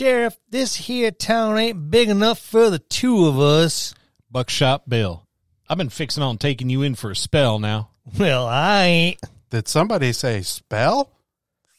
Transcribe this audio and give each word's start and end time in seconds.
Sheriff, 0.00 0.38
this 0.48 0.76
here 0.76 1.10
town 1.10 1.58
ain't 1.58 1.90
big 1.90 2.08
enough 2.08 2.38
for 2.38 2.70
the 2.70 2.78
two 2.78 3.26
of 3.26 3.38
us. 3.38 3.92
Buckshot 4.30 4.88
Bill. 4.88 5.26
I've 5.68 5.76
been 5.76 5.90
fixing 5.90 6.22
on 6.22 6.38
taking 6.38 6.70
you 6.70 6.80
in 6.80 6.94
for 6.94 7.10
a 7.10 7.14
spell 7.14 7.58
now. 7.58 7.90
Well, 8.18 8.46
I 8.46 8.84
ain't. 8.84 9.20
Did 9.50 9.68
somebody 9.68 10.14
say 10.14 10.40
spell? 10.40 11.12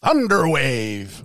Thunderwave. 0.04 1.23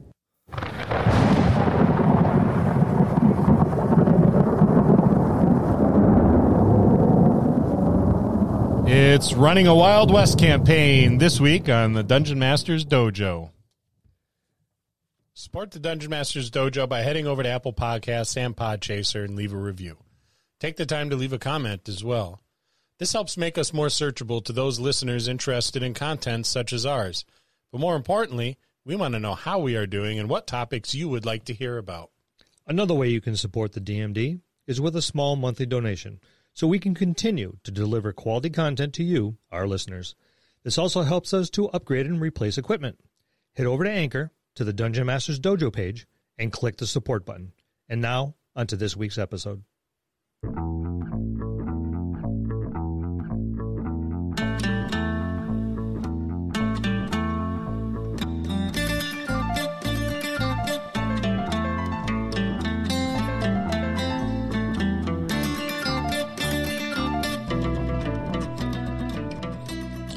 It's 8.88 9.34
running 9.34 9.66
a 9.66 9.74
Wild 9.74 10.10
West 10.10 10.38
campaign 10.38 11.18
this 11.18 11.38
week 11.38 11.68
on 11.68 11.92
the 11.92 12.02
Dungeon 12.02 12.38
Masters 12.38 12.86
Dojo. 12.86 13.50
Support 15.38 15.72
the 15.72 15.78
Dungeon 15.78 16.08
Masters 16.08 16.50
Dojo 16.50 16.88
by 16.88 17.02
heading 17.02 17.26
over 17.26 17.42
to 17.42 17.48
Apple 17.50 17.74
Podcasts 17.74 18.38
and 18.38 18.56
Podchaser 18.56 19.22
and 19.22 19.36
leave 19.36 19.52
a 19.52 19.58
review. 19.58 19.98
Take 20.60 20.76
the 20.76 20.86
time 20.86 21.10
to 21.10 21.16
leave 21.16 21.34
a 21.34 21.38
comment 21.38 21.90
as 21.90 22.02
well. 22.02 22.40
This 22.98 23.12
helps 23.12 23.36
make 23.36 23.58
us 23.58 23.74
more 23.74 23.88
searchable 23.88 24.42
to 24.46 24.54
those 24.54 24.80
listeners 24.80 25.28
interested 25.28 25.82
in 25.82 25.92
content 25.92 26.46
such 26.46 26.72
as 26.72 26.86
ours. 26.86 27.26
But 27.70 27.82
more 27.82 27.96
importantly, 27.96 28.56
we 28.86 28.96
want 28.96 29.12
to 29.12 29.20
know 29.20 29.34
how 29.34 29.58
we 29.58 29.76
are 29.76 29.86
doing 29.86 30.18
and 30.18 30.30
what 30.30 30.46
topics 30.46 30.94
you 30.94 31.06
would 31.10 31.26
like 31.26 31.44
to 31.44 31.52
hear 31.52 31.76
about. 31.76 32.10
Another 32.66 32.94
way 32.94 33.10
you 33.10 33.20
can 33.20 33.36
support 33.36 33.72
the 33.72 33.80
DMD 33.82 34.40
is 34.66 34.80
with 34.80 34.96
a 34.96 35.02
small 35.02 35.36
monthly 35.36 35.66
donation 35.66 36.18
so 36.54 36.66
we 36.66 36.78
can 36.78 36.94
continue 36.94 37.58
to 37.62 37.70
deliver 37.70 38.14
quality 38.14 38.48
content 38.48 38.94
to 38.94 39.04
you, 39.04 39.36
our 39.52 39.66
listeners. 39.66 40.14
This 40.62 40.78
also 40.78 41.02
helps 41.02 41.34
us 41.34 41.50
to 41.50 41.68
upgrade 41.68 42.06
and 42.06 42.22
replace 42.22 42.56
equipment. 42.56 42.98
Head 43.52 43.66
over 43.66 43.84
to 43.84 43.90
Anchor 43.90 44.32
to 44.56 44.64
the 44.64 44.72
Dungeon 44.72 45.06
Masters 45.06 45.38
Dojo 45.38 45.72
page 45.72 46.06
and 46.38 46.50
click 46.50 46.78
the 46.78 46.86
support 46.86 47.24
button. 47.24 47.52
And 47.88 48.00
now, 48.00 48.34
onto 48.56 48.74
this 48.74 48.96
week's 48.96 49.18
episode. 49.18 49.62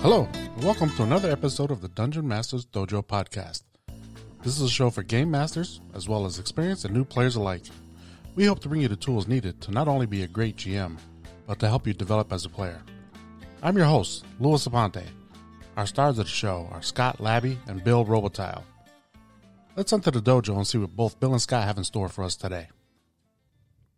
Hello, 0.02 0.30
and 0.34 0.64
welcome 0.64 0.90
to 0.92 1.04
another 1.04 1.30
episode 1.30 1.72
of 1.72 1.82
the 1.82 1.90
Dungeon 1.90 2.26
Masters 2.26 2.66
Dojo 2.66 3.06
podcast. 3.06 3.64
This 4.50 4.58
is 4.58 4.64
a 4.64 4.70
show 4.74 4.90
for 4.90 5.04
game 5.04 5.30
masters 5.30 5.80
as 5.94 6.10
well 6.10 6.26
as 6.26 6.40
experienced 6.40 6.84
and 6.84 6.92
new 6.92 7.06
players 7.06 7.36
alike. 7.36 7.66
We 8.34 8.46
hope 8.46 8.62
to 8.62 8.68
bring 8.68 8.82
you 8.82 8.88
the 8.88 8.96
tools 8.96 9.28
needed 9.28 9.62
to 9.62 9.70
not 9.70 9.88
only 9.88 10.08
be 10.08 10.24
a 10.24 10.28
great 10.28 10.56
GM, 10.56 10.98
but 11.46 11.60
to 11.60 11.68
help 11.68 11.86
you 11.86 11.94
develop 11.94 12.34
as 12.34 12.46
a 12.46 12.50
player. 12.50 12.82
I'm 13.62 13.78
your 13.78 13.86
host, 13.86 14.26
Louis 14.40 14.68
Aponte. 14.68 15.04
Our 15.78 15.86
stars 15.86 16.18
of 16.18 16.26
the 16.26 16.32
show 16.32 16.68
are 16.72 16.82
Scott 16.82 17.20
Labby 17.20 17.60
and 17.68 17.84
Bill 17.84 18.04
Robotile. 18.04 18.64
Let's 19.76 19.94
enter 19.94 20.10
the 20.10 20.20
dojo 20.20 20.58
and 20.58 20.66
see 20.66 20.80
what 20.80 20.96
both 20.96 21.20
Bill 21.20 21.34
and 21.34 21.42
Scott 21.44 21.66
have 21.66 21.78
in 21.78 21.84
store 21.84 22.10
for 22.10 22.24
us 22.24 22.36
today. 22.36 22.70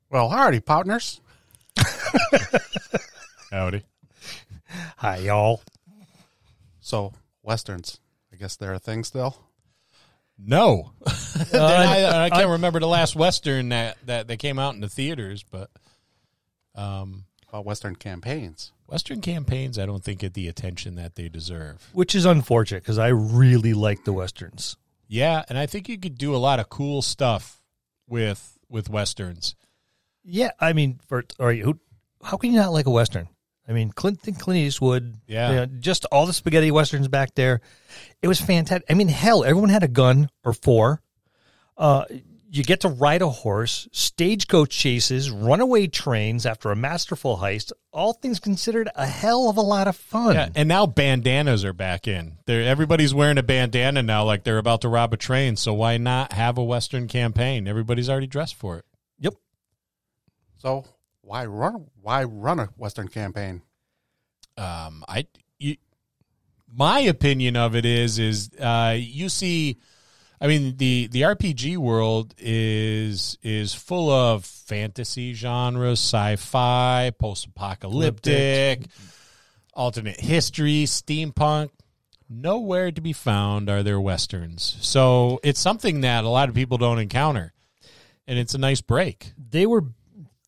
Well, 0.09 0.27
howdy, 0.27 0.59
partners. 0.59 1.21
Howdy. 3.51 3.83
Hi, 4.97 5.15
y'all. 5.19 5.61
So, 6.81 7.13
westerns. 7.41 8.01
I 8.33 8.35
guess 8.35 8.57
they're 8.57 8.73
a 8.73 8.79
thing 8.79 9.05
still. 9.05 9.47
No. 10.43 10.91
I, 11.53 12.25
I 12.25 12.29
can't 12.29 12.49
remember 12.49 12.79
the 12.79 12.87
last 12.87 13.15
Western 13.15 13.69
that, 13.69 13.97
that, 14.05 14.27
that 14.27 14.37
came 14.37 14.57
out 14.59 14.73
in 14.73 14.81
the 14.81 14.89
theaters, 14.89 15.43
but 15.43 15.69
um, 16.75 17.25
About 17.49 17.65
western 17.65 17.95
campaigns. 17.95 18.71
Western 18.87 19.21
campaigns, 19.21 19.79
I 19.79 19.85
don't 19.85 20.03
think 20.03 20.19
get 20.19 20.33
the 20.33 20.47
attention 20.47 20.95
that 20.95 21.15
they 21.15 21.29
deserve. 21.29 21.89
Which 21.93 22.13
is 22.15 22.25
unfortunate 22.25 22.83
because 22.83 22.97
I 22.97 23.07
really 23.07 23.73
like 23.73 24.03
the 24.03 24.13
westerns. 24.13 24.75
Yeah, 25.07 25.43
and 25.47 25.57
I 25.57 25.65
think 25.65 25.87
you 25.89 25.97
could 25.97 26.17
do 26.17 26.35
a 26.35 26.37
lot 26.37 26.59
of 26.59 26.69
cool 26.69 27.01
stuff 27.01 27.61
with 28.07 28.57
with 28.69 28.89
westerns. 28.89 29.55
Yeah, 30.23 30.51
I 30.59 30.73
mean, 30.73 30.99
for 31.07 31.23
all 31.39 31.47
right, 31.47 31.61
who? 31.61 31.79
How 32.23 32.37
can 32.37 32.51
you 32.51 32.59
not 32.59 32.71
like 32.71 32.85
a 32.85 32.91
western? 32.91 33.27
I 33.71 33.73
mean, 33.73 33.91
Clint, 33.91 34.21
Clint 34.21 34.59
Eastwood. 34.59 35.15
Yeah. 35.27 35.49
you 35.49 35.55
know, 35.55 35.65
just 35.65 36.05
all 36.11 36.25
the 36.25 36.33
spaghetti 36.33 36.71
westerns 36.71 37.07
back 37.07 37.35
there. 37.35 37.61
It 38.21 38.27
was 38.27 38.41
fantastic. 38.41 38.85
I 38.89 38.95
mean, 38.95 39.07
hell, 39.07 39.45
everyone 39.45 39.69
had 39.69 39.83
a 39.83 39.87
gun 39.87 40.29
or 40.43 40.51
four. 40.51 41.01
Uh, 41.77 42.03
you 42.49 42.63
get 42.65 42.81
to 42.81 42.89
ride 42.89 43.21
a 43.21 43.29
horse, 43.29 43.87
stagecoach 43.93 44.71
chases, 44.71 45.31
runaway 45.31 45.87
trains 45.87 46.45
after 46.45 46.69
a 46.69 46.75
masterful 46.75 47.37
heist. 47.37 47.71
All 47.93 48.11
things 48.11 48.41
considered, 48.41 48.89
a 48.93 49.05
hell 49.05 49.49
of 49.49 49.55
a 49.55 49.61
lot 49.61 49.87
of 49.87 49.95
fun. 49.95 50.35
Yeah, 50.35 50.49
and 50.53 50.67
now 50.67 50.85
bandanas 50.85 51.63
are 51.63 51.71
back 51.71 52.09
in. 52.09 52.39
They're, 52.45 52.63
everybody's 52.63 53.13
wearing 53.13 53.37
a 53.37 53.43
bandana 53.43 54.03
now, 54.03 54.25
like 54.25 54.43
they're 54.43 54.57
about 54.57 54.81
to 54.81 54.89
rob 54.89 55.13
a 55.13 55.17
train. 55.17 55.55
So 55.55 55.73
why 55.73 55.95
not 55.95 56.33
have 56.33 56.57
a 56.57 56.63
Western 56.63 57.07
campaign? 57.07 57.69
Everybody's 57.69 58.09
already 58.09 58.27
dressed 58.27 58.55
for 58.55 58.79
it. 58.79 58.85
Yep. 59.19 59.35
So, 60.57 60.83
why 61.21 61.45
run? 61.45 61.87
Why 62.01 62.23
run 62.23 62.59
a 62.59 62.69
western 62.77 63.07
campaign? 63.07 63.61
um, 64.57 65.03
I, 65.07 65.27
you, 65.59 65.77
my 66.71 66.99
opinion 66.99 67.55
of 67.55 67.75
it 67.75 67.85
is, 67.85 68.19
is 68.19 68.49
uh, 68.59 68.95
you 68.97 69.29
see, 69.29 69.77
I 70.39 70.47
mean, 70.47 70.77
the 70.77 71.07
the 71.11 71.21
RPG 71.21 71.77
world 71.77 72.33
is 72.37 73.37
is 73.43 73.73
full 73.73 74.09
of 74.09 74.45
fantasy 74.45 75.33
genres, 75.33 75.99
sci-fi, 75.99 77.11
post-apocalyptic, 77.17 78.85
alternate 79.73 80.19
history, 80.19 80.85
steampunk. 80.85 81.69
Nowhere 82.33 82.91
to 82.91 83.01
be 83.01 83.11
found 83.11 83.69
are 83.69 83.83
there 83.83 83.99
westerns. 83.99 84.77
So 84.79 85.41
it's 85.43 85.59
something 85.59 86.01
that 86.01 86.23
a 86.23 86.29
lot 86.29 86.47
of 86.47 86.55
people 86.55 86.77
don't 86.77 86.97
encounter, 86.97 87.53
and 88.25 88.39
it's 88.39 88.53
a 88.53 88.57
nice 88.57 88.81
break. 88.81 89.33
they 89.37 89.65
were 89.65 89.83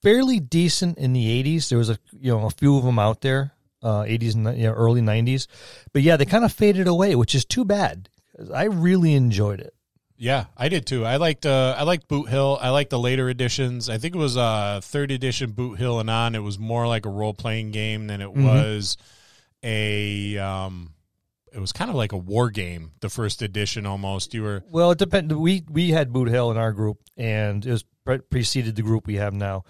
fairly 0.03 0.39
decent 0.39 0.97
in 0.99 1.13
the 1.13 1.43
80s 1.43 1.69
there 1.69 1.77
was 1.79 1.89
a 1.89 1.97
you 2.19 2.31
know 2.31 2.45
a 2.45 2.49
few 2.51 2.77
of 2.77 2.83
them 2.83 2.99
out 2.99 3.21
there 3.21 3.53
uh 3.81 4.03
80s 4.03 4.35
and 4.35 4.57
you 4.57 4.67
know, 4.67 4.73
early 4.73 5.01
90s 5.01 5.47
but 5.93 6.01
yeah 6.03 6.15
they 6.17 6.25
kind 6.25 6.45
of 6.45 6.51
faded 6.53 6.87
away 6.87 7.15
which 7.15 7.33
is 7.33 7.45
too 7.45 7.65
bad. 7.65 8.09
i 8.53 8.65
really 8.65 9.13
enjoyed 9.15 9.59
it 9.59 9.73
Yeah, 10.15 10.45
I 10.55 10.69
did 10.69 10.85
too. 10.85 11.03
I 11.03 11.17
liked 11.17 11.45
uh, 11.45 11.75
I 11.77 11.83
liked 11.83 12.07
Boot 12.07 12.29
Hill. 12.29 12.57
I 12.61 12.69
liked 12.69 12.91
the 12.91 12.99
later 12.99 13.27
editions. 13.29 13.89
I 13.89 13.97
think 13.97 14.15
it 14.15 14.19
was 14.19 14.37
uh, 14.37 14.79
third 14.81 15.11
edition 15.11 15.51
Boot 15.51 15.79
Hill 15.79 15.99
and 15.99 16.09
on. 16.09 16.35
It 16.35 16.43
was 16.43 16.57
more 16.57 16.87
like 16.87 17.05
a 17.05 17.09
role 17.09 17.33
playing 17.33 17.71
game 17.71 18.07
than 18.07 18.21
it 18.21 18.31
was 18.31 18.95
a. 19.63 20.37
Um, 20.37 20.93
it 21.51 21.59
was 21.59 21.71
kind 21.73 21.89
of 21.89 21.95
like 21.95 22.13
a 22.13 22.17
war 22.17 22.49
game. 22.51 22.91
The 23.01 23.09
first 23.09 23.41
edition 23.41 23.85
almost. 23.85 24.33
You 24.33 24.43
were 24.43 24.63
well 24.69 24.91
it 24.91 24.97
depended 24.99 25.37
we 25.37 25.63
we 25.69 25.89
had 25.89 26.13
boot 26.13 26.29
hill 26.29 26.51
in 26.51 26.57
our 26.57 26.71
group 26.71 26.99
and 27.17 27.65
it 27.65 27.71
was 27.71 27.83
pre- 28.05 28.19
preceded 28.19 28.75
the 28.75 28.81
group 28.81 29.07
we 29.07 29.15
have 29.15 29.33
now 29.33 29.63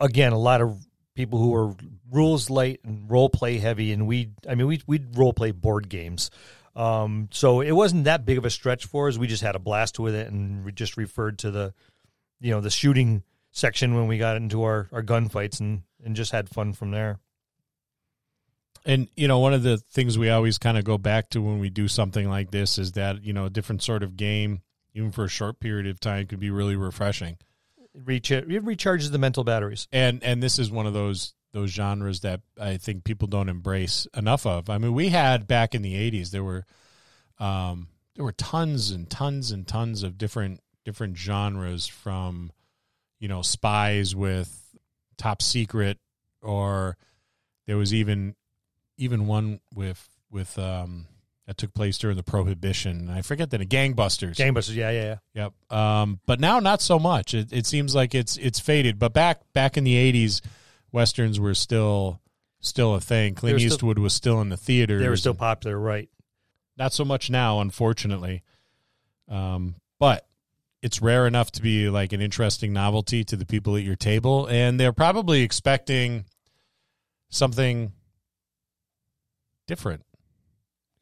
again 0.00 0.32
a 0.32 0.38
lot 0.38 0.60
of 0.60 0.86
people 1.14 1.38
who 1.38 1.54
are 1.54 1.74
rules 2.10 2.50
light 2.50 2.80
and 2.84 3.10
role 3.10 3.28
play 3.28 3.58
heavy 3.58 3.92
and 3.92 4.06
we 4.06 4.30
i 4.48 4.54
mean 4.54 4.66
we 4.66 4.80
we'd 4.86 5.16
role 5.16 5.32
play 5.32 5.50
board 5.50 5.88
games. 5.88 6.30
Um, 6.76 7.28
so 7.32 7.60
it 7.60 7.72
wasn't 7.72 8.04
that 8.04 8.24
big 8.24 8.38
of 8.38 8.44
a 8.44 8.50
stretch 8.50 8.86
for 8.86 9.08
us. 9.08 9.18
We 9.18 9.26
just 9.26 9.42
had 9.42 9.56
a 9.56 9.58
blast 9.58 9.98
with 9.98 10.14
it 10.14 10.28
and 10.28 10.64
we 10.64 10.70
just 10.70 10.96
referred 10.96 11.40
to 11.40 11.50
the 11.50 11.74
you 12.40 12.50
know 12.52 12.60
the 12.60 12.70
shooting 12.70 13.22
section 13.50 13.94
when 13.94 14.06
we 14.06 14.18
got 14.18 14.36
into 14.36 14.62
our 14.62 14.88
our 14.92 15.02
gunfights 15.02 15.60
and 15.60 15.82
and 16.04 16.16
just 16.16 16.32
had 16.32 16.48
fun 16.48 16.72
from 16.72 16.90
there. 16.90 17.18
And 18.86 19.08
you 19.16 19.28
know, 19.28 19.38
one 19.40 19.52
of 19.52 19.62
the 19.62 19.78
things 19.78 20.16
we 20.16 20.30
always 20.30 20.58
kind 20.58 20.78
of 20.78 20.84
go 20.84 20.96
back 20.96 21.30
to 21.30 21.42
when 21.42 21.58
we 21.58 21.70
do 21.70 21.86
something 21.86 22.28
like 22.28 22.50
this 22.50 22.78
is 22.78 22.92
that 22.92 23.22
you 23.22 23.32
know 23.32 23.46
a 23.46 23.50
different 23.50 23.82
sort 23.82 24.02
of 24.02 24.16
game, 24.16 24.62
even 24.94 25.12
for 25.12 25.24
a 25.24 25.28
short 25.28 25.60
period 25.60 25.86
of 25.86 26.00
time, 26.00 26.26
could 26.26 26.40
be 26.40 26.50
really 26.50 26.76
refreshing. 26.76 27.36
Reach 28.04 28.30
it 28.30 28.48
recharges 28.48 29.10
the 29.10 29.18
mental 29.18 29.44
batteries 29.44 29.88
And 29.92 30.22
and 30.22 30.42
this 30.42 30.58
is 30.58 30.70
one 30.70 30.86
of 30.86 30.92
those 30.92 31.34
those 31.52 31.70
genres 31.70 32.20
that 32.20 32.40
I 32.60 32.76
think 32.76 33.04
people 33.04 33.26
don't 33.26 33.48
embrace 33.48 34.06
enough 34.16 34.46
of. 34.46 34.70
I 34.70 34.78
mean, 34.78 34.94
we 34.94 35.08
had 35.08 35.46
back 35.46 35.74
in 35.74 35.82
the 35.82 35.94
'80s 35.94 36.30
there 36.30 36.44
were 36.44 36.64
um, 37.38 37.88
there 38.14 38.24
were 38.24 38.32
tons 38.32 38.90
and 38.90 39.08
tons 39.08 39.50
and 39.50 39.66
tons 39.66 40.02
of 40.02 40.18
different 40.18 40.60
different 40.84 41.16
genres 41.16 41.86
from 41.86 42.52
you 43.18 43.28
know 43.28 43.42
spies 43.42 44.14
with 44.14 44.76
top 45.16 45.42
secret 45.42 45.98
or 46.42 46.96
there 47.66 47.76
was 47.76 47.92
even 47.92 48.34
even 48.96 49.26
one 49.26 49.60
with 49.74 50.08
with 50.30 50.58
um 50.58 51.06
that 51.50 51.56
took 51.56 51.74
place 51.74 51.98
during 51.98 52.16
the 52.16 52.22
prohibition 52.22 53.10
i 53.10 53.22
forget 53.22 53.50
the 53.50 53.58
gangbusters 53.58 54.36
gangbusters 54.36 54.76
yeah 54.76 54.90
yeah 54.92 55.02
yeah 55.34 55.50
Yep. 55.68 55.76
Um, 55.76 56.20
but 56.24 56.38
now 56.38 56.60
not 56.60 56.80
so 56.80 56.98
much. 57.00 57.34
It, 57.34 57.52
it 57.52 57.66
seems 57.66 57.92
like 57.92 58.14
it's 58.14 58.36
it's 58.36 58.60
faded. 58.60 59.00
But 59.00 59.12
back 59.12 59.40
back 59.52 59.76
in 59.76 59.82
the 59.82 59.96
eighties, 59.96 60.42
westerns 60.92 61.40
were 61.40 61.54
still 61.54 62.20
still 62.60 62.94
a 62.94 63.00
thing. 63.00 63.34
Clint 63.34 63.58
still- 63.58 63.72
Eastwood 63.72 63.98
was 63.98 64.12
still 64.14 64.40
in 64.40 64.48
the 64.48 64.56
theaters. 64.56 65.02
they 65.02 65.08
were 65.08 65.16
still 65.16 65.34
popular 65.34 65.76
right 65.76 66.08
not 66.76 66.92
so 66.92 67.04
much 67.04 67.30
now, 67.30 67.60
unfortunately. 67.60 68.42
Um, 69.28 69.74
but 69.98 70.26
it's 70.82 71.02
rare 71.02 71.26
enough 71.26 71.50
to 71.52 71.62
be 71.62 71.90
like 71.90 72.12
an 72.12 72.20
interesting 72.20 72.72
novelty 72.72 73.24
to 73.24 73.36
the 73.36 73.44
people 73.44 73.76
at 73.76 73.82
your 73.82 73.96
table, 73.96 74.46
and 74.46 74.78
they're 74.78 74.92
probably 74.92 75.42
expecting 75.42 76.24
something 77.28 77.92
different, 79.66 80.02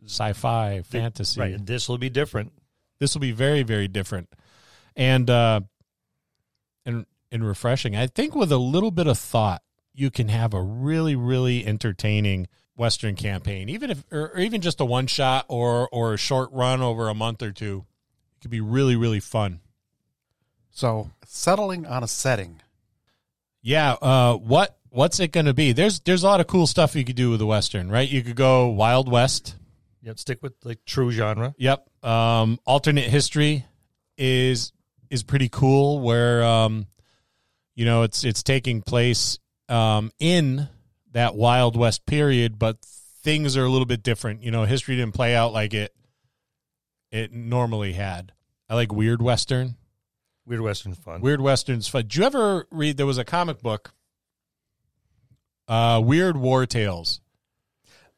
sci-fi, 0.05 0.83
fantasy. 0.83 1.41
Right. 1.41 1.67
This 1.67 1.89
will 1.89 1.99
be 1.99 2.11
different. 2.11 2.53
This 2.99 3.15
will 3.15 3.21
be 3.21 3.33
very, 3.33 3.63
very 3.63 3.89
different, 3.89 4.29
and 4.97 5.29
uh, 5.31 5.61
and 6.85 7.07
and 7.31 7.47
refreshing. 7.47 7.97
I 7.97 8.07
think 8.07 8.35
with 8.35 8.51
a 8.51 8.59
little 8.59 8.91
bit 8.91 9.07
of 9.07 9.19
thought, 9.19 9.63
you 9.95 10.11
can 10.11 10.29
have 10.29 10.55
a 10.55 10.63
really, 10.63 11.17
really 11.17 11.67
entertaining 11.67 12.49
Western 12.77 13.17
campaign, 13.17 13.69
even 13.69 13.91
if, 13.91 14.05
or, 14.11 14.31
or 14.31 14.39
even 14.39 14.61
just 14.61 14.81
a 14.81 14.85
one 14.85 15.07
shot 15.07 15.45
or 15.49 15.89
or 15.91 16.15
a 16.15 16.17
short 16.17 16.51
run 16.53 16.81
over 16.81 17.09
a 17.09 17.15
month 17.15 17.43
or 17.43 17.53
two. 17.53 17.85
It 18.37 18.43
could 18.43 18.51
be 18.51 18.61
really, 18.61 18.97
really 18.97 19.21
fun. 19.21 19.61
So 20.71 21.11
settling 21.27 21.87
on 21.87 22.05
a 22.05 22.09
setting. 22.09 22.61
Yeah. 23.63 23.93
Uh, 23.95 24.35
what 24.35 24.79
what's 24.91 25.21
it 25.21 25.33
going 25.33 25.47
to 25.47 25.55
be? 25.55 25.73
There's 25.73 26.01
there's 26.01 26.23
a 26.23 26.27
lot 26.27 26.41
of 26.41 26.47
cool 26.47 26.67
stuff 26.67 26.95
you 26.95 27.05
could 27.05 27.17
do 27.17 27.31
with 27.31 27.41
the 27.41 27.47
western, 27.47 27.91
right? 27.91 28.09
You 28.09 28.23
could 28.23 28.37
go 28.37 28.69
Wild 28.69 29.11
West. 29.11 29.57
Yep. 30.09 30.19
Stick 30.19 30.43
with 30.43 30.55
like 30.65 30.83
true 30.87 31.13
genre. 31.13 31.55
Yep. 31.59 31.87
Um, 32.03 32.59
alternate 32.65 33.05
history 33.05 33.67
is 34.17 34.73
is 35.11 35.23
pretty 35.23 35.51
cool, 35.51 36.01
where 36.01 36.43
um, 36.43 36.87
you 37.75 37.85
know 37.85 38.05
it's 38.05 38.25
it's 38.25 38.43
taking 38.43 38.81
place 38.81 39.39
um, 39.69 40.11
in 40.19 40.67
that 41.13 41.35
Wild 41.35 41.77
West 41.77 42.07
period, 42.07 42.59
but 42.59 42.79
things 43.23 43.55
are 43.55 43.65
a 43.67 43.69
little 43.69 43.85
bit 43.85 44.03
different. 44.03 44.43
You 44.43 44.51
know, 44.51 44.65
history 44.65 44.97
didn't 44.97 45.13
play 45.13 45.37
out 45.37 45.53
like 45.53 45.75
it 45.75 45.95
it 47.13 47.35
normally 47.35 47.93
had. 47.93 48.33
I 48.67 48.77
like 48.77 48.91
weird 48.91 49.21
western. 49.21 49.77
Weird 50.47 50.63
Western 50.63 50.95
fun. 50.95 51.21
Weird 51.21 51.43
Western's 51.43 51.87
fun. 51.87 52.05
Did 52.05 52.17
you 52.17 52.25
ever 52.25 52.67
read? 52.71 52.97
There 52.97 53.05
was 53.05 53.19
a 53.19 53.25
comic 53.27 53.61
book, 53.61 53.93
uh, 55.69 56.01
Weird 56.03 56.39
War 56.39 56.65
Tales, 56.65 57.21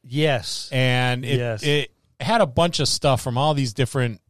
Yes. 0.02 0.69
and 0.73 1.25
it 1.25 1.38
Yes. 1.38 1.62
it 1.62 1.91
had 2.20 2.41
a 2.41 2.47
bunch 2.47 2.81
of 2.81 2.88
stuff 2.88 3.20
from 3.23 3.37
all 3.38 3.55
these 3.55 3.73
different 3.73 4.20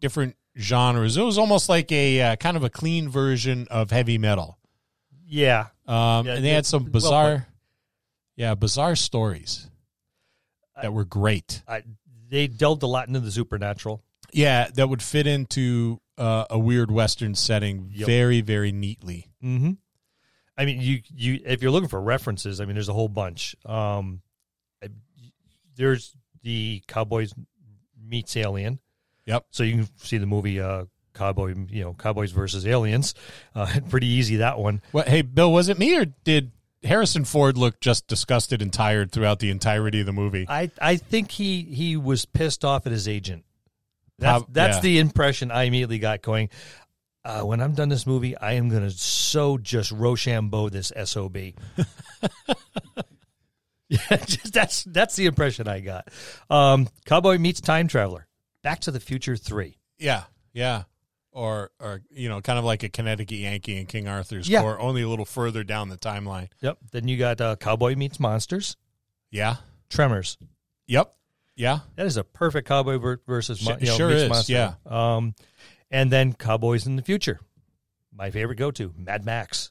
different 0.00 0.36
genres. 0.58 1.16
It 1.16 1.22
was 1.22 1.38
almost 1.38 1.68
like 1.68 1.90
a 1.92 2.20
uh, 2.22 2.36
kind 2.36 2.56
of 2.56 2.64
a 2.64 2.70
clean 2.70 3.08
version 3.08 3.66
of 3.70 3.90
heavy 3.90 4.18
metal. 4.18 4.58
Yeah. 5.26 5.66
Um, 5.86 6.26
Yeah, 6.26 6.34
and 6.34 6.44
they 6.44 6.50
had 6.50 6.66
some 6.66 6.84
well 6.84 6.92
bizarre, 6.92 7.46
yeah, 8.36 8.54
bizarre 8.54 8.96
stories 8.96 9.68
that 10.80 10.92
were 10.92 11.04
great. 11.04 11.62
I, 11.66 11.82
they 12.28 12.46
delved 12.48 12.82
a 12.82 12.86
lot 12.86 13.08
into 13.08 13.20
the 13.20 13.30
supernatural. 13.30 14.02
Yeah, 14.32 14.68
that 14.74 14.88
would 14.88 15.02
fit 15.02 15.26
into 15.26 16.00
uh, 16.18 16.44
a 16.50 16.58
weird 16.58 16.90
Western 16.90 17.34
setting 17.34 17.90
Yep. 17.94 18.06
very, 18.06 18.40
very 18.40 18.72
neatly. 18.72 19.30
Mm-hmm. 19.42 19.72
I 20.58 20.64
mean, 20.64 20.80
you 20.80 21.00
you 21.14 21.40
if 21.44 21.62
you're 21.62 21.70
looking 21.70 21.88
for 21.88 22.00
references, 22.00 22.60
I 22.60 22.64
mean, 22.64 22.74
there's 22.74 22.88
a 22.88 22.92
whole 22.94 23.08
bunch. 23.08 23.54
Um, 23.64 24.22
there's 25.76 26.16
the 26.42 26.82
Cowboys 26.86 27.32
meets 28.00 28.36
Alien. 28.36 28.80
Yep. 29.26 29.46
So 29.50 29.62
you 29.62 29.72
can 29.74 29.88
see 29.96 30.18
the 30.18 30.26
movie 30.26 30.60
uh, 30.60 30.84
Cowboy, 31.14 31.54
you 31.70 31.82
know, 31.82 31.94
Cowboys 31.94 32.30
versus 32.30 32.66
Aliens. 32.66 33.14
Uh, 33.54 33.80
pretty 33.88 34.06
easy 34.06 34.36
that 34.36 34.58
one. 34.58 34.80
What? 34.92 35.08
Hey, 35.08 35.22
Bill, 35.22 35.52
was 35.52 35.68
it 35.68 35.78
me 35.78 35.96
or 35.96 36.04
did 36.04 36.52
Harrison 36.84 37.24
Ford 37.24 37.56
look 37.58 37.80
just 37.80 38.06
disgusted 38.06 38.62
and 38.62 38.72
tired 38.72 39.10
throughout 39.10 39.40
the 39.40 39.50
entirety 39.50 40.00
of 40.00 40.06
the 40.06 40.12
movie? 40.12 40.46
I 40.48 40.70
I 40.80 40.96
think 40.96 41.30
he 41.32 41.62
he 41.62 41.96
was 41.96 42.24
pissed 42.24 42.64
off 42.64 42.86
at 42.86 42.92
his 42.92 43.08
agent. 43.08 43.44
That's 44.18 44.44
Prob- 44.44 44.52
that's 44.52 44.76
yeah. 44.76 44.82
the 44.82 44.98
impression 45.00 45.50
I 45.50 45.64
immediately 45.64 45.98
got 45.98 46.22
going. 46.22 46.50
Uh, 47.24 47.40
when 47.42 47.60
I'm 47.60 47.72
done 47.72 47.88
this 47.88 48.06
movie, 48.06 48.36
I 48.36 48.52
am 48.52 48.68
gonna 48.68 48.90
so 48.90 49.58
just 49.58 49.90
Rochambeau 49.90 50.68
this 50.68 50.92
sob. 51.06 51.36
yeah, 53.88 54.16
just 54.24 54.52
that's 54.52 54.84
that's 54.84 55.16
the 55.16 55.26
impression 55.26 55.68
I 55.68 55.80
got. 55.80 56.08
Um, 56.50 56.88
Cowboy 57.04 57.38
meets 57.38 57.60
time 57.60 57.88
traveler. 57.88 58.26
Back 58.62 58.80
to 58.80 58.90
the 58.90 59.00
Future 59.00 59.36
Three. 59.36 59.78
Yeah, 59.98 60.24
yeah. 60.52 60.84
Or, 61.32 61.70
or 61.80 62.00
you 62.10 62.30
know, 62.30 62.40
kind 62.40 62.58
of 62.58 62.64
like 62.64 62.82
a 62.82 62.88
Connecticut 62.88 63.36
Yankee 63.36 63.76
in 63.76 63.84
King 63.84 64.08
Arthur's 64.08 64.48
Yeah. 64.48 64.62
Court, 64.62 64.78
only 64.80 65.02
a 65.02 65.08
little 65.08 65.26
further 65.26 65.64
down 65.64 65.90
the 65.90 65.98
timeline. 65.98 66.48
Yep. 66.62 66.78
Then 66.92 67.08
you 67.08 67.18
got 67.18 67.40
uh, 67.42 67.56
Cowboy 67.56 67.94
meets 67.94 68.18
monsters. 68.18 68.76
Yeah. 69.30 69.56
Tremors. 69.90 70.38
Yep. 70.86 71.14
Yeah. 71.54 71.80
That 71.96 72.06
is 72.06 72.16
a 72.16 72.24
perfect 72.24 72.66
Cowboy 72.66 73.18
versus 73.26 73.58
Sh- 73.58 73.68
you 73.80 73.86
know, 73.88 73.96
sure 73.98 74.08
meets 74.08 74.22
is, 74.22 74.28
monster. 74.30 74.52
yeah. 74.54 74.74
Um, 74.86 75.34
and 75.90 76.10
then 76.10 76.32
Cowboys 76.32 76.86
in 76.86 76.96
the 76.96 77.02
Future. 77.02 77.38
My 78.14 78.30
favorite 78.30 78.56
go 78.56 78.70
to 78.70 78.94
Mad 78.96 79.26
Max. 79.26 79.70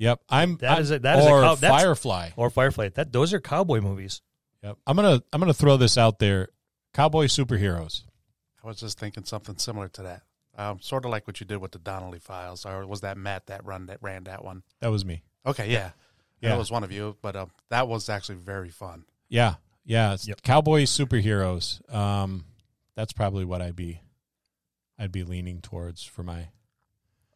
Yep. 0.00 0.20
I'm 0.28 0.56
That 0.56 0.70
I'm- 0.72 0.80
is 0.82 0.90
a- 0.90 0.98
that 0.98 1.18
is 1.20 1.26
a 1.26 1.28
or 1.30 1.42
cow- 1.42 1.54
that's- 1.54 1.82
Firefly. 1.82 2.30
or 2.36 2.50
Firefly. 2.50 2.88
That 2.94 3.12
those 3.12 3.32
are 3.32 3.40
cowboy 3.40 3.80
movies. 3.80 4.22
Yep. 4.64 4.78
I'm 4.86 4.96
gonna 4.96 5.22
I'm 5.32 5.40
gonna 5.40 5.54
throw 5.54 5.76
this 5.76 5.96
out 5.96 6.18
there. 6.18 6.48
Cowboy 6.94 7.26
superheroes. 7.26 8.02
I 8.64 8.66
was 8.66 8.78
just 8.80 8.98
thinking 8.98 9.24
something 9.24 9.56
similar 9.58 9.88
to 9.90 10.02
that. 10.02 10.22
Um, 10.56 10.80
sort 10.80 11.04
of 11.04 11.10
like 11.10 11.26
what 11.26 11.38
you 11.40 11.46
did 11.46 11.58
with 11.58 11.72
the 11.72 11.78
Donnelly 11.78 12.18
Files, 12.18 12.66
or 12.66 12.86
was 12.86 13.02
that 13.02 13.16
Matt 13.16 13.46
that 13.46 13.64
run 13.64 13.86
that 13.86 14.02
ran 14.02 14.24
that 14.24 14.44
one? 14.44 14.62
That 14.80 14.88
was 14.88 15.04
me. 15.04 15.22
Okay, 15.46 15.70
yeah, 15.70 15.92
Yeah. 16.40 16.50
that 16.50 16.58
was 16.58 16.70
one 16.70 16.82
of 16.84 16.90
you, 16.92 17.16
but 17.22 17.36
um, 17.36 17.50
that 17.70 17.86
was 17.88 18.08
actually 18.08 18.36
very 18.38 18.68
fun. 18.70 19.04
Yeah. 19.28 19.54
Yeah. 19.84 20.16
Yep. 20.22 20.42
Cowboy 20.42 20.82
superheroes. 20.82 21.80
Um, 21.94 22.44
that's 22.96 23.12
probably 23.12 23.44
what 23.44 23.62
I'd 23.62 23.76
be 23.76 24.00
I'd 24.98 25.12
be 25.12 25.24
leaning 25.24 25.60
towards 25.62 26.02
for 26.04 26.22
my 26.22 26.48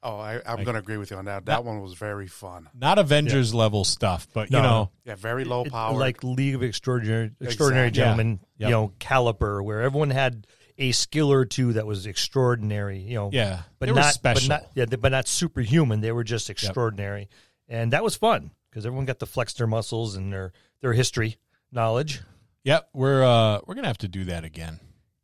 Oh, 0.06 0.18
I, 0.18 0.34
I'm 0.46 0.60
I- 0.60 0.64
going 0.64 0.74
to 0.74 0.80
agree 0.80 0.98
with 0.98 1.10
you 1.10 1.16
on 1.16 1.24
that. 1.24 1.46
That 1.46 1.64
one 1.64 1.80
was 1.80 1.94
very 1.94 2.26
fun. 2.26 2.68
not 2.74 2.98
Avengers 2.98 3.54
level 3.54 3.84
stuff, 3.84 4.28
but 4.34 4.50
you 4.50 4.58
know, 4.58 4.90
Yeah, 5.04 5.14
very 5.14 5.44
low 5.44 5.64
power. 5.64 5.98
like 5.98 6.22
League 6.22 6.54
of 6.54 6.62
Extraordinary 6.62 7.30
Extraordinary 7.40 7.88
Exactly. 7.88 8.02
Gentlemen, 8.04 8.40
Yeah. 8.58 8.66
you 8.68 8.72
know, 8.72 8.92
Caliper, 9.00 9.64
where 9.64 9.80
everyone 9.82 10.10
had 10.10 10.46
a 10.76 10.92
skill 10.92 11.32
or 11.32 11.44
two 11.46 11.72
that 11.72 11.86
was 11.86 12.04
extraordinary. 12.06 12.98
You 12.98 13.14
know, 13.14 13.30
yeah, 13.32 13.62
but 13.78 13.86
they 13.86 13.94
not 13.94 14.04
were 14.04 14.10
special. 14.10 14.48
But 14.48 14.62
not, 14.62 14.70
yeah, 14.74 14.96
but 14.96 15.12
not 15.12 15.26
superhuman. 15.26 16.00
They 16.02 16.12
were 16.12 16.24
just 16.24 16.50
extraordinary, 16.50 17.28
and 17.68 17.92
that 17.92 18.02
was 18.04 18.14
fun 18.16 18.50
because 18.70 18.84
everyone 18.84 19.06
got 19.06 19.20
to 19.20 19.26
flex 19.26 19.54
their 19.54 19.66
muscles 19.66 20.16
and 20.16 20.32
their 20.32 20.52
their 20.82 20.92
history 20.92 21.36
knowledge. 21.72 22.20
Yep, 22.64 22.88
we're 22.92 23.22
uh 23.24 23.60
we're 23.66 23.74
gonna 23.74 23.86
have 23.86 23.98
to 23.98 24.08
do 24.08 24.24
that 24.24 24.44
again. 24.44 24.80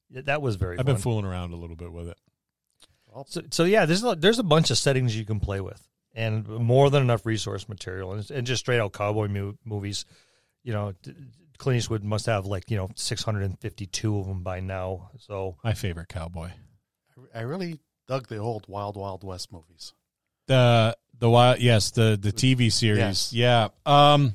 Yeah, 0.09 0.23
That 0.23 0.41
was 0.41 0.57
very. 0.57 0.79
I've 0.79 0.87
fun. 0.87 0.95
been 0.95 1.03
fooling 1.03 1.25
around 1.27 1.53
a 1.53 1.57
little 1.57 1.77
bit 1.77 1.93
with 1.93 2.09
it. 2.09 2.17
So, 3.27 3.43
so 3.51 3.65
yeah, 3.65 3.87
there's 3.87 4.05
a, 4.05 4.15
there's 4.15 4.39
a 4.39 4.43
bunch 4.45 4.71
of 4.71 4.79
settings 4.79 5.17
you 5.17 5.25
can 5.25 5.41
play 5.41 5.61
with, 5.61 5.81
and 6.15 6.47
more 6.49 6.91
than 6.91 7.03
enough 7.03 7.27
resource 7.27 7.69
material, 7.69 8.13
and, 8.13 8.31
and 8.31 8.47
just 8.47 8.61
straight 8.61 8.81
out 8.81 8.93
cowboy 8.93 9.29
mu- 9.29 9.55
movies. 9.65 10.05
You 10.63 10.73
know, 10.73 10.93
d- 11.03 11.15
Clint 11.59 11.79
Eastwood 11.79 12.05
must 12.05 12.27
have 12.27 12.47
like 12.47 12.71
you 12.71 12.77
know 12.77 12.89
652 12.95 14.19
of 14.19 14.27
them 14.27 14.43
by 14.43 14.61
now. 14.61 15.11
So 15.19 15.57
My 15.65 15.75
favorite 15.75 16.09
cowboy. 16.09 16.51
I 17.35 17.41
really 17.41 17.81
dug 18.09 18.29
the 18.29 18.39
old 18.39 18.67
Wild 18.69 18.97
Wild 18.97 19.25
West 19.25 19.53
movies. 19.53 19.93
The 20.47 20.97
the 21.19 21.29
wild 21.31 21.61
yes 21.61 21.91
the 21.91 22.19
the 22.21 22.33
TV 22.33 22.73
series 22.73 22.99
Yes. 22.99 23.33
yeah 23.33 23.69
um 23.85 24.33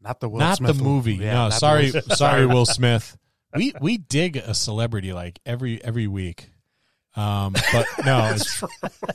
Not 0.00 0.20
the 0.20 0.28
Will 0.28 0.38
not 0.40 0.58
Smith 0.58 0.76
the 0.76 0.82
movie 0.82 1.14
Yeah, 1.14 1.44
no 1.44 1.50
sorry 1.50 1.92
Will- 1.92 2.16
sorry 2.16 2.46
Will 2.54 2.66
Smith 2.66 3.16
we 3.54 3.72
we 3.80 3.96
dig 3.96 4.36
a 4.36 4.52
celebrity 4.54 5.12
like 5.12 5.38
every 5.46 5.82
every 5.84 6.06
week 6.08 6.50
um 7.16 7.54
but 7.72 7.86
no 8.04 8.30
it's, 8.34 8.62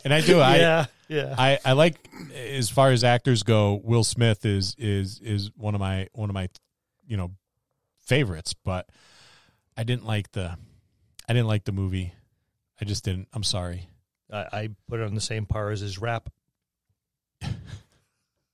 and 0.04 0.14
I 0.14 0.22
do 0.22 0.40
I 0.40 0.58
yeah, 0.58 0.86
yeah. 1.08 1.36
I, 1.38 1.60
I 1.64 1.72
like 1.74 1.96
as 2.36 2.70
far 2.70 2.92
as 2.92 3.04
actors 3.04 3.44
go, 3.44 3.80
Will 3.84 4.04
Smith 4.04 4.46
is 4.46 4.76
is 4.78 5.20
is 5.24 5.52
one 5.56 5.76
of 5.76 5.80
my 5.80 6.08
one 6.14 6.30
of 6.30 6.34
my 6.34 6.50
you 7.08 7.16
know 7.18 7.32
favorites, 8.02 8.54
but 8.54 8.90
I 9.78 9.84
didn't 9.84 10.06
like 10.06 10.32
the 10.34 10.58
I 11.28 11.34
didn't 11.34 11.48
like 11.48 11.64
the 11.64 11.72
movie. 11.72 12.14
I 12.82 12.86
just 12.86 13.06
didn't. 13.06 13.30
I'm 13.34 13.44
sorry. 13.44 13.88
I, 14.32 14.38
I 14.52 14.70
put 14.90 15.00
it 15.00 15.04
on 15.06 15.16
the 15.16 15.22
same 15.22 15.46
par 15.46 15.70
as 15.70 15.80
his 15.80 15.98
rap. 15.98 16.30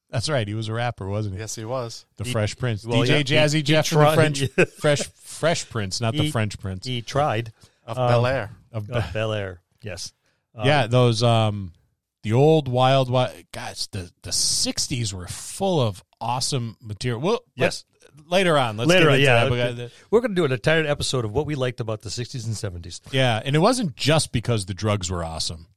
That's 0.10 0.30
right. 0.30 0.48
He 0.48 0.54
was 0.54 0.68
a 0.68 0.74
rapper, 0.74 1.08
wasn't 1.08 1.36
he? 1.36 1.40
Yes, 1.40 1.56
he 1.56 1.64
was. 1.64 2.06
The 2.18 2.26
He- 2.26 2.32
Fresh 2.32 2.58
Prince, 2.58 2.86
well, 2.86 3.02
DJ 3.02 3.08
yeah, 3.08 3.18
he- 3.18 3.24
Jazzy 3.24 3.54
he 3.56 3.64
Jeff, 3.64 3.92
and 3.92 4.02
the 4.02 4.04
tried- 4.06 4.16
French 4.16 4.70
Fresh 4.78 5.04
Fresh 5.16 5.70
Prince, 5.70 6.02
not 6.02 6.14
the 6.14 6.30
French 6.32 6.60
Prince 6.60 6.86
He 6.86 7.02
tried. 7.02 7.54
Of 7.92 7.98
Um, 8.00 8.08
Bel 8.10 8.26
Air. 8.26 8.52
of 8.72 8.90
Of 8.90 9.14
Bel 9.14 9.34
Air. 9.34 9.62
Yes. 9.84 10.14
Um, 10.56 10.66
yeah, 10.66 10.88
those 10.88 11.24
um 11.24 11.74
the 12.24 12.34
old 12.34 12.68
wild 12.68 13.10
wild 13.10 13.34
guys 13.52 13.88
the 13.92 14.12
the 14.24 14.32
60s 14.32 15.14
were 15.14 15.28
full 15.28 15.80
of 15.82 16.04
awesome 16.20 16.78
material. 16.82 17.20
Well, 17.22 17.40
Yes. 17.56 17.84
later 18.28 18.58
on, 18.58 18.78
let's 18.78 18.90
Later 18.90 19.06
get 19.06 19.10
on, 19.10 19.14
into 19.16 19.26
yeah. 19.26 19.44
that. 19.44 19.52
We 19.78 19.84
got- 19.86 19.92
We're 20.12 20.20
going 20.22 20.32
to 20.32 20.36
do 20.36 20.46
an 20.46 20.52
entire 20.52 20.86
episode 20.86 21.26
of 21.26 21.32
what 21.32 21.46
we 21.48 21.56
liked 21.56 21.80
about 21.80 22.02
the 22.02 22.10
60s 22.10 22.46
and 22.46 22.54
70s. 22.56 23.02
Yeah, 23.12 23.42
and 23.44 23.56
it 23.56 23.60
wasn't 23.60 23.96
just 23.96 24.32
because 24.32 24.66
the 24.68 24.74
drugs 24.76 25.10
were 25.10 25.24
awesome. 25.24 25.68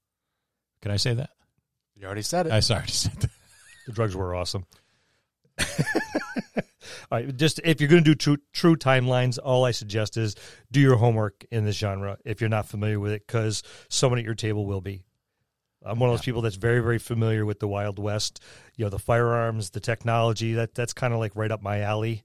Can 0.83 0.91
I 0.91 0.97
say 0.97 1.15
that? 1.15 1.31
You 1.97 2.05
already 2.07 2.23
said 2.23 2.47
it. 2.47 2.53
I 2.53 2.61
sorry 2.61 2.87
to 2.87 2.93
say 2.93 3.11
that. 3.21 3.31
The 3.87 3.93
drugs 3.93 4.15
were 4.17 4.35
awesome. 4.35 4.67
All 7.11 7.19
right, 7.19 7.37
just 7.37 7.61
if 7.65 7.81
you're 7.81 7.89
going 7.89 8.05
to 8.05 8.11
do 8.11 8.15
true 8.15 8.39
true 8.53 8.77
timelines, 8.77 9.39
all 9.43 9.65
I 9.65 9.71
suggest 9.71 10.17
is 10.17 10.35
do 10.71 10.81
your 10.81 10.97
homework 10.97 11.45
in 11.51 11.65
this 11.65 11.77
genre 11.77 12.19
if 12.25 12.41
you're 12.41 12.51
not 12.51 12.67
familiar 12.67 12.99
with 12.99 13.13
it, 13.13 13.27
because 13.27 13.63
someone 13.89 14.19
at 14.19 14.25
your 14.25 14.35
table 14.35 14.67
will 14.67 14.81
be. 14.81 15.05
I'm 15.85 15.99
one 15.99 16.09
of 16.09 16.15
those 16.15 16.25
people 16.25 16.41
that's 16.41 16.57
very, 16.57 16.81
very 16.81 16.99
familiar 16.99 17.45
with 17.45 17.61
the 17.61 17.69
Wild 17.69 17.99
West. 17.99 18.41
You 18.77 18.87
know, 18.87 18.89
the 18.89 18.99
firearms, 18.99 19.71
the 19.71 19.81
technology. 19.81 20.55
That 20.55 20.75
that's 20.75 20.93
kind 20.93 21.13
of 21.13 21.21
like 21.21 21.33
right 21.37 21.51
up 21.51 21.63
my 21.63 21.81
alley. 21.81 22.25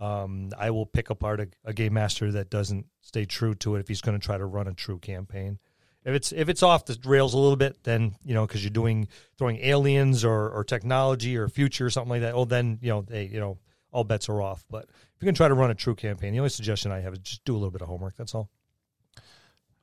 Um, 0.00 0.50
I 0.58 0.70
will 0.70 0.86
pick 0.86 1.10
apart 1.10 1.40
a, 1.40 1.48
a 1.64 1.72
game 1.72 1.94
master 1.94 2.32
that 2.32 2.50
doesn't 2.50 2.86
stay 3.00 3.26
true 3.26 3.54
to 3.56 3.76
it 3.76 3.80
if 3.80 3.88
he's 3.88 4.00
going 4.00 4.18
to 4.18 4.24
try 4.24 4.36
to 4.36 4.44
run 4.44 4.66
a 4.66 4.74
true 4.74 4.98
campaign. 4.98 5.58
If 6.04 6.14
it's 6.14 6.32
if 6.32 6.48
it's 6.50 6.62
off 6.62 6.84
the 6.84 6.98
rails 7.04 7.32
a 7.34 7.38
little 7.38 7.56
bit, 7.56 7.82
then 7.84 8.14
you 8.24 8.34
know 8.34 8.46
because 8.46 8.62
you're 8.62 8.70
doing 8.70 9.08
throwing 9.38 9.56
aliens 9.58 10.24
or, 10.24 10.50
or 10.50 10.62
technology 10.64 11.36
or 11.36 11.48
future 11.48 11.86
or 11.86 11.90
something 11.90 12.10
like 12.10 12.20
that. 12.20 12.34
Oh, 12.34 12.44
then 12.44 12.78
you 12.82 12.90
know 12.90 13.02
they 13.02 13.24
you 13.24 13.40
know 13.40 13.58
all 13.90 14.04
bets 14.04 14.28
are 14.28 14.42
off. 14.42 14.64
But 14.70 14.84
if 14.84 14.90
you're 15.22 15.26
going 15.26 15.34
to 15.34 15.38
try 15.38 15.48
to 15.48 15.54
run 15.54 15.70
a 15.70 15.74
true 15.74 15.94
campaign, 15.94 16.32
the 16.32 16.40
only 16.40 16.50
suggestion 16.50 16.92
I 16.92 17.00
have 17.00 17.12
is 17.14 17.20
just 17.20 17.44
do 17.44 17.54
a 17.54 17.56
little 17.56 17.70
bit 17.70 17.80
of 17.80 17.88
homework. 17.88 18.16
That's 18.16 18.34
all. 18.34 18.50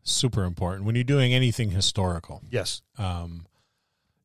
Super 0.04 0.44
important 0.46 0.86
when 0.86 0.96
you're 0.96 1.04
doing 1.04 1.34
anything 1.34 1.70
historical. 1.72 2.42
Yes. 2.50 2.82
Um, 2.98 3.46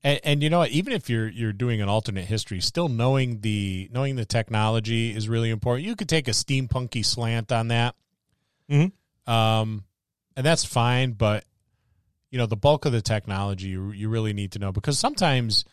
and, 0.03 0.21
and 0.25 0.43
you 0.43 0.49
know 0.49 0.59
what? 0.61 0.71
Even 0.71 0.93
if 0.95 1.11
you're 1.11 1.29
you're 1.29 1.53
doing 1.53 1.81
an 1.83 1.88
alternate 1.88 2.25
history, 2.25 2.61
still 2.61 2.88
knowing 2.88 3.41
the 3.41 3.88
knowing 3.93 4.17
the 4.17 4.25
technology 4.25 5.15
is 5.15 5.29
really 5.29 5.50
important. 5.50 5.87
You 5.87 5.95
could 5.97 6.09
take 6.09 6.29
a 6.29 6.33
steampunky 6.33 7.05
slant 7.05 7.53
on 7.53 7.69
that, 7.69 7.95
Mhm. 8.71 8.93
um, 9.26 9.85
and 10.37 10.47
that's 10.47 10.65
fine. 10.65 11.12
But 11.12 11.45
you 12.30 12.38
know, 12.38 12.47
the 12.47 12.56
bulk 12.56 12.85
of 12.85 12.92
the 12.92 13.02
technology 13.02 13.68
you, 13.68 13.92
you 13.92 14.09
really 14.09 14.33
need 14.33 14.52
to 14.52 14.59
know 14.59 14.73
because 14.73 14.99
sometimes 14.99 15.64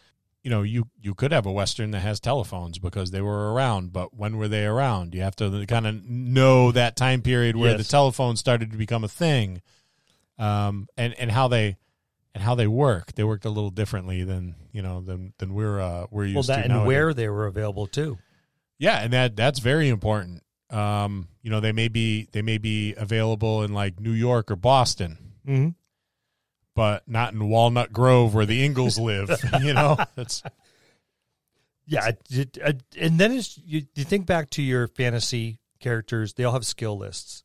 you 0.44 0.50
know 0.50 0.62
you 0.62 0.88
you 1.02 1.14
could 1.16 1.32
have 1.32 1.46
a 1.46 1.52
western 1.52 1.92
that 1.92 2.02
has 2.02 2.20
telephones 2.20 2.78
because 2.78 3.12
they 3.12 3.22
were 3.22 3.54
around, 3.54 3.94
but 3.94 4.14
when 4.14 4.38
were 4.38 4.48
they 4.48 4.66
around? 4.66 5.16
You 5.16 5.22
have 5.22 5.36
to 5.38 5.66
kind 5.68 5.88
of 5.88 6.04
know 6.04 6.72
that 6.72 6.96
time 6.96 7.22
period 7.22 7.56
where 7.56 7.78
the 7.78 7.84
telephone 7.84 8.36
started 8.36 8.72
to 8.72 8.78
become 8.78 9.04
a 9.04 9.10
thing, 9.10 9.62
um, 10.38 10.88
and 10.98 11.14
and 11.14 11.32
how 11.32 11.48
they 11.48 11.78
and 12.36 12.44
how 12.44 12.56
they 12.56 12.68
work. 12.68 13.14
They 13.14 13.24
worked 13.24 13.46
a 13.46 13.50
little 13.50 13.70
differently 13.70 14.24
than 14.24 14.56
you 14.72 14.82
know 14.82 15.02
than 15.02 15.34
than 15.38 15.54
we're 15.54 15.80
uh, 15.80 16.08
we're 16.12 16.26
used 16.26 16.48
to. 16.48 16.52
Well, 16.52 16.62
that 16.62 16.68
to. 16.68 16.76
and 16.80 16.86
where 16.86 17.14
they 17.14 17.30
were 17.30 17.48
available 17.48 17.88
too. 17.88 18.18
Yeah, 18.78 19.00
and 19.00 19.14
that 19.14 19.36
that's 19.36 19.60
very 19.60 19.88
important. 19.88 20.44
Um, 20.70 21.30
you 21.42 21.52
know, 21.52 21.62
they 21.62 21.72
may 21.72 21.88
be 21.88 22.28
they 22.32 22.42
may 22.42 22.58
be 22.58 22.96
available 22.96 23.64
in 23.64 23.74
like 23.74 24.00
New 24.00 24.12
York 24.12 24.52
or 24.52 24.56
Boston, 24.56 25.18
Mm-hmm. 25.48 25.70
But 26.76 27.08
not 27.08 27.34
in 27.34 27.50
Walnut 27.50 27.94
Grove 27.94 28.34
where 28.34 28.46
the 28.46 28.64
Ingalls 28.64 28.98
live. 28.98 29.30
you 29.62 29.74
know, 29.74 29.98
that's 30.16 30.44
Yeah, 31.86 32.12
it, 32.30 32.58
it, 32.58 32.84
and 33.00 33.20
then 33.20 33.34
it's, 33.34 33.60
you, 33.66 33.84
you 33.96 34.04
think 34.04 34.26
back 34.26 34.50
to 34.52 34.62
your 34.62 34.88
fantasy 34.88 35.60
characters; 35.80 36.34
they 36.34 36.44
all 36.44 36.54
have 36.54 36.66
skill 36.66 36.98
lists. 36.98 37.44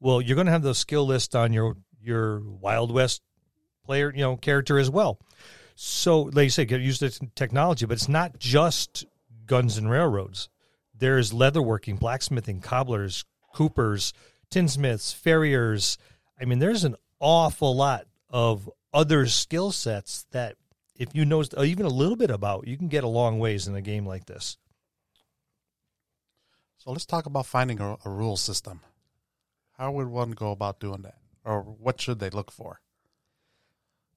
Well, 0.00 0.20
you're 0.20 0.36
going 0.36 0.46
to 0.46 0.52
have 0.52 0.62
those 0.62 0.78
skill 0.78 1.06
lists 1.06 1.34
on 1.34 1.52
your 1.52 1.76
your 2.00 2.40
Wild 2.40 2.92
West 2.92 3.22
player, 3.84 4.12
you 4.14 4.20
know, 4.20 4.36
character 4.36 4.78
as 4.78 4.90
well. 4.90 5.18
So, 5.74 6.22
like 6.22 6.44
you 6.44 6.50
said, 6.50 6.68
get 6.68 6.80
used 6.80 7.00
to 7.00 7.10
technology, 7.34 7.86
but 7.86 7.94
it's 7.94 8.08
not 8.08 8.38
just 8.38 9.04
guns 9.46 9.78
and 9.78 9.90
railroads. 9.90 10.48
There's 10.94 11.32
leatherworking, 11.32 12.00
blacksmithing, 12.00 12.60
cobblers, 12.60 13.24
coopers, 13.54 14.12
tinsmiths, 14.50 15.12
farriers. 15.12 15.96
I 16.40 16.44
mean, 16.44 16.58
there's 16.58 16.84
an 16.84 16.96
awful 17.20 17.76
lot 17.76 18.06
of 18.30 18.70
other 18.92 19.26
skill 19.26 19.72
sets 19.72 20.26
that 20.32 20.56
if 20.96 21.14
you 21.14 21.24
know 21.24 21.44
even 21.62 21.86
a 21.86 21.90
little 21.90 22.16
bit 22.16 22.30
about, 22.30 22.66
you 22.66 22.76
can 22.76 22.88
get 22.88 23.04
a 23.04 23.08
long 23.08 23.38
ways 23.38 23.68
in 23.68 23.74
a 23.74 23.80
game 23.80 24.06
like 24.06 24.26
this. 24.26 24.56
So 26.78 26.90
let's 26.90 27.06
talk 27.06 27.26
about 27.26 27.46
finding 27.46 27.80
a, 27.80 27.96
a 28.04 28.10
rule 28.10 28.36
system. 28.36 28.80
How 29.76 29.92
would 29.92 30.08
one 30.08 30.32
go 30.32 30.50
about 30.50 30.80
doing 30.80 31.02
that? 31.02 31.16
Or 31.44 31.62
what 31.62 32.00
should 32.00 32.18
they 32.18 32.30
look 32.30 32.50
for? 32.50 32.80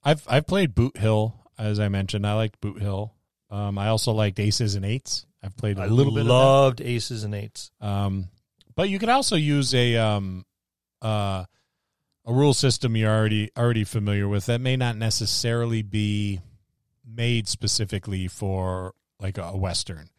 I've 0.04 0.24
I've 0.28 0.48
played 0.48 0.74
Boot 0.74 0.98
Hill 0.98 1.36
as 1.58 1.80
I 1.80 1.88
mentioned. 1.90 2.26
I 2.26 2.34
liked 2.34 2.60
Boot 2.60 2.82
Hill. 2.82 3.14
Um, 3.50 3.78
I 3.78 3.90
also 3.90 4.12
liked 4.12 4.40
Aces 4.40 4.76
and 4.76 4.86
Eights. 4.86 5.26
I've 5.44 5.58
played 5.58 5.78
a 5.78 5.84
I 5.84 5.86
little 5.88 6.14
bit 6.14 6.22
of 6.22 6.28
that. 6.28 6.34
loved 6.34 6.82
aces 6.82 7.24
and 7.24 7.34
eights. 7.34 7.72
Um, 7.82 8.30
but 8.76 8.90
you 8.90 9.00
could 9.00 9.10
also 9.10 9.36
use 9.36 9.74
a 9.74 9.98
um, 9.98 10.46
uh, 11.02 11.46
a 12.26 12.34
rule 12.34 12.54
system 12.54 12.96
you're 12.96 13.12
already 13.12 13.50
already 13.58 13.84
familiar 13.84 14.28
with 14.28 14.46
that 14.46 14.62
may 14.62 14.76
not 14.78 14.96
necessarily 14.96 15.82
be 15.82 16.40
made 17.06 17.48
specifically 17.48 18.28
for 18.28 18.94
like 19.20 19.38
a, 19.38 19.56
western. 19.58 20.10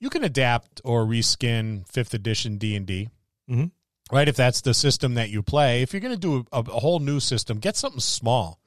You 0.00 0.10
can 0.10 0.22
adapt 0.24 0.80
or 0.84 1.04
reskin 1.04 1.86
fifth 1.88 2.14
edition 2.14 2.58
D 2.58 2.76
and 2.76 2.86
D, 2.86 3.08
Mhm. 3.50 3.70
right? 4.12 4.28
If 4.28 4.36
that's 4.36 4.60
the 4.60 4.74
system 4.74 5.14
that 5.14 5.30
you 5.30 5.42
play. 5.42 5.82
If 5.82 5.92
you're 5.92 6.00
going 6.00 6.14
to 6.14 6.18
do 6.18 6.46
a, 6.52 6.60
a 6.60 6.80
whole 6.80 7.00
new 7.00 7.20
system, 7.20 7.58
get 7.58 7.76
something 7.76 8.00
small 8.00 8.60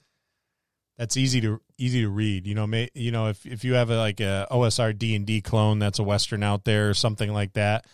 that's 0.98 1.16
easy 1.18 1.40
to 1.42 1.62
easy 1.78 2.02
to 2.02 2.10
read. 2.10 2.46
You 2.46 2.56
know, 2.56 2.68
may, 2.68 2.90
you 2.94 3.12
know 3.12 3.28
if 3.28 3.46
if 3.46 3.64
you 3.64 3.74
have 3.74 3.90
a, 3.90 3.98
like 3.98 4.20
a 4.20 4.48
OSR 4.52 4.98
D 4.98 5.16
and 5.16 5.26
D 5.26 5.42
clone 5.42 5.80
that's 5.80 6.00
a 6.00 6.04
western 6.04 6.44
out 6.44 6.64
there 6.66 6.90
or 6.90 6.94
something 6.94 7.32
like 7.32 7.54
that, 7.54 7.86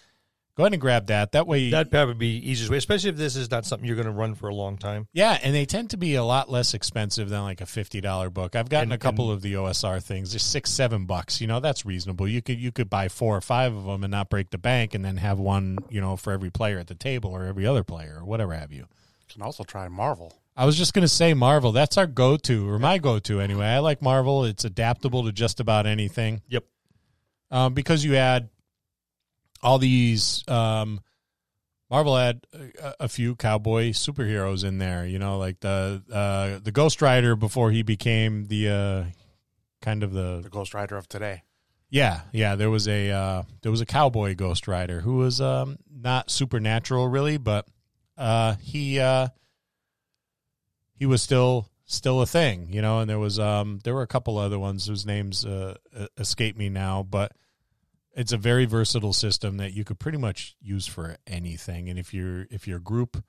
go 0.57 0.63
ahead 0.63 0.73
and 0.73 0.81
grab 0.81 1.07
that. 1.07 1.31
That 1.31 1.47
way, 1.47 1.69
That'd 1.69 1.91
probably 1.91 2.15
be 2.15 2.39
the 2.41 2.49
easiest 2.51 2.69
way, 2.71 2.77
especially 2.77 3.11
if 3.11 3.15
this 3.15 3.35
is 3.37 3.49
not 3.49 3.65
something 3.65 3.87
you're 3.87 3.95
going 3.95 4.07
to 4.07 4.11
run 4.11 4.35
for 4.35 4.49
a 4.49 4.53
long 4.55 4.75
time. 4.77 5.07
yeah, 5.13 5.37
and 5.43 5.55
they 5.55 5.65
tend 5.65 5.91
to 5.91 5.97
be 5.97 6.15
a 6.15 6.23
lot 6.23 6.49
less 6.49 6.73
expensive 6.73 7.29
than 7.29 7.43
like 7.43 7.61
a 7.61 7.65
fifty 7.65 8.01
dollar 8.01 8.29
book. 8.29 8.55
I've 8.55 8.67
gotten 8.67 8.91
And- 8.91 8.93
a 8.93 8.97
couple 8.97 9.31
of 9.31 9.41
the 9.41 9.53
OSR 9.53 10.01
things. 10.03 10.31
They're 10.33 10.39
six, 10.39 10.71
seven 10.71 11.05
bucks. 11.05 11.39
You 11.39 11.47
know, 11.47 11.59
that's 11.61 11.85
reasonable. 11.85 12.27
You 12.27 12.41
could 12.41 12.59
you 12.59 12.71
could 12.73 12.89
buy 12.89 13.07
four 13.07 13.37
or 13.37 13.41
five 13.41 13.73
of 13.73 13.85
them 13.85 14.03
and 14.03 14.11
not 14.11 14.29
break 14.29 14.49
the 14.49 14.57
bank, 14.57 14.93
and 14.95 15.05
then 15.05 15.17
have 15.17 15.39
one, 15.39 15.77
you 15.89 16.01
know, 16.01 16.17
for 16.17 16.33
every 16.33 16.49
player 16.49 16.79
at 16.79 16.87
the 16.87 16.95
table 16.95 17.29
or 17.31 17.45
every 17.45 17.65
other 17.65 17.83
player 17.83 18.17
or 18.19 18.25
whatever 18.25 18.53
have 18.53 18.71
you. 18.73 18.79
You 19.29 19.33
can 19.33 19.41
also 19.43 19.63
try 19.63 19.87
Marvel. 19.87 20.33
I 20.59 20.65
was 20.65 20.75
just 20.75 20.95
gonna 20.95 21.07
say 21.07 21.35
Marvel. 21.35 21.71
That's 21.71 21.97
our 21.99 22.07
go 22.07 22.35
to, 22.35 22.67
or 22.67 22.79
my 22.79 22.97
go 22.97 23.19
to 23.19 23.39
anyway. 23.41 23.67
I 23.67 23.77
like 23.77 24.01
Marvel. 24.01 24.43
It's 24.43 24.65
adaptable 24.65 25.23
to 25.25 25.31
just 25.31 25.59
about 25.59 25.85
anything. 25.85 26.41
Yep. 26.49 26.63
Um, 27.51 27.73
because 27.75 28.03
you 28.03 28.15
add 28.15 28.49
all 29.61 29.79
these. 29.79 30.43
Um, 30.47 31.01
Marvel 31.89 32.17
had 32.17 32.45
a, 32.53 32.93
a 33.01 33.07
few 33.07 33.35
cowboy 33.35 33.91
superheroes 33.91 34.63
in 34.65 34.77
there. 34.77 35.05
You 35.05 35.19
know, 35.19 35.37
like 35.37 35.59
the 35.61 36.03
uh, 36.11 36.59
the 36.63 36.71
Ghost 36.71 37.01
Rider 37.01 37.35
before 37.35 37.71
he 37.71 37.81
became 37.83 38.47
the 38.47 38.69
uh, 38.69 39.03
kind 39.81 40.03
of 40.03 40.11
the 40.11 40.41
The 40.43 40.49
Ghost 40.49 40.73
Rider 40.73 40.97
of 40.97 41.07
today. 41.07 41.43
yeah, 41.89 42.21
yeah. 42.33 42.55
There 42.55 42.69
was 42.69 42.87
a 42.87 43.09
uh, 43.11 43.43
there 43.61 43.71
was 43.71 43.81
a 43.81 43.85
cowboy 43.85 44.35
Ghost 44.35 44.67
Rider 44.67 44.99
who 45.01 45.17
was 45.17 45.39
um, 45.39 45.77
not 45.89 46.29
supernatural 46.29 47.07
really, 47.07 47.37
but 47.37 47.67
uh, 48.17 48.55
he 48.61 48.99
uh, 48.99 49.29
he 50.93 51.05
was 51.05 51.21
still 51.21 51.69
still 51.85 52.21
a 52.21 52.25
thing, 52.25 52.67
you 52.71 52.81
know. 52.81 52.99
And 52.99 53.09
there 53.09 53.19
was 53.19 53.39
um, 53.39 53.79
there 53.85 53.93
were 53.93 54.01
a 54.01 54.07
couple 54.07 54.37
other 54.37 54.59
ones 54.59 54.87
whose 54.87 55.05
names 55.05 55.45
uh, 55.45 55.77
escape 56.17 56.57
me 56.57 56.67
now, 56.67 57.03
but 57.03 57.31
it's 58.17 58.31
a 58.31 58.37
very 58.37 58.65
versatile 58.65 59.13
system 59.13 59.57
that 59.57 59.73
you 59.73 59.85
could 59.85 59.99
pretty 59.99 60.17
much 60.17 60.55
use 60.59 60.87
for 60.87 61.17
anything. 61.27 61.87
And 61.87 61.99
if 61.99 62.13
your 62.15 62.47
if 62.49 62.67
your 62.67 62.79
group 62.79 63.23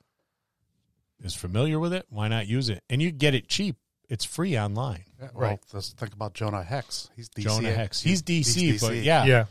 is 1.23 1.35
familiar 1.35 1.79
with 1.79 1.93
it, 1.93 2.07
why 2.09 2.27
not 2.29 2.47
use 2.47 2.71
it? 2.71 2.83
And 2.89 3.03
you 3.03 3.13
get 3.13 3.35
it 3.35 3.49
cheap. 3.49 3.77
It's 4.09 4.25
free 4.25 4.59
online. 4.59 5.05
Yeah, 5.21 5.29
well, 5.35 5.51
Right. 5.51 5.61
Let's 5.75 5.93
think 5.93 6.15
about 6.15 6.33
Jonah 6.33 6.63
Hex. 6.63 7.11
He's 7.15 7.29
DC. 7.29 7.43
Jonah 7.43 7.71
Hex. 7.71 8.01
He's 8.01 8.23
DC, 8.23 8.81
but 8.81 8.93
DC. 8.93 9.05
yeah, 9.05 9.27
Yeah. 9.27 9.45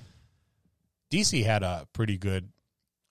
DC 1.12 1.46
had 1.46 1.62
a 1.62 1.88
pretty 1.94 2.18
good 2.18 2.50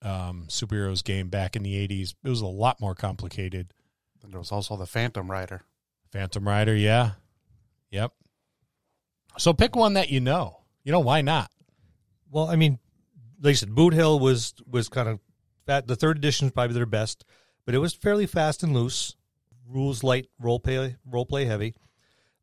um, 0.03 0.47
superheroes 0.49 1.05
game 1.05 1.29
back 1.29 1.55
in 1.55 1.63
the 1.63 1.75
80s. 1.87 2.15
It 2.25 2.29
was 2.29 2.41
a 2.41 2.47
lot 2.47 2.81
more 2.81 2.97
complicated. 2.97 3.73
And 4.25 4.33
there 4.33 4.41
was 4.41 4.51
also 4.51 4.77
the 4.77 4.87
Phantom 4.87 5.31
Rider. 5.31 5.63
Phantom 6.11 6.47
Rider, 6.47 6.75
yeah. 6.75 7.13
Yep. 7.93 8.13
So 9.39 9.53
pick 9.55 9.77
one 9.77 9.93
that 9.93 10.11
you 10.11 10.21
know. 10.21 10.59
You 10.83 10.91
know, 10.91 11.01
why 11.01 11.21
not? 11.21 11.51
Well, 12.31 12.49
I 12.49 12.57
mean, 12.57 12.79
like 13.41 13.53
I 13.53 13.55
said, 13.55 13.75
Boot 13.75 13.95
Hill 13.95 14.19
was 14.19 14.55
was 14.71 14.89
kind 14.89 15.09
of 15.09 15.21
that. 15.67 15.87
The 15.87 15.97
third 15.97 16.19
edition 16.19 16.47
is 16.49 16.53
probably 16.53 16.75
their 16.75 16.87
best, 16.87 17.25
but 17.65 17.75
it 17.75 17.79
was 17.79 17.95
fairly 17.95 18.27
fast 18.27 18.63
and 18.63 18.73
loose. 18.75 19.15
Rules 19.69 20.05
light, 20.05 20.29
role 20.39 20.61
play, 20.61 20.97
role 21.05 21.27
play 21.27 21.45
heavy. 21.45 21.75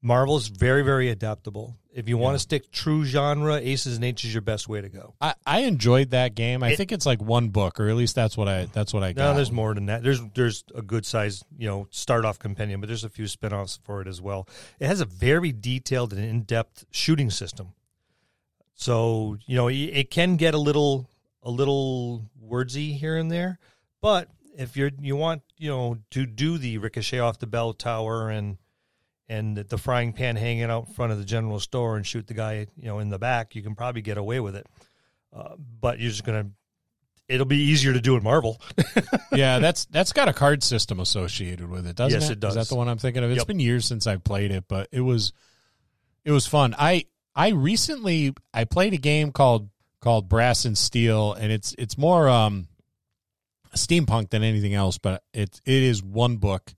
Marvel's 0.01 0.49
very 0.49 0.83
very 0.83 1.09
adaptable. 1.09 1.77
If 1.93 2.09
you 2.09 2.17
want 2.17 2.35
to 2.35 2.39
stick 2.39 2.71
true 2.71 3.05
genre, 3.05 3.55
Aces 3.55 3.95
and 3.95 4.03
Eights 4.03 4.25
is 4.25 4.33
your 4.33 4.41
best 4.41 4.67
way 4.67 4.81
to 4.81 4.89
go. 4.89 5.13
I, 5.21 5.35
I 5.45 5.59
enjoyed 5.59 6.09
that 6.09 6.33
game. 6.35 6.63
I 6.63 6.71
It- 6.71 6.77
think 6.77 6.91
it's 6.91 7.05
like 7.05 7.21
one 7.21 7.49
book, 7.49 7.79
or 7.79 7.87
at 7.87 7.95
least 7.95 8.13
that's 8.15 8.35
what 8.35 8.49
I 8.49 8.65
that's 8.65 8.93
what 8.93 9.03
I 9.03 9.13
got. 9.13 9.23
No, 9.29 9.35
there's 9.35 9.51
more 9.51 9.73
than 9.73 9.85
that. 9.85 10.03
There's 10.03 10.19
there's 10.33 10.63
a 10.75 10.81
good 10.81 11.05
size, 11.05 11.43
you 11.57 11.67
know, 11.67 11.87
start 11.91 12.25
off 12.25 12.39
compendium, 12.39 12.81
but 12.81 12.87
there's 12.87 13.03
a 13.05 13.09
few 13.09 13.27
spin-offs 13.27 13.79
for 13.83 14.01
it 14.01 14.07
as 14.07 14.19
well. 14.21 14.47
It 14.79 14.87
has 14.87 14.99
a 14.99 15.05
very 15.05 15.51
detailed 15.53 16.11
and 16.13 16.23
in-depth 16.25 16.85
shooting 16.91 17.29
system. 17.29 17.69
So, 18.75 19.37
you 19.45 19.55
know, 19.55 19.67
it 19.69 20.09
can 20.09 20.35
get 20.35 20.53
a 20.53 20.57
little 20.57 21.09
a 21.41 21.51
little 21.51 22.25
wordsy 22.43 22.97
here 22.97 23.17
and 23.17 23.29
there, 23.31 23.59
but 24.01 24.29
if 24.57 24.77
you're 24.77 24.91
you 24.99 25.15
want, 25.15 25.41
you 25.57 25.69
know, 25.69 25.97
to 26.11 26.25
do 26.25 26.57
the 26.57 26.77
ricochet 26.77 27.19
off 27.19 27.39
the 27.39 27.47
bell 27.47 27.73
tower 27.73 28.29
and 28.29 28.57
and 29.29 29.55
the 29.57 29.77
frying 29.77 30.13
pan 30.13 30.35
hanging 30.35 30.63
out 30.65 30.87
in 30.87 30.93
front 30.93 31.11
of 31.11 31.17
the 31.17 31.25
general 31.25 31.59
store 31.59 31.95
and 31.95 32.05
shoot 32.05 32.27
the 32.27 32.33
guy, 32.33 32.67
you 32.77 32.85
know, 32.85 32.99
in 32.99 33.09
the 33.09 33.17
back, 33.19 33.55
you 33.55 33.61
can 33.63 33.73
probably 33.75 34.01
get 34.01 34.17
away 34.17 34.39
with 34.39 34.55
it. 34.55 34.67
Uh, 35.31 35.55
but 35.79 35.99
you're 35.99 36.11
just 36.11 36.23
gonna. 36.23 36.49
It'll 37.29 37.45
be 37.45 37.57
easier 37.57 37.93
to 37.93 38.01
do 38.01 38.17
in 38.17 38.23
Marvel. 38.23 38.61
yeah, 39.31 39.59
that's 39.59 39.85
that's 39.85 40.11
got 40.11 40.27
a 40.27 40.33
card 40.33 40.61
system 40.61 40.99
associated 40.99 41.69
with 41.69 41.87
it, 41.87 41.95
doesn't 41.95 42.19
Yes, 42.19 42.23
it? 42.23 42.25
Yes, 42.25 42.31
it 42.33 42.39
does. 42.41 42.55
Is 42.57 42.67
that 42.67 42.73
the 42.73 42.77
one 42.77 42.89
I'm 42.89 42.97
thinking 42.97 43.23
of? 43.23 43.31
It's 43.31 43.39
Yep. 43.39 43.47
been 43.47 43.59
years 43.59 43.85
since 43.85 44.05
I 44.07 44.17
played 44.17 44.51
it, 44.51 44.65
but 44.67 44.89
it 44.91 45.01
was 45.01 45.31
it 46.25 46.31
was 46.31 46.45
fun. 46.45 46.75
I 46.77 47.05
I 47.35 47.49
recently 47.49 48.33
I 48.53 48.65
played 48.65 48.93
a 48.93 48.97
game 48.97 49.31
called 49.31 49.69
called 50.01 50.29
Brass 50.29 50.65
and 50.65 50.77
Steel, 50.77 51.33
and 51.33 51.51
it's 51.51 51.73
it's 51.77 51.97
more 51.97 52.29
um 52.29 52.67
steampunk 53.75 54.29
than 54.29 54.43
anything 54.43 54.73
else, 54.73 54.97
but 54.97 55.23
it 55.33 55.61
it 55.65 55.83
is 55.83 56.03
one 56.03 56.37
book 56.37 56.73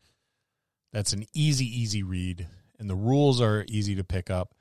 that's 0.93 1.13
an 1.13 1.25
easy 1.33 1.65
easy 1.65 2.03
read, 2.03 2.47
and 2.79 2.89
the 2.89 2.95
rules 2.95 3.41
are 3.41 3.65
easy 3.67 3.95
to 3.95 4.03
pick 4.03 4.29
up. 4.29 4.53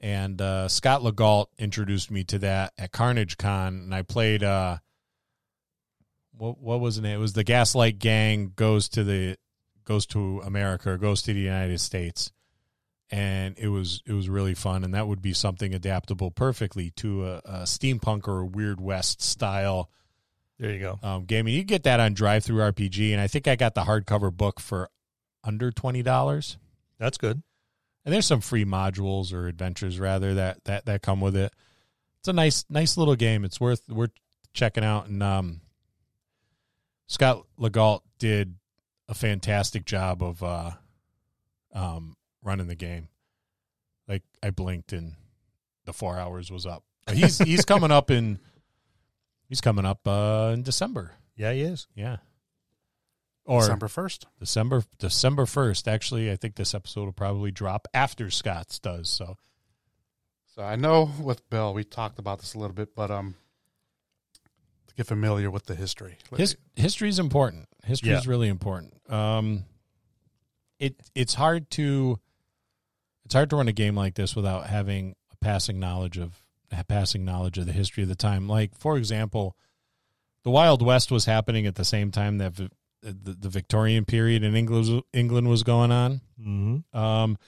And 0.00 0.40
uh, 0.40 0.66
Scott 0.66 1.02
Legault 1.02 1.46
introduced 1.58 2.10
me 2.10 2.24
to 2.24 2.40
that 2.40 2.72
at 2.76 2.90
Carnage 2.90 3.36
Con, 3.36 3.74
and 3.74 3.94
I 3.94 4.02
played. 4.02 4.42
Uh, 4.42 4.78
what 6.36 6.58
what 6.58 6.80
was 6.80 6.98
it? 6.98 7.04
It 7.04 7.18
was 7.18 7.34
the 7.34 7.44
Gaslight 7.44 7.98
Gang 7.98 8.52
goes 8.56 8.88
to 8.90 9.04
the 9.04 9.36
goes 9.84 10.06
to 10.06 10.40
America 10.44 10.90
or 10.90 10.98
goes 10.98 11.22
to 11.22 11.32
the 11.32 11.40
United 11.40 11.80
States, 11.80 12.32
and 13.12 13.56
it 13.58 13.68
was 13.68 14.02
it 14.06 14.12
was 14.14 14.28
really 14.28 14.54
fun. 14.54 14.82
And 14.82 14.94
that 14.94 15.06
would 15.06 15.22
be 15.22 15.34
something 15.34 15.74
adaptable 15.74 16.30
perfectly 16.32 16.90
to 16.96 17.26
a, 17.26 17.36
a 17.44 17.62
steampunk 17.64 18.26
or 18.26 18.40
a 18.40 18.46
Weird 18.46 18.80
West 18.80 19.20
style 19.22 19.90
There 20.58 20.72
you 20.72 20.80
go. 20.80 20.98
um, 21.02 21.24
game. 21.26 21.46
And 21.46 21.54
you 21.54 21.62
get 21.62 21.84
that 21.84 22.00
on 22.00 22.14
Drive 22.14 22.42
Through 22.44 22.62
RPG, 22.72 23.12
and 23.12 23.20
I 23.20 23.26
think 23.28 23.46
I 23.46 23.54
got 23.54 23.74
the 23.74 23.82
hardcover 23.82 24.34
book 24.34 24.58
for 24.58 24.88
under 25.44 25.70
twenty 25.70 26.02
dollars. 26.02 26.56
That's 26.98 27.18
good. 27.18 27.42
And 28.04 28.12
there's 28.12 28.26
some 28.26 28.40
free 28.40 28.64
modules 28.64 29.32
or 29.32 29.46
adventures 29.46 30.00
rather 30.00 30.34
that 30.34 30.64
that 30.64 30.86
that 30.86 31.02
come 31.02 31.20
with 31.20 31.36
it. 31.36 31.52
It's 32.20 32.28
a 32.28 32.32
nice 32.32 32.64
nice 32.70 32.96
little 32.96 33.14
game. 33.16 33.44
It's 33.44 33.60
worth 33.60 33.82
worth 33.88 34.10
checking 34.54 34.84
out. 34.84 35.06
And 35.08 35.22
um, 35.22 35.60
Scott 37.08 37.44
Legault 37.60 38.00
did 38.18 38.54
a 39.08 39.14
fantastic 39.14 39.84
job 39.84 40.22
of 40.22 40.42
uh, 40.42 40.70
um, 41.74 42.16
running 42.42 42.66
the 42.66 42.74
game. 42.74 43.08
Like 44.08 44.22
I 44.42 44.50
blinked 44.50 44.92
and 44.92 45.14
the 45.84 45.92
four 45.92 46.18
hours 46.18 46.50
was 46.50 46.66
up. 46.66 46.84
But 47.06 47.16
he's 47.16 47.38
he's 47.38 47.64
coming 47.64 47.90
up 47.90 48.10
in 48.10 48.38
he's 49.48 49.60
coming 49.60 49.84
up 49.84 50.06
uh, 50.06 50.50
in 50.54 50.62
December. 50.62 51.12
Yeah, 51.36 51.52
he 51.52 51.62
is. 51.62 51.86
Yeah. 51.94 52.18
Or 53.44 53.60
December 53.60 53.88
first. 53.88 54.26
December 54.38 54.84
December 54.98 55.46
first. 55.46 55.88
Actually, 55.88 56.30
I 56.30 56.36
think 56.36 56.54
this 56.54 56.74
episode 56.74 57.04
will 57.06 57.12
probably 57.12 57.50
drop 57.50 57.88
after 57.92 58.30
Scott's 58.30 58.78
does. 58.78 59.08
So 59.10 59.36
So 60.54 60.62
I 60.62 60.76
know 60.76 61.10
with 61.20 61.48
Bill, 61.50 61.74
we 61.74 61.82
talked 61.84 62.18
about 62.20 62.38
this 62.40 62.54
a 62.54 62.58
little 62.58 62.74
bit, 62.74 62.94
but 62.94 63.10
um, 63.10 63.34
to 64.88 64.94
get 64.94 65.06
familiar 65.06 65.50
with 65.50 65.66
the 65.66 65.74
history, 65.74 66.18
his 66.36 66.56
history 66.76 67.08
is 67.08 67.18
important. 67.18 67.66
History 67.84 68.10
Yeah. 68.10 68.18
is 68.18 68.28
really 68.28 68.48
important. 68.48 68.94
Um, 69.10 69.64
it 70.78 70.94
it's 71.16 71.34
hard 71.34 71.68
to 71.72 72.20
it's 73.24 73.34
hard 73.34 73.50
to 73.50 73.56
run 73.56 73.68
a 73.68 73.72
game 73.72 73.94
like 73.94 74.14
this 74.14 74.34
without 74.36 74.66
having 74.66 75.14
a 75.32 75.36
passing 75.44 75.78
knowledge 75.78 76.18
of 76.18 76.42
a 76.70 76.84
passing 76.84 77.24
knowledge 77.24 77.58
of 77.58 77.66
the 77.66 77.72
history 77.72 78.02
of 78.02 78.08
the 78.08 78.14
time. 78.14 78.48
Like 78.48 78.76
for 78.76 78.96
example, 78.96 79.56
the 80.44 80.50
Wild 80.50 80.82
West 80.82 81.10
was 81.10 81.24
happening 81.24 81.66
at 81.66 81.74
the 81.74 81.84
same 81.84 82.10
time 82.10 82.38
that 82.38 82.56
the, 82.56 82.70
the 83.02 83.48
Victorian 83.48 84.04
period 84.04 84.42
in 84.42 84.54
England 84.54 84.88
was, 84.88 85.02
England 85.12 85.48
was 85.48 85.62
going 85.62 85.92
on. 85.92 86.20
Mm-hmm. 86.40 86.98
um, 86.98 87.38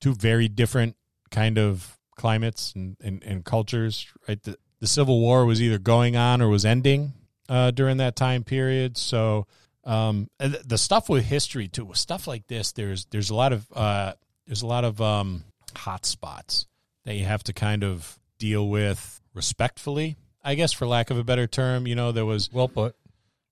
two 0.00 0.14
very 0.14 0.48
different 0.48 0.96
kind 1.30 1.58
of 1.58 1.98
climates 2.16 2.72
and, 2.74 2.96
and, 3.02 3.22
and 3.24 3.44
cultures. 3.44 4.06
Right, 4.28 4.42
the, 4.42 4.56
the 4.80 4.86
Civil 4.86 5.20
War 5.20 5.44
was 5.44 5.62
either 5.62 5.78
going 5.78 6.16
on 6.16 6.42
or 6.42 6.48
was 6.48 6.64
ending 6.64 7.12
uh, 7.48 7.70
during 7.70 7.96
that 7.98 8.16
time 8.16 8.44
period. 8.44 8.96
So 8.96 9.46
um, 9.84 10.28
the 10.38 10.78
stuff 10.78 11.08
with 11.08 11.24
history 11.24 11.68
too, 11.68 11.86
with 11.86 11.98
stuff 11.98 12.26
like 12.26 12.46
this, 12.48 12.72
there's 12.72 13.06
there's 13.06 13.30
a 13.30 13.34
lot 13.34 13.52
of 13.52 13.66
uh, 13.72 14.12
there's 14.46 14.62
a 14.62 14.66
lot 14.66 14.84
of 14.84 15.00
um, 15.00 15.44
hot 15.76 16.06
spots 16.06 16.66
that 17.04 17.14
you 17.14 17.24
have 17.24 17.42
to 17.44 17.52
kind 17.52 17.84
of 17.84 18.18
deal 18.38 18.68
with 18.68 19.20
respectfully. 19.34 20.16
I 20.44 20.54
guess, 20.54 20.72
for 20.72 20.86
lack 20.86 21.10
of 21.10 21.18
a 21.18 21.24
better 21.24 21.46
term, 21.46 21.86
you 21.86 21.94
know, 21.96 22.12
there 22.12 22.26
was 22.26 22.50
Well 22.52 22.68
put. 22.68 22.94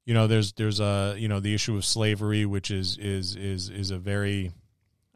you 0.06 0.14
know 0.14 0.26
there's 0.26 0.52
there's 0.52 0.80
a 0.80 1.16
you 1.18 1.28
know 1.28 1.40
the 1.40 1.54
issue 1.54 1.76
of 1.76 1.84
slavery 1.84 2.44
which 2.46 2.70
is 2.70 2.98
is 2.98 3.36
is 3.36 3.70
is 3.70 3.90
a 3.90 3.98
very 3.98 4.52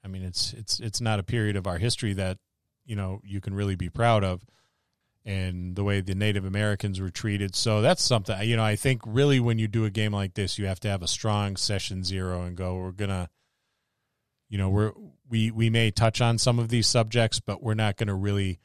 i 0.05 0.09
mean 0.09 0.23
it's 0.23 0.55
it's 0.55 0.81
it's 0.81 1.01
not 1.01 1.19
a 1.19 1.23
period 1.23 1.57
of 1.57 1.67
our 1.67 1.79
history 1.79 2.15
that 2.15 2.39
you 2.87 2.97
know 2.97 3.21
you 3.23 3.41
can 3.41 3.55
really 3.55 3.77
be 3.77 3.91
proud 3.91 4.25
of 4.25 4.43
and 5.27 5.77
the 5.77 5.85
way 5.85 6.01
the 6.01 6.15
native 6.15 6.45
americans 6.47 7.01
were 7.01 7.11
treated 7.11 7.55
so 7.55 7.83
that's 7.83 8.03
something 8.03 8.41
you 8.49 8.57
know 8.57 8.65
i 8.65 8.77
think 8.77 9.03
really 9.05 9.39
when 9.41 9.59
you 9.59 9.69
do 9.69 9.85
a 9.85 9.91
game 9.91 10.13
like 10.13 10.33
this 10.35 10.59
you 10.59 10.65
have 10.67 10.81
to 10.81 10.89
have 10.89 11.03
a 11.03 11.09
strong 11.09 11.55
session 11.57 12.03
zero 12.03 12.43
and 12.43 12.57
go 12.57 12.77
we're 12.77 12.91
gonna 12.91 13.29
you 14.49 14.59
know 14.59 14.69
we're 14.71 14.93
we 15.29 15.51
we 15.51 15.71
may 15.71 15.91
touch 15.91 16.21
on 16.21 16.39
some 16.39 16.59
of 16.59 16.69
these 16.69 16.87
subjects 16.87 17.41
but 17.41 17.63
we're 17.63 17.75
not 17.75 17.97
gonna 17.97 18.15
really 18.15 18.59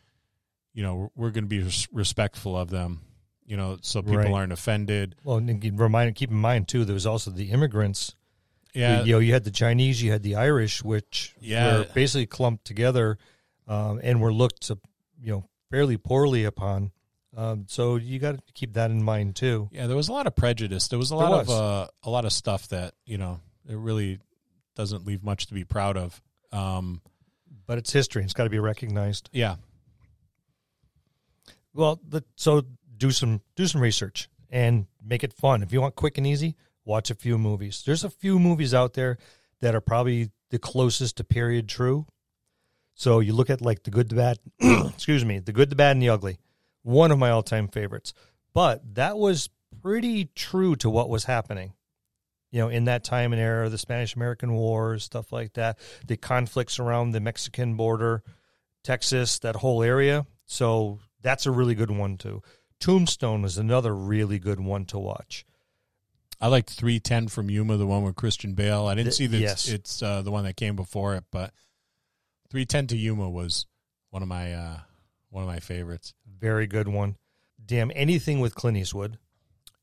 you 0.73 0.81
know 0.83 0.95
we're, 0.95 1.09
we're 1.15 1.31
gonna 1.31 1.47
be 1.47 1.61
res- 1.61 1.87
respectful 1.91 2.57
of 2.57 2.69
them 2.69 3.01
you 3.45 3.57
know 3.57 3.77
so 3.81 4.01
people 4.01 4.17
Right. 4.17 4.31
aren't 4.31 4.53
offended 4.53 5.15
Well, 5.23 5.37
and 5.37 5.79
remind, 5.79 6.15
keep 6.15 6.31
in 6.31 6.37
mind 6.37 6.67
too, 6.67 6.85
there 6.85 6.93
was 6.93 7.05
also 7.05 7.31
the 7.31 7.51
immigrants. 7.51 8.15
yeah 8.73 9.03
you 9.03 9.13
know, 9.13 9.19
you 9.19 9.33
had 9.33 9.43
the 9.43 9.51
Chinese, 9.51 10.01
you 10.01 10.11
had 10.11 10.23
the 10.23 10.35
Irish, 10.35 10.83
which 10.83 11.35
Yeah. 11.41 11.79
were 11.79 11.85
basically 11.93 12.25
clumped 12.25 12.65
together, 12.65 13.17
um, 13.67 13.99
and 14.03 14.21
were 14.21 14.33
looked 14.33 14.61
to, 14.67 14.79
you 15.21 15.31
know, 15.31 15.49
fairly 15.69 15.97
poorly 15.97 16.43
upon. 16.45 16.91
Um, 17.35 17.65
so 17.67 17.95
you 17.97 18.19
got 18.19 18.35
to 18.37 18.53
keep 18.53 18.73
that 18.73 18.91
in 18.91 19.03
mind 19.03 19.35
too. 19.35 19.67
Yeah, 19.73 19.87
there 19.87 19.95
was 19.97 20.07
a 20.07 20.13
lot 20.13 20.27
of 20.27 20.35
prejudice. 20.35 20.87
There 20.87 20.99
was 20.99 21.11
a 21.11 21.15
There 21.15 21.27
lot 21.29 21.41
of 21.41 21.49
uh, 21.49 21.87
a 22.03 22.09
lot 22.09 22.25
of 22.25 22.31
stuff 22.31 22.67
that 22.69 22.93
you 23.05 23.17
know 23.17 23.39
it 23.67 23.75
really 23.75 24.19
doesn't 24.75 25.05
leave 25.05 25.23
much 25.23 25.47
to 25.47 25.53
be 25.53 25.63
proud 25.63 25.97
of. 25.97 26.21
Um, 26.51 27.01
But 27.65 27.77
it's 27.77 27.91
history; 27.93 28.23
it's 28.23 28.33
got 28.33 28.43
to 28.45 28.49
be 28.49 28.59
recognized. 28.59 29.29
yeah, 29.31 29.55
Well, 31.73 31.99
the, 32.07 32.23
so 32.36 32.63
do 32.97 33.12
some 33.12 33.41
do 33.55 33.67
some 33.67 33.81
research 33.81 34.29
and 34.49 34.86
make 35.03 35.23
it 35.23 35.33
fun. 35.33 35.63
If 35.63 35.73
you 35.73 35.81
want 35.81 35.95
quick 35.95 36.17
and 36.17 36.27
easy, 36.27 36.55
watch 36.86 37.09
a 37.09 37.15
few 37.15 37.38
movies. 37.38 37.83
There's 37.86 38.03
a 38.03 38.09
few 38.09 38.38
movies 38.39 38.73
out 38.73 38.93
there 38.93 39.17
that 39.62 39.73
are 39.75 39.81
probably 39.81 40.29
the 40.49 40.59
closest 40.59 41.17
to 41.17 41.23
period 41.23 41.67
true. 41.67 42.05
So 42.93 43.19
you 43.19 43.33
look 43.33 43.49
at 43.49 43.62
like 43.62 43.83
the 43.83 43.91
good, 43.91 44.09
the 44.09 44.15
bad, 44.15 44.38
excuse 44.93 45.25
me, 45.25 45.39
the 45.39 45.51
good, 45.51 45.69
the 45.71 45.75
bad, 45.75 45.91
and 45.93 46.01
the 46.01 46.09
ugly. 46.09 46.38
One 46.83 47.12
of 47.12 47.17
my 47.17 47.31
all 47.31 47.41
time 47.41 47.67
favorites. 47.67 48.13
But 48.53 48.95
that 48.95 49.17
was 49.17 49.49
pretty 49.81 50.25
true 50.36 50.75
to 50.77 50.89
what 50.89 51.09
was 51.09 51.23
happening. 51.23 51.73
You 52.53 52.59
know, 52.59 52.69
in 52.69 52.85
that 52.85 53.03
time 53.03 53.33
and 53.33 53.41
era, 53.41 53.67
the 53.67 53.79
Spanish 53.79 54.15
American 54.15 54.53
Wars, 54.53 55.03
stuff 55.03 55.31
like 55.31 55.53
that, 55.53 55.79
the 56.05 56.15
conflicts 56.15 56.77
around 56.77 57.11
the 57.11 57.19
Mexican 57.19 57.73
border, 57.73 58.21
Texas, 58.83 59.39
that 59.39 59.55
whole 59.55 59.81
area. 59.81 60.27
So 60.45 60.99
that's 61.23 61.47
a 61.47 61.51
really 61.51 61.73
good 61.73 61.89
one 61.89 62.15
too. 62.15 62.43
Tombstone 62.79 63.43
is 63.43 63.57
another 63.57 63.95
really 63.95 64.37
good 64.37 64.59
one 64.59 64.85
to 64.85 64.99
watch. 64.99 65.47
I 66.39 66.47
liked 66.47 66.69
three 66.69 66.99
ten 66.99 67.27
from 67.27 67.49
Yuma, 67.49 67.77
the 67.77 67.87
one 67.87 68.03
with 68.03 68.15
Christian 68.15 68.53
Bale. 68.53 68.85
I 68.85 68.93
didn't 68.93 69.13
see 69.13 69.25
that 69.25 69.37
yes. 69.39 69.67
it's 69.67 70.03
uh, 70.03 70.21
the 70.21 70.31
one 70.31 70.43
that 70.43 70.55
came 70.55 70.75
before 70.75 71.15
it, 71.15 71.23
but 71.31 71.53
three 72.51 72.67
ten 72.67 72.85
to 72.85 72.95
Yuma 72.95 73.31
was 73.31 73.65
one 74.11 74.21
of 74.21 74.27
my 74.27 74.53
uh, 74.53 74.77
one 75.31 75.43
of 75.43 75.49
my 75.49 75.59
favorites. 75.59 76.13
Very 76.39 76.67
good 76.67 76.87
one. 76.87 77.17
Damn, 77.65 77.91
anything 77.95 78.39
with 78.39 78.53
Clint 78.53 78.77
Eastwood. 78.77 79.17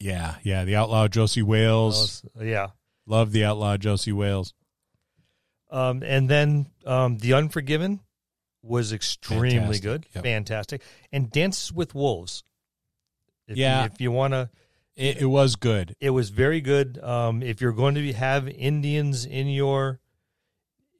Yeah, 0.01 0.37
yeah, 0.43 0.65
the 0.65 0.77
outlaw 0.77 1.09
Josey 1.09 1.43
Wales. 1.43 2.25
yeah. 2.41 2.69
Love 3.07 3.33
the 3.33 3.45
outlaw 3.45 3.77
Josey 3.77 4.13
Wales. 4.13 4.55
Um, 5.71 6.03
and 6.03 6.29
then 6.29 6.67
um, 6.87 7.19
The 7.19 7.35
Unforgiven 7.35 8.01
was 8.63 8.93
extremely 8.93 9.51
Fantastic. 9.79 9.83
good. 9.83 10.07
Yep. 10.15 10.25
Fantastic. 10.25 10.83
And 11.13 11.31
Dances 11.31 11.73
with 11.73 11.95
Wolves. 11.95 12.43
If 13.47 13.57
Yeah. 13.57 13.81
You, 13.83 13.91
if 13.93 14.01
you 14.01 14.11
want 14.11 14.33
to, 14.35 14.51
It, 14.97 15.19
it 15.23 15.27
was 15.27 15.57
good. 15.57 15.95
it 16.01 16.11
was 16.11 16.31
very 16.31 16.61
good. 16.61 16.99
Um, 17.03 17.43
if 17.43 17.61
you're 17.61 17.73
going 17.73 17.95
to 17.95 18.01
be, 18.01 18.13
have 18.13 18.49
Indians 18.49 19.25
in 19.25 19.49
your 19.49 20.01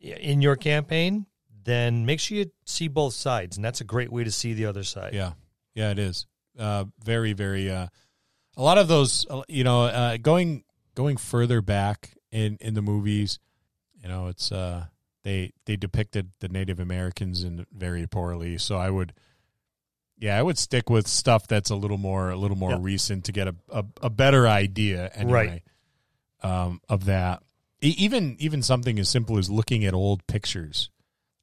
in 0.01 0.41
your 0.41 0.57
campaign, 0.57 1.27
then 1.65 2.07
make 2.07 2.21
sure 2.21 2.39
you 2.39 2.51
see 2.65 2.89
both 2.89 3.13
sides, 3.13 3.57
and 3.57 3.65
that's 3.65 3.83
a 3.83 3.85
great 3.85 4.11
way 4.11 4.25
to 4.25 4.31
see 4.31 4.55
the 4.55 4.65
other 4.65 4.83
side. 4.83 5.13
Yeah, 5.13 5.33
yeah, 5.75 5.91
it 5.91 5.99
is. 5.99 6.27
Uh, 6.59 6.87
very, 7.05 7.35
very. 7.35 7.71
Uh, 7.71 7.89
a 8.61 8.63
lot 8.63 8.77
of 8.77 8.89
those, 8.89 9.25
you 9.49 9.65
know, 9.65 9.85
uh, 9.85 10.17
going 10.19 10.65
going 10.95 11.17
further 11.17 11.63
back 11.63 12.11
in 12.31 12.59
in 12.61 12.75
the 12.75 12.83
movies, 12.83 13.39
you 14.03 14.07
know, 14.09 14.27
it's 14.27 14.53
uh, 14.53 14.85
they 15.25 15.53
they 15.65 15.77
depicted 15.77 16.31
the 16.41 16.49
Native 16.49 16.79
Americans 16.79 17.43
in 17.43 17.65
very 17.73 18.07
poorly. 18.07 18.59
So 18.59 18.77
I 18.77 18.91
would, 18.91 19.15
yeah, 20.19 20.39
I 20.39 20.43
would 20.43 20.59
stick 20.59 20.91
with 20.91 21.07
stuff 21.09 21.47
that's 21.49 21.71
a 21.71 21.75
little 21.75 21.97
more 21.99 22.29
a 22.31 22.37
little 22.37 22.57
more 22.57 22.73
Yeah. 22.73 22.79
recent 22.81 23.25
to 23.25 23.33
get 23.33 23.49
a, 23.49 23.55
a 23.71 23.85
a 24.03 24.11
better 24.11 24.47
idea 24.47 25.11
anyway, 25.15 25.63
um, 26.43 26.81
of 26.89 27.07
that. 27.07 27.43
Even 27.81 28.37
even 28.41 28.63
something 28.63 28.99
as 28.99 29.09
simple 29.09 29.39
as 29.39 29.49
looking 29.49 29.87
at 29.87 29.95
old 29.95 30.27
pictures. 30.27 30.91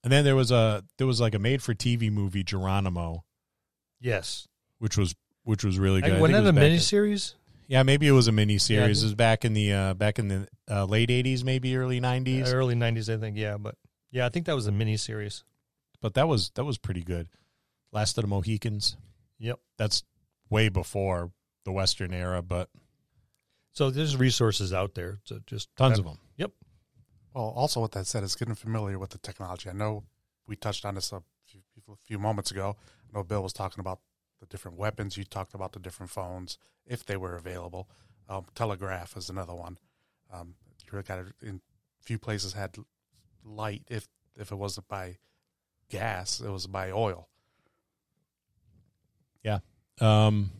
And 0.03 0.13
then 0.13 0.23
there 0.23 0.35
was 0.35 0.51
a 0.51 0.83
there 0.99 1.07
was 1.07 1.19
like 1.19 1.33
a 1.33 1.39
made 1.39 1.63
for 1.63 1.73
TV 1.73 2.11
movie 2.11 2.43
Geronimo, 2.43 3.23
Yes. 3.99 4.47
which 4.77 4.95
was 4.97 5.15
which 5.47 5.63
was 5.63 5.79
really 5.79 6.01
good. 6.01 6.13
I 6.13 6.19
Wasn't 6.19 6.35
think 6.43 6.55
that 6.55 6.61
a 6.61 6.65
it 6.65 6.71
was 6.73 6.91
in- 6.93 6.99
miniseries? 6.99 7.33
Yeah, 7.69 7.83
maybe 7.83 8.07
it 8.07 8.11
was 8.11 8.27
a 8.27 8.31
mini 8.31 8.57
series. 8.59 8.99
Yeah. 9.01 9.03
it 9.03 9.07
was 9.07 9.15
back 9.15 9.43
in 9.43 9.53
the 9.53 9.73
uh, 9.73 9.93
back 9.93 10.19
in 10.19 10.27
the 10.29 10.47
uh, 10.69 10.85
late 10.85 11.09
'80s, 11.09 11.43
maybe 11.43 11.75
early 11.75 11.99
'90s. 11.99 12.53
Early 12.53 12.75
'90s, 12.75 13.13
I 13.13 13.19
think. 13.19 13.37
Yeah, 13.37 13.57
but 13.57 13.75
yeah, 14.11 14.25
I 14.25 14.29
think 14.29 14.45
that 14.45 14.55
was 14.55 14.67
a 14.67 14.71
miniseries. 14.71 15.43
But 16.01 16.13
that 16.13 16.27
was 16.27 16.51
that 16.55 16.63
was 16.63 16.77
pretty 16.77 17.03
good. 17.03 17.27
Last 17.91 18.17
of 18.17 18.21
the 18.23 18.27
Mohicans. 18.29 18.95
Yep. 19.39 19.59
That's 19.77 20.03
way 20.49 20.69
before 20.69 21.31
the 21.65 21.71
Western 21.73 22.13
era, 22.13 22.41
but 22.41 22.69
So 23.71 23.89
there's 23.89 24.15
resources 24.15 24.71
out 24.73 24.95
there. 24.95 25.19
So 25.25 25.39
just 25.45 25.69
tons 25.75 25.99
of 25.99 26.05
them. 26.05 26.17
Yep. 26.37 26.51
Well, 27.33 27.53
also 27.55 27.81
with 27.81 27.91
that 27.91 28.07
said, 28.07 28.23
it's 28.23 28.35
getting 28.35 28.55
familiar 28.55 28.97
with 28.97 29.09
the 29.11 29.17
technology. 29.17 29.69
I 29.69 29.73
know 29.73 30.03
we 30.47 30.55
touched 30.55 30.85
on 30.85 30.95
this 30.95 31.11
a 31.11 31.21
few, 31.45 31.59
a 31.89 31.95
few 32.05 32.17
moments 32.17 32.49
ago. 32.51 32.77
I 33.13 33.17
know 33.17 33.23
Bill 33.23 33.43
was 33.43 33.53
talking 33.53 33.79
about 33.81 33.99
the 34.39 34.45
different 34.45 34.77
weapons. 34.77 35.17
You 35.17 35.23
talked 35.23 35.53
about 35.53 35.73
the 35.73 35.79
different 35.79 36.11
phones 36.11 36.57
if 36.85 37.05
they 37.05 37.17
were 37.17 37.35
available. 37.35 37.89
Um, 38.29 38.45
telegraph 38.55 39.15
is 39.15 39.29
another 39.29 39.55
one. 39.55 39.77
Um, 40.33 40.55
you 40.91 41.01
got 41.01 41.19
in 41.41 41.61
few 42.01 42.17
places 42.17 42.53
had 42.53 42.75
light. 43.43 43.83
If 43.89 44.07
if 44.35 44.51
it 44.51 44.55
wasn't 44.55 44.87
by 44.87 45.17
gas, 45.89 46.39
it 46.39 46.49
was 46.49 46.67
by 46.67 46.91
oil. 46.91 47.29
Yeah, 49.43 49.59
um, 49.99 50.51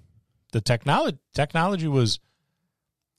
the 0.52 0.62
technology 0.62 1.18
technology 1.34 1.88
was 1.88 2.20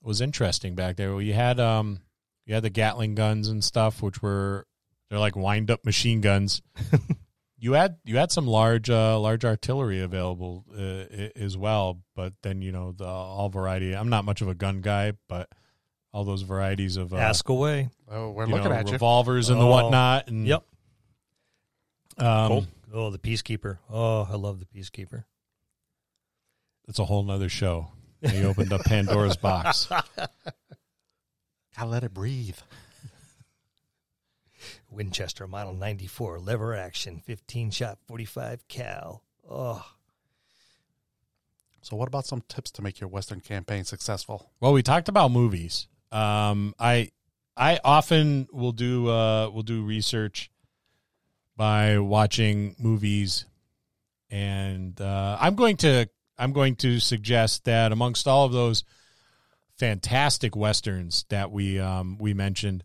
was 0.02 0.20
interesting 0.20 0.74
back 0.74 0.96
there. 0.96 1.20
You 1.20 1.34
had 1.34 1.60
um, 1.60 2.00
you 2.46 2.54
had 2.54 2.62
the 2.62 2.70
Gatling 2.70 3.14
guns 3.14 3.48
and 3.48 3.62
stuff, 3.62 4.02
which 4.02 4.22
were 4.22 4.66
they're 5.08 5.18
like 5.18 5.36
wind 5.36 5.70
up 5.70 5.84
machine 5.84 6.20
guns. 6.20 6.62
you 7.58 7.72
had 7.72 7.96
you 8.04 8.16
had 8.16 8.30
some 8.32 8.46
large 8.46 8.88
uh, 8.90 9.18
large 9.18 9.44
artillery 9.44 10.00
available 10.00 10.64
uh, 10.76 11.28
as 11.36 11.56
well, 11.56 12.00
but 12.14 12.32
then 12.42 12.62
you 12.62 12.72
know 12.72 12.92
the 12.92 13.04
all 13.06 13.48
variety. 13.48 13.94
I'm 13.96 14.08
not 14.08 14.24
much 14.24 14.40
of 14.40 14.48
a 14.48 14.54
gun 14.54 14.80
guy, 14.80 15.12
but 15.28 15.48
all 16.12 16.24
those 16.24 16.42
varieties 16.42 16.96
of 16.96 17.12
uh, 17.12 17.16
ask 17.16 17.48
away. 17.48 17.88
Oh, 18.10 18.30
we're 18.30 18.46
looking 18.46 18.70
know, 18.70 18.76
at 18.76 18.86
you. 18.86 18.92
revolvers 18.92 19.50
and 19.50 19.60
the 19.60 19.64
Oh, 19.66 19.70
whatnot. 19.70 20.28
And 20.28 20.46
Yep. 20.46 20.62
um, 22.18 22.66
Oh, 22.92 23.10
the 23.10 23.18
Peacekeeper. 23.18 23.78
Oh, 23.90 24.26
I 24.30 24.36
love 24.36 24.60
the 24.60 24.64
Peacekeeper. 24.66 25.24
That's 26.86 26.98
a 26.98 27.04
whole 27.04 27.22
nother 27.22 27.50
show. 27.50 27.88
He 28.22 28.42
opened 28.44 28.72
up 28.72 28.82
Pandora's 28.84 29.36
box. 29.36 29.88
Gotta 31.76 31.90
let 31.90 32.02
it 32.02 32.14
breathe. 32.14 32.56
Winchester 34.90 35.46
Model 35.46 35.74
94 35.74 36.38
lever 36.40 36.74
action, 36.74 37.20
15 37.24 37.70
shot, 37.70 37.98
45 38.06 38.66
cal. 38.68 39.22
Oh, 39.50 39.84
So, 41.82 41.96
what 41.96 42.08
about 42.08 42.26
some 42.26 42.42
tips 42.48 42.70
to 42.72 42.82
make 42.82 43.00
your 43.00 43.08
Western 43.08 43.40
campaign 43.40 43.84
successful? 43.84 44.50
Well, 44.60 44.72
we 44.72 44.82
talked 44.82 45.08
about 45.08 45.30
movies. 45.30 45.86
Um, 46.10 46.74
I 46.78 47.10
I 47.56 47.80
often 47.84 48.48
will 48.52 48.72
do 48.72 49.08
uh, 49.08 49.50
will 49.50 49.62
do 49.62 49.82
research 49.84 50.50
by 51.56 51.98
watching 51.98 52.76
movies, 52.78 53.46
and 54.30 55.00
uh, 55.00 55.36
I'm 55.40 55.54
going 55.54 55.76
to 55.78 56.08
I'm 56.38 56.52
going 56.52 56.76
to 56.76 57.00
suggest 57.00 57.64
that 57.64 57.90
amongst 57.92 58.28
all 58.28 58.44
of 58.46 58.52
those 58.52 58.84
fantastic 59.76 60.56
westerns 60.56 61.24
that 61.28 61.50
we 61.50 61.78
um, 61.78 62.16
we 62.18 62.32
mentioned, 62.34 62.84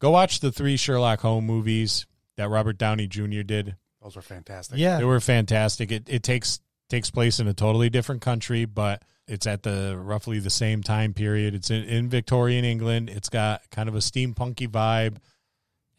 go 0.00 0.10
watch 0.10 0.40
the 0.40 0.50
three 0.50 0.76
Sherlock 0.76 1.20
Holmes 1.20 1.46
movies 1.46 2.06
that 2.36 2.48
Robert 2.48 2.76
Downey 2.78 3.06
Jr. 3.06 3.42
did. 3.42 3.76
Those 4.02 4.16
were 4.16 4.22
fantastic. 4.22 4.78
yeah. 4.78 4.98
They 4.98 5.04
were 5.04 5.20
fantastic. 5.20 5.92
It 5.92 6.08
it 6.08 6.22
takes 6.22 6.60
takes 6.88 7.10
place 7.10 7.38
in 7.38 7.46
a 7.46 7.54
totally 7.54 7.88
different 7.88 8.22
country, 8.22 8.64
but 8.64 9.02
it's 9.28 9.46
at 9.46 9.62
the 9.62 9.96
roughly 9.96 10.40
the 10.40 10.50
same 10.50 10.82
time 10.82 11.14
period. 11.14 11.54
It's 11.54 11.70
in, 11.70 11.84
in 11.84 12.08
Victorian 12.08 12.64
England. 12.64 13.08
It's 13.08 13.28
got 13.28 13.62
kind 13.70 13.88
of 13.88 13.94
a 13.94 13.98
steampunky 13.98 14.66
vibe, 14.68 15.18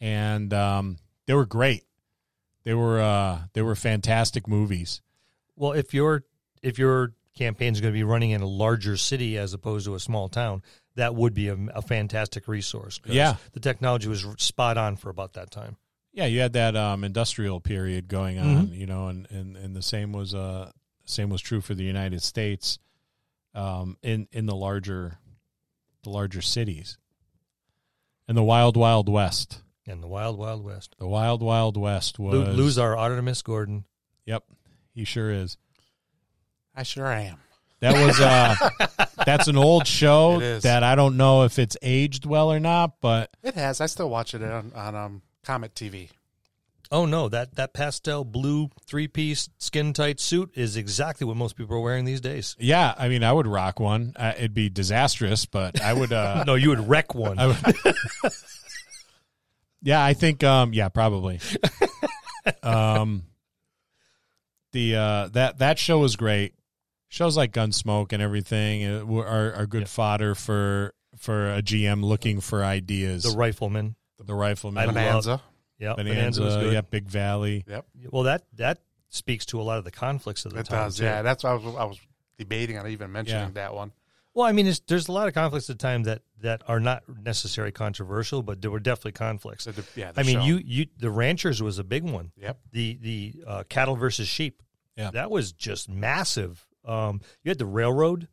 and 0.00 0.52
um, 0.52 0.98
they 1.26 1.34
were 1.34 1.46
great. 1.46 1.84
They 2.64 2.74
were 2.74 3.00
uh, 3.00 3.40
they 3.54 3.62
were 3.62 3.74
fantastic 3.74 4.46
movies. 4.46 5.00
Well, 5.56 5.72
if 5.72 5.94
your 5.94 6.24
if 6.62 6.78
your 6.78 7.14
campaign 7.34 7.72
is 7.72 7.80
going 7.80 7.92
to 7.92 7.98
be 7.98 8.04
running 8.04 8.30
in 8.30 8.42
a 8.42 8.46
larger 8.46 8.96
city 8.96 9.38
as 9.38 9.54
opposed 9.54 9.86
to 9.86 9.94
a 9.94 10.00
small 10.00 10.28
town, 10.28 10.62
that 10.96 11.14
would 11.14 11.34
be 11.34 11.48
a, 11.48 11.56
a 11.74 11.82
fantastic 11.82 12.48
resource. 12.48 13.00
Yeah. 13.04 13.36
the 13.52 13.60
technology 13.60 14.08
was 14.08 14.26
spot 14.38 14.76
on 14.78 14.96
for 14.96 15.10
about 15.10 15.34
that 15.34 15.50
time. 15.50 15.76
Yeah, 16.12 16.26
you 16.26 16.40
had 16.40 16.52
that 16.52 16.76
um, 16.76 17.04
industrial 17.04 17.60
period 17.60 18.06
going 18.08 18.38
on, 18.38 18.72
you 18.72 18.86
know, 18.86 19.08
and, 19.08 19.26
and, 19.30 19.56
and 19.56 19.74
the 19.74 19.80
same 19.80 20.12
was 20.12 20.34
uh 20.34 20.70
same 21.06 21.30
was 21.30 21.40
true 21.40 21.60
for 21.62 21.74
the 21.74 21.84
United 21.84 22.22
States, 22.22 22.78
um, 23.54 23.96
in 24.02 24.28
in 24.30 24.44
the 24.44 24.54
larger 24.54 25.18
the 26.04 26.10
larger 26.10 26.42
cities, 26.42 26.98
and 28.28 28.36
the 28.36 28.42
wild 28.42 28.76
wild 28.76 29.08
west. 29.08 29.62
And 29.86 30.00
the 30.02 30.06
Wild 30.06 30.38
Wild 30.38 30.62
West. 30.64 30.94
The 30.98 31.08
Wild 31.08 31.42
Wild 31.42 31.76
West 31.76 32.16
was 32.18 32.34
Lo- 32.34 32.52
Lose 32.52 32.78
our 32.78 32.96
Artemis 32.96 33.42
Gordon. 33.42 33.84
Yep, 34.26 34.44
he 34.94 35.04
sure 35.04 35.30
is. 35.32 35.56
I 36.76 36.84
sure 36.84 37.06
am. 37.06 37.38
That 37.80 37.94
was 38.06 38.20
uh 38.20 39.06
that's 39.26 39.48
an 39.48 39.56
old 39.56 39.86
show 39.86 40.36
It 40.36 40.42
is. 40.42 40.62
that 40.64 40.82
I 40.82 40.94
don't 40.94 41.16
know 41.16 41.42
if 41.44 41.58
it's 41.58 41.76
aged 41.82 42.26
well 42.26 42.52
or 42.52 42.60
not, 42.60 43.00
but 43.00 43.30
It 43.42 43.54
has. 43.54 43.80
I 43.80 43.86
still 43.86 44.08
watch 44.10 44.34
it 44.34 44.42
on, 44.42 44.72
on 44.74 44.94
um, 44.94 45.22
Comet 45.44 45.74
TV. 45.74 46.10
Oh 46.90 47.06
no, 47.06 47.30
that 47.30 47.54
that 47.54 47.72
pastel 47.72 48.22
blue 48.22 48.68
three 48.86 49.08
piece 49.08 49.48
skin 49.56 49.94
tight 49.94 50.20
suit 50.20 50.50
is 50.54 50.76
exactly 50.76 51.26
what 51.26 51.38
most 51.38 51.56
people 51.56 51.74
are 51.76 51.80
wearing 51.80 52.04
these 52.04 52.20
days. 52.20 52.54
yeah, 52.58 52.92
I 52.98 53.08
mean, 53.08 53.24
I 53.24 53.32
would 53.32 53.46
rock 53.46 53.80
one. 53.80 54.12
Uh, 54.14 54.34
it'd 54.36 54.52
be 54.52 54.68
disastrous, 54.68 55.46
but 55.46 55.80
I 55.80 55.94
would. 55.94 56.12
Uh, 56.12 56.44
No, 56.46 56.54
you 56.54 56.68
would 56.68 56.86
wreck 56.86 57.14
one. 57.14 57.38
I 57.38 57.46
would. 57.46 57.56
yeah, 59.82 60.04
I 60.04 60.12
think. 60.12 60.44
Um, 60.44 60.74
yeah, 60.74 60.90
probably. 60.90 61.40
um, 62.62 63.22
the 64.72 64.96
uh, 64.96 65.28
that 65.28 65.58
that 65.60 65.78
show 65.78 65.98
was 65.98 66.16
great. 66.16 66.54
Shows 67.12 67.36
like 67.36 67.52
Gunsmoke 67.52 68.14
and 68.14 68.22
everything 68.22 68.86
uh, 68.86 69.04
are 69.20 69.52
are 69.52 69.66
good 69.66 69.86
fodder 69.86 70.34
for 70.34 70.94
for 71.18 71.52
a 71.52 71.60
GM 71.60 72.02
looking 72.02 72.40
for 72.40 72.64
ideas. 72.64 73.24
the 73.24 73.36
rifleman. 73.36 73.96
the 74.18 74.32
rifleman, 74.34 74.82
I 74.82 74.86
Bonanza. 74.86 75.42
Yeah, 75.78 75.92
Bonanza, 75.94 76.40
was 76.42 76.56
good. 76.56 76.72
yeah, 76.72 76.80
Big 76.80 77.04
Valley. 77.08 77.64
Yep. 77.68 77.86
Well, 78.10 78.22
that 78.22 78.44
that 78.54 78.78
speaks 79.10 79.44
to 79.46 79.60
a 79.60 79.62
lot 79.62 79.76
of 79.76 79.84
the 79.84 79.90
conflicts 79.90 80.46
of 80.46 80.54
the 80.54 80.60
It 80.60 80.66
time. 80.66 80.86
does. 80.86 80.98
Yeah, 80.98 81.20
that's 81.20 81.44
why 81.44 81.50
I 81.50 81.54
was, 81.54 81.64
I 81.76 81.84
was 81.84 82.00
debating 82.38 82.78
on 82.78 82.88
even 82.88 83.12
mentioning 83.12 83.48
Yeah. 83.48 83.50
that 83.54 83.74
one. 83.74 83.92
Well, 84.32 84.46
I 84.46 84.52
mean, 84.52 84.66
it's, 84.66 84.80
there's 84.80 85.08
a 85.08 85.12
lot 85.12 85.28
of 85.28 85.34
conflicts 85.34 85.68
at 85.68 85.78
the 85.78 85.82
time 85.82 86.04
that 86.04 86.22
that 86.40 86.62
are 86.66 86.80
not 86.80 87.02
necessarily 87.22 87.72
controversial, 87.72 88.42
but 88.42 88.62
there 88.62 88.70
were 88.70 88.80
definitely 88.80 89.12
conflicts. 89.12 89.64
So 89.64 89.72
the, 89.72 89.84
yeah, 89.96 90.12
the 90.12 90.20
I 90.20 90.22
mean, 90.22 90.36
show. 90.38 90.44
you 90.46 90.60
you 90.64 90.86
the 90.96 91.10
ranchers 91.10 91.62
was 91.62 91.78
a 91.78 91.84
big 91.84 92.04
one. 92.04 92.32
Yep. 92.38 92.58
The 92.72 92.98
the 93.02 93.34
uh, 93.46 93.64
cattle 93.68 93.96
versus 93.96 94.28
sheep. 94.28 94.62
Yeah. 94.96 95.10
that 95.10 95.30
was 95.30 95.52
just 95.52 95.90
massive. 95.90 96.66
Um, 96.84 97.20
you 97.42 97.50
had 97.50 97.58
the 97.58 97.66
railroad. 97.66 98.28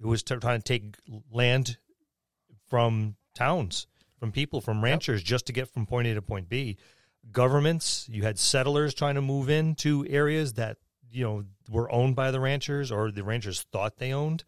It 0.00 0.06
was 0.06 0.22
t- 0.22 0.36
trying 0.36 0.60
to 0.60 0.64
take 0.64 0.96
land 1.30 1.78
from 2.68 3.16
towns, 3.34 3.86
from 4.18 4.32
people, 4.32 4.60
from 4.60 4.82
ranchers, 4.82 5.22
just 5.22 5.46
to 5.46 5.52
get 5.52 5.68
from 5.68 5.86
point 5.86 6.08
A 6.08 6.14
to 6.14 6.22
point 6.22 6.48
B. 6.48 6.78
Governments. 7.30 8.08
You 8.10 8.22
had 8.22 8.38
settlers 8.38 8.94
trying 8.94 9.14
to 9.14 9.22
move 9.22 9.48
into 9.48 10.06
areas 10.08 10.54
that 10.54 10.78
you 11.10 11.24
know 11.24 11.44
were 11.70 11.92
owned 11.92 12.16
by 12.16 12.30
the 12.30 12.40
ranchers 12.40 12.90
or 12.90 13.10
the 13.10 13.22
ranchers 13.22 13.62
thought 13.72 13.98
they 13.98 14.12
owned. 14.12 14.44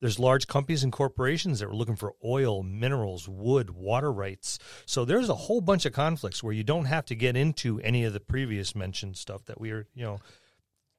There's 0.00 0.18
large 0.18 0.46
companies 0.46 0.84
and 0.84 0.92
corporations 0.92 1.58
that 1.58 1.68
were 1.68 1.74
looking 1.74 1.96
for 1.96 2.14
oil, 2.24 2.62
minerals, 2.62 3.28
wood, 3.28 3.70
water 3.70 4.12
rights. 4.12 4.58
So 4.86 5.04
there's 5.04 5.28
a 5.28 5.34
whole 5.34 5.60
bunch 5.60 5.86
of 5.86 5.92
conflicts 5.92 6.42
where 6.42 6.52
you 6.52 6.62
don't 6.62 6.84
have 6.84 7.04
to 7.06 7.16
get 7.16 7.36
into 7.36 7.80
any 7.80 8.04
of 8.04 8.12
the 8.12 8.20
previous 8.20 8.76
mentioned 8.76 9.16
stuff 9.16 9.44
that 9.46 9.60
we 9.60 9.72
are, 9.72 9.86
you 9.94 10.04
know, 10.04 10.18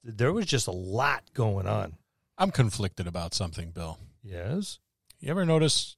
there 0.03 0.33
was 0.33 0.45
just 0.45 0.67
a 0.67 0.71
lot 0.71 1.23
going 1.33 1.67
on. 1.67 1.95
I'm 2.37 2.51
conflicted 2.51 3.07
about 3.07 3.33
something, 3.33 3.71
Bill. 3.71 3.99
Yes. 4.23 4.79
You 5.19 5.29
ever 5.31 5.45
notice 5.45 5.97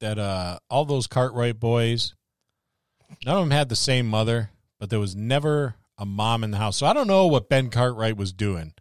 that 0.00 0.18
uh, 0.18 0.58
all 0.68 0.84
those 0.84 1.06
Cartwright 1.06 1.60
boys, 1.60 2.14
none 3.24 3.36
of 3.36 3.42
them 3.42 3.50
had 3.50 3.68
the 3.68 3.76
same 3.76 4.06
mother, 4.06 4.50
but 4.78 4.90
there 4.90 5.00
was 5.00 5.14
never 5.14 5.76
a 5.96 6.06
mom 6.06 6.44
in 6.44 6.50
the 6.50 6.58
house. 6.58 6.76
So 6.76 6.86
I 6.86 6.92
don't 6.92 7.06
know 7.06 7.26
what 7.26 7.48
Ben 7.48 7.70
Cartwright 7.70 8.16
was 8.16 8.32
doing. 8.32 8.74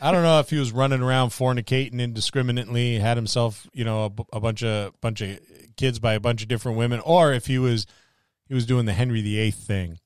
I 0.00 0.12
don't 0.12 0.22
know 0.22 0.38
if 0.38 0.50
he 0.50 0.58
was 0.58 0.70
running 0.70 1.02
around 1.02 1.30
fornicating 1.30 2.00
indiscriminately, 2.00 2.98
had 2.98 3.16
himself, 3.16 3.66
you 3.72 3.84
know, 3.84 4.04
a, 4.04 4.36
a 4.36 4.40
bunch 4.40 4.62
of 4.62 4.98
bunch 5.00 5.22
of 5.22 5.40
kids 5.76 5.98
by 5.98 6.12
a 6.12 6.20
bunch 6.20 6.42
of 6.42 6.48
different 6.48 6.76
women, 6.76 7.00
or 7.00 7.32
if 7.32 7.46
he 7.46 7.58
was 7.58 7.86
he 8.46 8.54
was 8.54 8.66
doing 8.66 8.84
the 8.84 8.92
Henry 8.92 9.22
VIII 9.22 9.50
thing, 9.50 9.98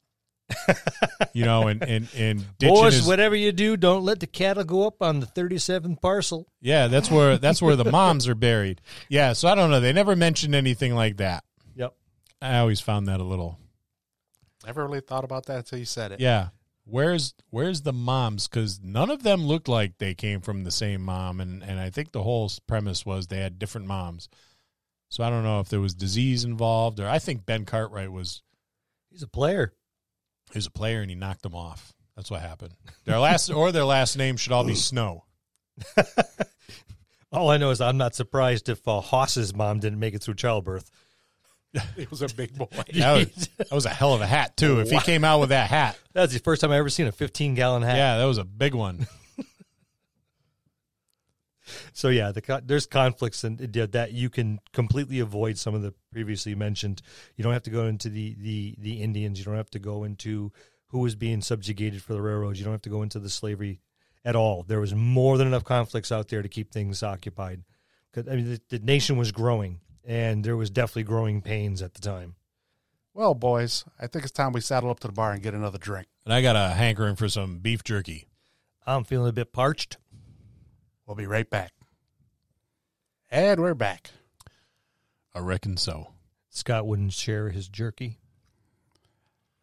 you 1.33 1.45
know, 1.45 1.69
and 1.69 1.83
and 1.83 2.09
and 2.17 2.59
ditching 2.59 2.75
Boys, 2.75 2.95
his, 2.95 3.07
whatever 3.07 3.35
you 3.35 3.53
do, 3.53 3.77
don't 3.77 4.05
let 4.05 4.21
the 4.21 4.27
cattle 4.27 4.65
go 4.65 4.87
up 4.87 5.03
on 5.03 5.21
the 5.21 5.27
37th 5.27 6.01
parcel. 6.01 6.47
yeah, 6.61 6.89
that's 6.89 7.11
where 7.11 7.39
that's 7.47 7.63
where 7.63 7.77
the 7.77 7.91
moms 7.91 8.29
are 8.29 8.35
buried. 8.35 8.81
Yeah, 9.09 9.33
so 9.33 9.49
I 9.49 9.55
don't 9.55 9.71
know. 9.71 9.81
They 9.81 9.93
never 9.93 10.17
mentioned 10.17 10.55
anything 10.55 10.95
like 10.95 11.19
that. 11.19 11.45
Yep, 11.75 11.95
I 12.41 12.59
always 12.59 12.81
found 12.81 13.09
that 13.09 13.21
a 13.21 13.25
little 13.25 13.59
Never 14.67 14.85
really 14.85 15.01
thought 15.01 15.25
about 15.25 15.47
that 15.47 15.59
until 15.59 15.79
you 15.79 15.85
said 15.85 16.13
it. 16.13 16.21
yeah. 16.21 16.49
Where's 16.85 17.33
where's 17.51 17.83
the 17.83 17.93
moms? 17.93 18.49
Because 18.49 18.81
none 18.83 19.09
of 19.11 19.23
them 19.23 19.45
looked 19.45 19.69
like 19.69 19.99
they 19.99 20.15
came 20.15 20.41
from 20.41 20.65
the 20.65 20.71
same 20.73 21.01
mom, 21.03 21.41
and 21.41 21.63
and 21.63 21.79
I 21.79 21.91
think 21.91 22.11
the 22.11 22.25
whole 22.25 22.51
premise 22.67 23.07
was 23.07 23.27
they 23.29 23.39
had 23.39 23.59
different 23.61 23.87
moms. 23.87 24.29
So 25.09 25.23
I 25.23 25.31
don't 25.31 25.45
know 25.45 25.61
if 25.61 25.69
there 25.69 25.81
was 25.81 25.95
disease 25.95 26.43
involved, 26.43 26.99
or 26.99 27.07
I 27.07 27.21
think 27.21 27.47
Ben 27.47 27.67
Cartwright 27.67 28.11
was 28.11 28.43
He's 29.13 29.23
a 29.23 29.29
player. 29.29 29.75
He 30.53 30.59
was 30.59 30.67
a 30.67 30.71
player 30.71 31.01
and 31.01 31.11
he 31.11 31.15
knocked 31.17 31.43
them 31.43 31.55
off. 31.55 31.93
That's 32.17 32.31
what 32.31 32.41
happened. 32.43 32.75
Their 33.05 33.19
last 33.19 33.51
or 33.51 33.73
their 33.73 33.85
last 33.85 34.17
name 34.17 34.37
should 34.37 34.53
all 34.53 34.65
be 34.65 34.75
Snow. 34.75 35.25
All 37.33 37.49
I 37.49 37.57
know 37.57 37.71
is 37.71 37.81
I'm 37.81 37.97
not 37.97 38.15
surprised 38.15 38.69
if 38.69 38.87
uh, 38.87 39.01
Hoss's 39.01 39.55
mom 39.55 39.81
didn't 39.81 39.99
make 39.99 40.13
it 40.15 40.23
through 40.23 40.35
childbirth. 40.35 40.91
It 41.97 42.11
was 42.11 42.21
a 42.21 42.29
big 42.29 42.55
boy. 42.55 42.67
That 42.93 43.17
was, 43.17 43.49
that 43.57 43.71
was 43.73 43.87
a 43.87 43.91
hell 43.91 44.13
of 44.13 44.21
a 44.21 44.27
hat 44.27 44.59
too. 44.59 44.81
If 44.81 44.91
he 44.91 44.99
came 45.01 45.25
out 45.25 45.41
with 45.41 45.49
that 45.49 45.71
hat, 45.71 45.99
That's 46.13 46.35
the 46.35 46.39
first 46.41 46.61
time 46.61 46.71
I 46.71 46.77
ever 46.77 46.91
seen 46.91 47.07
a 47.07 47.13
15 47.13 47.55
gallon 47.55 47.81
hat. 47.83 47.97
yeah, 47.97 48.19
that 48.19 48.25
was 48.27 48.37
a 48.37 48.45
big 48.45 48.75
one. 48.75 49.07
So 51.93 52.09
yeah, 52.09 52.33
the 52.33 52.63
there's 52.65 52.87
conflicts 52.87 53.45
and 53.45 53.59
that 53.59 54.13
you 54.13 54.31
can 54.31 54.61
completely 54.73 55.21
avoid 55.21 55.59
some 55.59 55.75
of 55.75 55.83
the 55.83 55.95
previously 56.11 56.55
mentioned. 56.55 57.03
You 57.37 57.45
don't 57.45 57.53
have 57.53 57.63
to 57.65 57.71
go 57.71 57.87
into 57.87 58.09
the 58.09 58.35
the 58.39 58.77
the 58.79 59.03
Indians. 59.03 59.39
You 59.39 59.45
don't 59.45 59.57
have 59.57 59.71
to 59.71 59.79
go 59.79 60.05
into 60.05 60.53
who 60.89 60.99
was 61.01 61.15
being 61.15 61.41
subjugated 61.41 62.03
for 62.03 62.13
the 62.13 62.21
railroads. 62.23 62.59
You 62.59 62.65
don't 62.65 62.75
have 62.75 62.83
to 62.83 62.91
go 62.91 63.03
into 63.03 63.19
the 63.19 63.31
slavery 63.31 63.81
at 64.25 64.37
all. 64.37 64.63
There 64.63 64.81
was 64.81 64.95
more 64.95 65.39
than 65.39 65.47
enough 65.47 65.65
conflicts 65.65 66.13
out 66.13 66.29
there 66.29 66.43
to 66.43 66.49
keep 66.49 66.71
things 66.71 67.03
occupied. 67.03 67.65
'Cause, 68.13 68.29
I 68.29 68.37
mean, 68.37 68.45
the, 68.51 68.61
the 68.69 68.79
nation 68.85 69.17
was 69.17 69.33
growing, 69.33 69.81
and 70.05 70.45
there 70.45 70.57
was 70.57 70.69
definitely 70.69 71.05
growing 71.05 71.41
pains 71.41 71.81
at 71.81 71.95
the 71.95 72.01
time. 72.03 72.35
Well, 73.15 73.35
boys, 73.35 73.85
I 73.99 74.07
think 74.07 74.25
it's 74.25 74.33
time 74.33 74.53
we 74.53 74.61
saddle 74.61 74.91
up 74.91 75.01
to 75.01 75.07
the 75.07 75.13
bar 75.15 75.33
and 75.33 75.43
get 75.43 75.55
another 75.55 75.79
drink. 75.79 76.09
And 76.25 76.33
I 76.35 76.43
got 76.43 76.57
a 76.57 76.75
hankering 76.75 77.17
for 77.17 77.29
some 77.29 77.59
beef 77.59 77.83
jerky. 77.83 78.29
I'm 78.87 79.05
feeling 79.05 79.29
a 79.31 79.33
bit 79.33 79.53
parched. 79.53 79.97
We'll 81.13 81.19
be 81.19 81.27
right 81.27 81.51
back. 81.51 81.73
And 83.31 83.61
we're 83.61 83.75
back. 83.75 84.13
I 85.35 85.41
reckon 85.41 85.77
so. 85.77 86.09
Scott 86.49 86.87
wouldn't 86.87 87.13
share 87.13 87.51
his 87.51 87.69
jerky. 87.69 88.17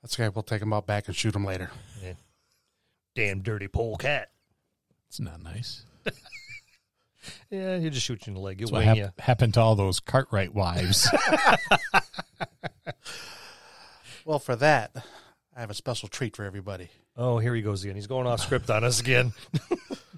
That's 0.03 0.13
okay. 0.13 0.29
We'll 0.29 0.43
take 0.43 0.61
him 0.61 0.73
out 0.73 0.85
back 0.85 1.07
and 1.07 1.15
shoot 1.15 1.35
him 1.35 1.45
later. 1.45 1.71
Damn 3.15 3.41
dirty 3.41 3.67
polecat. 3.67 4.29
It's 5.07 5.19
not 5.19 5.41
nice. 5.41 5.85
Yeah, 7.49 7.79
he'll 7.79 7.89
just 7.91 8.05
shoot 8.05 8.25
you 8.27 8.31
in 8.31 8.35
the 8.35 8.39
leg. 8.39 8.59
He'll 8.59 8.69
what 8.69 8.79
wing 8.79 8.87
hap- 8.87 8.97
you. 8.97 9.09
happened 9.17 9.55
to 9.55 9.59
all 9.59 9.75
those 9.75 9.99
Cartwright 9.99 10.53
wives. 10.53 11.09
Well, 14.25 14.39
for 14.39 14.55
that, 14.57 14.91
I 15.57 15.61
have 15.61 15.71
a 15.71 15.73
special 15.73 16.07
treat 16.07 16.35
for 16.35 16.43
everybody. 16.45 16.89
Oh, 17.17 17.39
here 17.39 17.55
he 17.55 17.63
goes 17.63 17.83
again. 17.83 17.95
He's 17.95 18.05
going 18.05 18.27
off 18.27 18.41
script 18.41 18.69
on 18.69 18.83
us 18.83 18.99
again. 18.99 19.33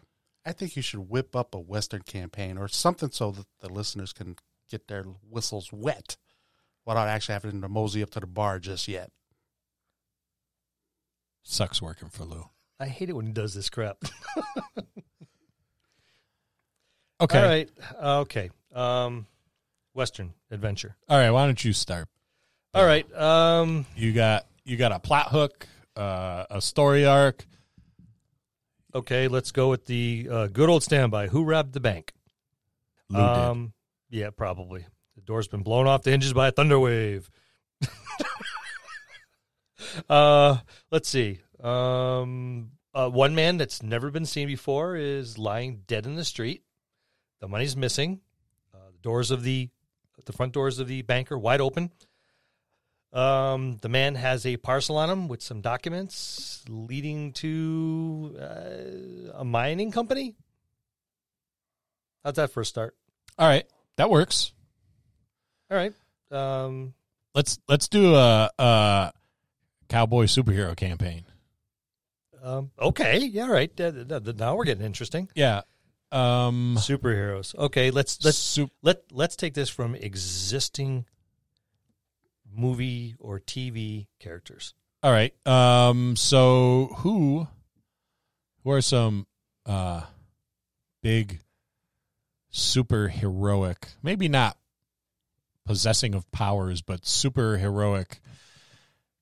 I 0.45 0.53
think 0.53 0.75
you 0.75 0.81
should 0.81 1.09
whip 1.09 1.35
up 1.35 1.53
a 1.53 1.59
Western 1.59 2.01
campaign 2.01 2.57
or 2.57 2.67
something 2.67 3.11
so 3.11 3.31
that 3.31 3.45
the 3.59 3.69
listeners 3.69 4.11
can 4.13 4.35
get 4.69 4.87
their 4.87 5.03
whistles 5.03 5.71
wet 5.71 6.17
without 6.85 7.07
actually 7.07 7.33
having 7.33 7.61
to 7.61 7.69
mosey 7.69 8.01
up 8.01 8.09
to 8.11 8.19
the 8.19 8.27
bar 8.27 8.57
just 8.59 8.87
yet. 8.87 9.11
Sucks 11.43 11.81
working 11.81 12.09
for 12.09 12.23
Lou. 12.25 12.45
I 12.79 12.87
hate 12.87 13.09
it 13.09 13.13
when 13.13 13.27
he 13.27 13.31
does 13.33 13.53
this 13.53 13.69
crap. 13.69 13.97
Okay. 17.21 17.37
All 17.39 17.45
right. 17.45 17.69
Uh, 18.01 18.19
okay. 18.21 18.49
Um, 18.73 19.27
Western 19.93 20.33
adventure. 20.49 20.95
All 21.07 21.17
right. 21.19 21.29
Why 21.29 21.45
don't 21.45 21.63
you 21.63 21.71
start? 21.73 22.07
All 22.73 22.83
right. 22.85 23.05
Um, 23.15 23.85
You 23.95 24.11
got 24.11 24.47
you 24.65 24.75
got 24.77 24.91
a 24.91 24.99
plot 24.99 25.27
hook, 25.29 25.67
uh, 25.95 26.45
a 26.49 26.61
story 26.61 27.05
arc. 27.05 27.45
Okay. 28.93 29.27
Let's 29.27 29.51
go 29.51 29.69
with 29.69 29.85
the 29.85 30.27
uh, 30.29 30.47
good 30.47 30.69
old 30.69 30.83
standby. 30.83 31.27
Who 31.27 31.43
robbed 31.43 31.73
the 31.73 31.79
bank? 31.79 32.13
Lou 33.09 33.17
did. 33.19 33.25
um, 33.25 33.73
yeah, 34.09 34.29
probably. 34.29 34.85
The 35.15 35.21
door's 35.21 35.47
been 35.47 35.63
blown 35.63 35.87
off 35.87 36.03
the 36.03 36.11
hinges 36.11 36.33
by 36.33 36.47
a 36.47 36.51
thunder 36.51 36.79
wave. 36.79 37.29
uh, 40.09 40.57
let's 40.91 41.09
see. 41.09 41.39
Um, 41.61 42.71
uh, 42.93 43.09
one 43.09 43.35
man 43.35 43.57
that's 43.57 43.83
never 43.83 44.11
been 44.11 44.25
seen 44.25 44.47
before 44.47 44.95
is 44.95 45.37
lying 45.37 45.83
dead 45.87 46.05
in 46.05 46.15
the 46.15 46.25
street. 46.25 46.63
The 47.39 47.47
money's 47.47 47.75
missing. 47.75 48.21
Uh, 48.73 48.91
the 48.91 48.99
doors 48.99 49.31
of 49.31 49.43
the 49.43 49.69
the 50.25 50.33
front 50.33 50.53
doors 50.53 50.77
of 50.77 50.87
the 50.87 51.01
bank 51.01 51.31
are 51.31 51.37
wide 51.37 51.61
open. 51.61 51.89
Um, 53.13 53.77
the 53.81 53.89
man 53.89 54.15
has 54.15 54.45
a 54.45 54.55
parcel 54.57 54.97
on 54.97 55.09
him 55.09 55.27
with 55.27 55.41
some 55.41 55.59
documents 55.61 56.63
leading 56.69 57.33
to 57.33 58.37
uh, 58.39 59.39
a 59.39 59.43
mining 59.43 59.91
company. 59.91 60.35
How's 62.23 62.35
that 62.35 62.51
for 62.51 62.61
a 62.61 62.65
start? 62.65 62.95
All 63.37 63.47
right, 63.47 63.65
that 63.97 64.09
works. 64.09 64.53
All 65.69 65.77
right. 65.77 65.93
Um, 66.31 66.93
Let's 67.33 67.59
let's 67.69 67.87
do 67.87 68.13
a, 68.15 68.49
a 68.59 69.13
cowboy 69.87 70.25
superhero 70.25 70.75
campaign. 70.75 71.23
um, 72.43 72.71
okay. 72.77 73.19
Yeah. 73.19 73.43
All 73.43 73.51
right. 73.51 73.71
Now 73.79 74.55
we're 74.55 74.65
getting 74.65 74.85
interesting. 74.85 75.29
Yeah. 75.33 75.61
Um. 76.11 76.75
Superheroes. 76.77 77.55
Okay. 77.55 77.89
Let's 77.89 78.23
let's 78.25 78.37
sup- 78.37 78.71
let 78.81 79.03
let's 79.13 79.37
take 79.37 79.53
this 79.53 79.69
from 79.69 79.95
existing 79.95 81.05
movie 82.53 83.15
or 83.19 83.39
TV 83.39 84.07
characters. 84.19 84.73
all 85.03 85.11
right. 85.11 85.33
Um. 85.47 86.15
So 86.15 86.89
who 86.97 87.47
who 88.63 88.71
are 88.71 88.81
some 88.81 89.27
uh 89.65 90.01
big 91.01 91.39
super 92.49 93.07
heroic? 93.07 93.87
Maybe 94.03 94.27
not 94.27 94.57
possessing 95.65 96.15
of 96.15 96.29
powers, 96.31 96.81
but 96.81 97.05
super 97.05 97.57
heroic 97.57 98.19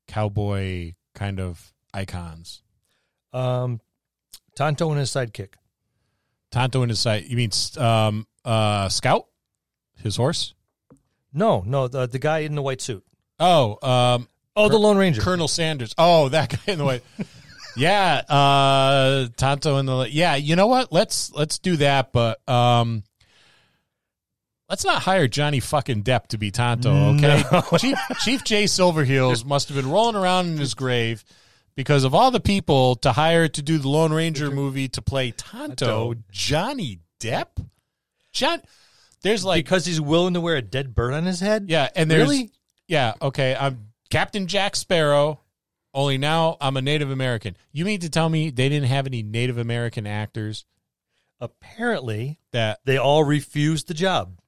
cowboy 0.08 0.94
kind 1.14 1.40
of 1.40 1.74
icons. 1.94 2.62
Um, 3.34 3.80
Tonto 4.56 4.90
and 4.90 5.00
his 5.00 5.12
sidekick. 5.12 5.54
Tonto 6.52 6.82
in 6.82 6.90
his 6.90 7.00
side. 7.00 7.26
You 7.26 7.38
mean 7.38 7.52
um 7.78 8.26
uh 8.44 8.90
Scout? 8.90 9.28
His 10.02 10.16
horse? 10.16 10.54
No, 11.34 11.62
no, 11.66 11.88
the 11.88 12.08
the 12.08 12.20
guy 12.20 12.40
in 12.40 12.56
the 12.56 12.62
white 12.62 12.82
suit. 12.82 13.04
Oh, 13.40 13.78
um 13.88 14.28
Oh, 14.56 14.68
the 14.68 14.78
Lone 14.78 14.98
Ranger. 14.98 15.22
Colonel 15.22 15.48
Sanders. 15.48 15.96
Oh, 15.98 16.30
that 16.30 16.50
guy 16.50 16.74
in 16.74 16.80
the 16.80 16.86
white. 16.86 17.04
yeah, 17.78 18.22
uh 18.28 19.28
Tonto 19.38 19.78
in 19.78 19.86
the 19.86 20.10
Yeah, 20.12 20.36
you 20.36 20.56
know 20.56 20.68
what? 20.68 20.92
Let's 20.92 21.32
let's 21.34 21.60
do 21.60 21.78
that, 21.78 22.12
but 22.12 22.48
um 22.50 23.04
Let's 24.70 24.86
not 24.86 25.02
hire 25.02 25.28
Johnny 25.28 25.60
fucking 25.60 26.04
Depp 26.04 26.28
to 26.28 26.38
be 26.38 26.52
Tonto, 26.52 27.16
okay? 27.16 27.44
Chief 27.80 27.98
Chief 28.20 28.44
Jay 28.44 28.66
Silverheels 28.66 29.44
must 29.44 29.70
have 29.70 29.76
been 29.76 29.90
rolling 29.90 30.16
around 30.16 30.48
in 30.48 30.58
his 30.58 30.76
grave 30.76 31.24
because 31.76 32.04
of 32.04 32.14
all 32.14 32.30
the 32.30 32.40
people 32.40 32.96
to 32.98 33.14
hire 33.14 33.48
to 33.48 33.62
do 33.64 33.80
the 33.80 33.88
Lone 33.90 34.14
Ranger 34.14 34.52
movie 34.52 34.88
to 34.90 35.02
play 35.02 35.32
Tonto, 35.32 36.14
Johnny 36.32 37.00
Depp? 37.20 37.66
John 38.32 38.62
There's 39.24 39.44
like 39.44 39.66
because 39.66 39.88
he's 39.88 40.00
willing 40.00 40.36
to 40.36 40.42
wear 40.42 40.56
a 40.58 40.62
dead 40.62 40.94
bird 40.94 41.14
on 41.16 41.26
his 41.26 41.40
head. 41.40 41.66
yeah, 41.68 41.90
and 41.96 42.12
there's 42.12 42.30
Really? 42.30 42.52
Yeah, 42.90 43.14
okay. 43.22 43.56
I'm 43.58 43.92
Captain 44.10 44.48
Jack 44.48 44.76
Sparrow. 44.76 45.40
Only 45.94 46.18
now 46.18 46.58
I'm 46.60 46.76
a 46.78 46.82
Native 46.82 47.10
American. 47.10 47.56
You 47.72 47.86
mean 47.86 48.02
to 48.02 48.10
tell 48.10 48.28
me 48.30 48.50
they 48.50 48.68
didn't 48.70 48.90
have 48.90 49.08
any 49.08 49.24
Native 49.24 49.58
American 49.58 50.06
actors 50.06 50.66
Apparently, 51.42 52.38
that 52.52 52.80
they 52.84 52.98
all 52.98 53.24
refused 53.24 53.88
the 53.88 53.94
job. 53.94 54.40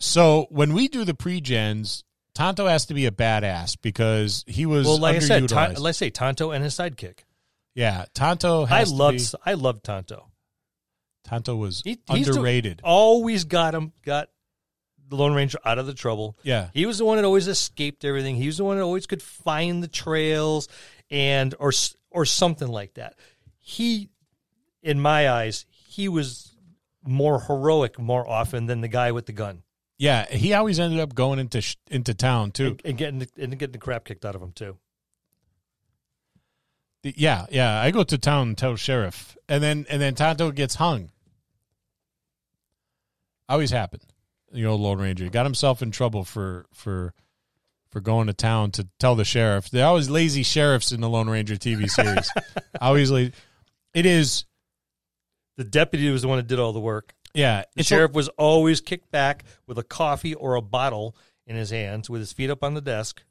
so 0.00 0.46
when 0.48 0.72
we 0.72 0.88
do 0.88 1.04
the 1.04 1.12
pre-gens, 1.14 2.04
Tonto 2.34 2.66
has 2.66 2.86
to 2.86 2.94
be 2.94 3.04
a 3.06 3.10
badass 3.10 3.76
because 3.80 4.44
he 4.46 4.64
was 4.64 4.86
Well, 4.86 4.98
like 4.98 5.16
I 5.16 5.18
said, 5.18 5.42
underutilized. 5.42 5.78
Let's 5.80 5.98
say 5.98 6.08
Tonto 6.10 6.52
and 6.52 6.64
his 6.64 6.74
sidekick. 6.74 7.18
yeah, 7.74 8.06
Tonto 8.14 8.64
I 8.64 8.78
has 8.78 8.90
to 8.90 8.96
loved 8.96 9.18
be- 9.18 9.38
I 9.44 9.54
loved 9.54 9.84
Tonto. 9.84 10.30
Tonto 11.24 11.54
was 11.54 11.82
He- 11.84 12.00
underrated. 12.08 12.80
Always 12.82 13.44
got 13.44 13.74
him 13.74 13.92
got 14.04 14.30
the 15.14 15.22
Lone 15.22 15.34
Ranger 15.34 15.58
out 15.64 15.78
of 15.78 15.86
the 15.86 15.94
trouble. 15.94 16.36
yeah. 16.42 16.68
He 16.74 16.86
was 16.86 16.98
the 16.98 17.04
one 17.04 17.16
that 17.16 17.24
always 17.24 17.48
escaped 17.48 18.04
everything. 18.04 18.36
He 18.36 18.46
was 18.46 18.56
the 18.58 18.64
one 18.64 18.76
that 18.76 18.82
always 18.82 19.06
could 19.06 19.22
find 19.22 19.82
the 19.82 19.88
trails 19.88 20.68
and 21.10 21.54
or 21.58 21.72
or 22.10 22.24
something 22.24 22.68
like 22.68 22.94
that. 22.94 23.14
He, 23.58 24.10
in 24.82 25.00
my 25.00 25.28
eyes, 25.30 25.66
he 25.70 26.08
was 26.08 26.54
more 27.06 27.40
heroic 27.40 27.98
more 27.98 28.28
often 28.28 28.66
than 28.66 28.80
the 28.80 28.88
guy 28.88 29.12
with 29.12 29.26
the 29.26 29.32
gun 29.32 29.62
Yeah, 29.98 30.26
he 30.26 30.54
always 30.54 30.80
ended 30.80 31.00
up 31.00 31.14
going 31.14 31.38
into 31.38 31.60
sh- 31.60 31.76
into 31.90 32.14
town 32.14 32.50
too. 32.52 32.66
and, 32.68 32.82
and 32.84 32.98
getting 32.98 33.18
the, 33.20 33.28
and 33.38 33.58
getting 33.58 33.72
the 33.72 33.78
crap 33.78 34.04
kicked 34.04 34.24
out 34.24 34.34
of 34.34 34.42
him 34.42 34.52
too. 34.52 34.78
Yeah, 37.02 37.44
yeah. 37.50 37.78
I 37.80 37.90
go 37.90 38.02
to 38.04 38.16
town 38.16 38.48
and 38.48 38.58
tell 38.58 38.76
sheriff, 38.76 39.36
and 39.48 39.62
then 39.62 39.84
and 39.90 40.00
then 40.00 40.14
Tonto 40.14 40.50
gets 40.50 40.76
hung. 40.76 41.10
Always 43.48 43.70
happened. 43.70 44.02
The 44.54 44.64
old 44.66 44.80
Lone 44.80 44.98
Ranger 44.98 45.28
got 45.28 45.44
himself 45.44 45.82
in 45.82 45.90
trouble 45.90 46.24
for 46.24 46.64
for 46.72 47.12
for 47.90 48.00
going 48.00 48.28
to 48.28 48.32
town 48.32 48.70
to 48.72 48.88
tell 48.98 49.14
the 49.16 49.24
sheriff. 49.24 49.68
They're 49.68 49.86
always 49.86 50.08
lazy 50.08 50.42
sheriffs 50.42 50.90
in 50.92 51.00
the 51.00 51.08
Lone 51.08 51.28
Ranger 51.28 51.56
TV 51.56 51.88
series. 51.90 52.30
always 52.80 53.10
It 53.10 53.32
is, 53.94 54.44
The 55.56 55.64
deputy 55.64 56.10
was 56.10 56.22
the 56.22 56.28
one 56.28 56.38
that 56.38 56.46
did 56.46 56.58
all 56.58 56.72
the 56.72 56.80
work. 56.80 57.14
yeah. 57.34 57.64
The 57.76 57.82
sheriff 57.84 58.12
was 58.12 58.28
always 58.30 58.80
kicked 58.80 59.10
back 59.12 59.44
with 59.66 59.78
a 59.78 59.84
coffee 59.84 60.34
or 60.34 60.54
a 60.56 60.62
bottle 60.62 61.14
in 61.46 61.54
his 61.56 61.70
hands, 61.70 62.08
with 62.08 62.20
his 62.20 62.32
feet 62.32 62.50
up 62.50 62.64
on 62.64 62.74
the 62.74 62.80
desk. 62.80 63.22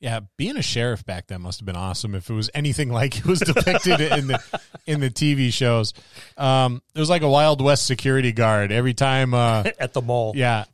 Yeah, 0.00 0.20
being 0.36 0.56
a 0.56 0.62
sheriff 0.62 1.04
back 1.04 1.26
then 1.26 1.42
must 1.42 1.58
have 1.58 1.66
been 1.66 1.74
awesome 1.76 2.14
if 2.14 2.30
it 2.30 2.34
was 2.34 2.50
anything 2.54 2.88
like 2.92 3.18
it 3.18 3.26
was 3.26 3.40
depicted 3.40 4.00
in 4.00 4.28
the 4.28 4.60
in 4.86 5.00
the 5.00 5.10
TV 5.10 5.52
shows. 5.52 5.92
Um, 6.36 6.82
it 6.94 7.00
was 7.00 7.10
like 7.10 7.22
a 7.22 7.28
Wild 7.28 7.60
West 7.60 7.86
security 7.86 8.32
guard 8.32 8.70
every 8.70 8.94
time. 8.94 9.34
Uh, 9.34 9.64
at 9.80 9.92
the 9.94 10.02
mall. 10.02 10.32
yeah, 10.36 10.64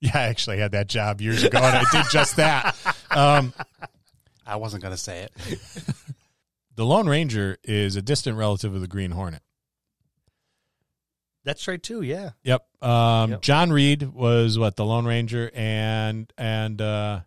yeah, 0.00 0.10
I 0.14 0.22
actually 0.22 0.58
had 0.58 0.72
that 0.72 0.88
job 0.88 1.20
years 1.20 1.44
ago, 1.44 1.58
and 1.58 1.76
I 1.76 1.84
did 1.92 2.10
just 2.10 2.36
that. 2.36 2.76
Um, 3.10 3.52
I 4.46 4.56
wasn't 4.56 4.82
going 4.82 4.94
to 4.94 5.00
say 5.00 5.22
it. 5.28 5.60
the 6.74 6.84
Lone 6.84 7.08
Ranger 7.08 7.58
is 7.64 7.96
a 7.96 8.02
distant 8.02 8.36
relative 8.36 8.74
of 8.74 8.80
the 8.80 8.88
Green 8.88 9.10
Hornet. 9.12 9.42
That's 11.44 11.66
right 11.68 11.82
too. 11.82 12.02
Yeah. 12.02 12.30
Yep. 12.42 12.66
Um, 12.82 13.30
Yep. 13.32 13.42
John 13.42 13.72
Reid 13.72 14.02
was 14.12 14.58
what 14.58 14.76
the 14.76 14.84
Lone 14.84 15.06
Ranger, 15.06 15.50
and 15.54 16.32
and 16.36 16.80
uh, 16.82 17.20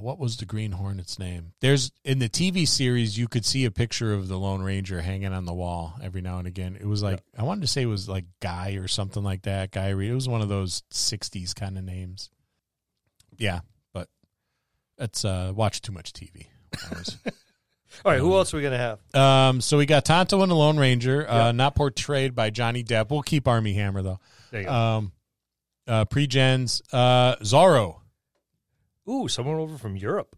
what 0.00 0.18
was 0.18 0.36
the 0.36 0.44
Green 0.44 0.72
Hornet's 0.72 1.18
name? 1.18 1.52
There's 1.60 1.92
in 2.04 2.18
the 2.18 2.28
TV 2.28 2.66
series 2.66 3.18
you 3.18 3.28
could 3.28 3.44
see 3.44 3.64
a 3.64 3.70
picture 3.70 4.12
of 4.12 4.28
the 4.28 4.38
Lone 4.38 4.62
Ranger 4.62 5.00
hanging 5.00 5.32
on 5.32 5.44
the 5.44 5.52
wall 5.54 5.94
every 6.02 6.20
now 6.20 6.38
and 6.38 6.46
again. 6.46 6.76
It 6.80 6.86
was 6.86 7.02
like 7.02 7.20
I 7.36 7.42
wanted 7.42 7.62
to 7.62 7.66
say 7.66 7.82
it 7.82 7.86
was 7.86 8.08
like 8.08 8.24
Guy 8.40 8.72
or 8.72 8.88
something 8.88 9.22
like 9.22 9.42
that. 9.42 9.70
Guy 9.72 9.90
Reed. 9.90 10.10
It 10.10 10.14
was 10.14 10.28
one 10.28 10.42
of 10.42 10.48
those 10.48 10.82
'60s 10.92 11.54
kind 11.54 11.78
of 11.78 11.84
names. 11.84 12.30
Yeah, 13.38 13.60
but 13.92 14.08
that's 14.98 15.24
uh, 15.24 15.52
watch 15.54 15.82
too 15.82 15.92
much 15.92 16.12
TV. 16.12 16.46
All 18.04 18.12
right. 18.12 18.18
Who 18.20 18.34
else 18.34 18.52
are 18.52 18.56
we 18.58 18.62
gonna 18.62 18.78
have? 18.78 19.14
um, 19.14 19.60
so 19.60 19.78
we 19.78 19.86
got 19.86 20.04
Tonto 20.04 20.42
and 20.42 20.50
the 20.50 20.56
Lone 20.56 20.78
Ranger, 20.78 21.28
uh, 21.28 21.52
not 21.52 21.74
portrayed 21.74 22.34
by 22.34 22.50
Johnny 22.50 22.84
Depp. 22.84 23.10
We'll 23.10 23.22
keep 23.22 23.48
Armie 23.48 23.74
Hammer 23.74 24.02
though. 24.02 24.20
There 24.50 24.60
you 24.60 24.66
go. 24.66 24.72
Um, 24.72 25.12
uh, 25.88 26.04
pre-gens, 26.04 26.82
uh, 26.92 27.36
Zorro. 27.36 28.00
Ooh, 29.08 29.28
someone 29.28 29.56
over 29.56 29.78
from 29.78 29.96
Europe. 29.96 30.36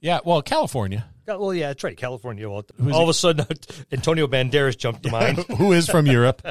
Yeah, 0.00 0.20
well, 0.24 0.42
California. 0.42 1.06
Yeah, 1.26 1.36
well, 1.36 1.54
yeah, 1.54 1.68
that's 1.68 1.82
right. 1.82 1.96
California. 1.96 2.48
Well, 2.50 2.64
Who's 2.78 2.92
all 2.94 3.04
of 3.04 3.08
a 3.08 3.14
sudden, 3.14 3.46
Antonio 3.92 4.26
Banderas 4.26 4.76
jumped 4.76 5.02
to 5.04 5.10
mind. 5.10 5.38
who 5.58 5.72
is 5.72 5.88
from 5.88 6.06
Europe, 6.06 6.42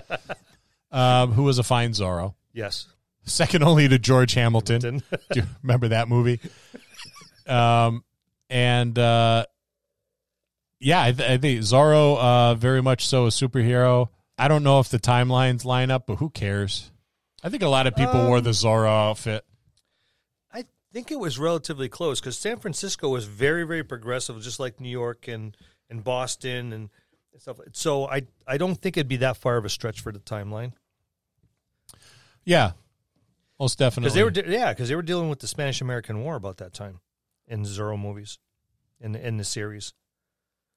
um, 0.92 1.32
who 1.34 1.44
was 1.44 1.60
a 1.60 1.64
fine 1.64 1.92
Zorro. 1.92 2.34
yes. 2.54 2.88
Second 3.26 3.64
only 3.64 3.88
to 3.88 3.98
George 3.98 4.34
Hamilton. 4.34 4.82
Didn't- 4.82 5.04
Do 5.32 5.40
you 5.40 5.44
remember 5.62 5.88
that 5.90 6.10
movie? 6.10 6.42
Um, 7.48 8.04
and 8.50 9.00
uh, 9.00 9.46
yeah, 10.80 11.04
I, 11.04 11.12
th- 11.14 11.30
I 11.30 11.38
think 11.38 11.62
Zorro, 11.62 12.18
uh, 12.18 12.56
very 12.56 12.82
much 12.82 13.08
so 13.08 13.26
a 13.26 13.30
superhero. 13.30 14.10
I 14.38 14.50
don't 14.50 14.64
know 14.64 14.80
if 14.82 14.90
the 14.90 15.00
timelines 15.00 15.64
line 15.64 15.90
up, 15.90 16.06
but 16.08 16.16
who 16.16 16.30
cares? 16.32 16.92
I 17.42 17.48
think 17.50 17.64
a 17.64 17.70
lot 17.70 17.88
of 17.88 17.96
people 17.96 18.28
wore 18.28 18.42
the 18.42 18.50
Zorro 18.50 18.90
outfit. 18.90 19.46
I 20.94 20.96
think 20.96 21.12
it 21.12 21.20
was 21.20 21.40
relatively 21.40 21.90
close 21.90 22.20
because 22.20 22.38
San 22.38 22.60
Francisco 22.60 23.10
was 23.10 23.26
very, 23.26 23.64
very 23.64 23.84
progressive, 23.84 24.40
just 24.44 24.60
like 24.60 24.80
New 24.80 24.90
York 24.90 25.28
and, 25.28 25.58
and 25.90 26.04
Boston 26.04 26.72
and 26.72 26.90
stuff. 27.40 27.58
So 27.72 28.08
I 28.08 28.28
I 28.46 28.58
don't 28.58 28.76
think 28.76 28.96
it'd 28.96 29.08
be 29.08 29.18
that 29.18 29.38
far 29.38 29.58
of 29.58 29.66
a 29.66 29.70
stretch 29.70 30.02
for 30.02 30.12
the 30.12 30.20
timeline 30.20 30.74
Yeah, 32.46 32.74
most 33.60 33.80
definitely. 33.80 34.04
because 34.06 34.14
they 34.14 34.24
were 34.24 34.30
de- 34.30 34.52
yeah 34.52 34.72
because 34.72 34.88
they 34.88 34.96
were 34.96 35.02
dealing 35.02 35.30
with 35.30 35.40
the 35.40 35.48
Spanish 35.48 35.82
American 35.82 36.22
War 36.24 36.36
about 36.36 36.58
that 36.58 36.74
time 36.74 37.00
in 37.48 37.64
Zorro 37.64 38.00
movies 38.00 38.38
in 39.02 39.14
the, 39.14 39.28
in 39.28 39.38
the 39.38 39.44
series. 39.44 39.94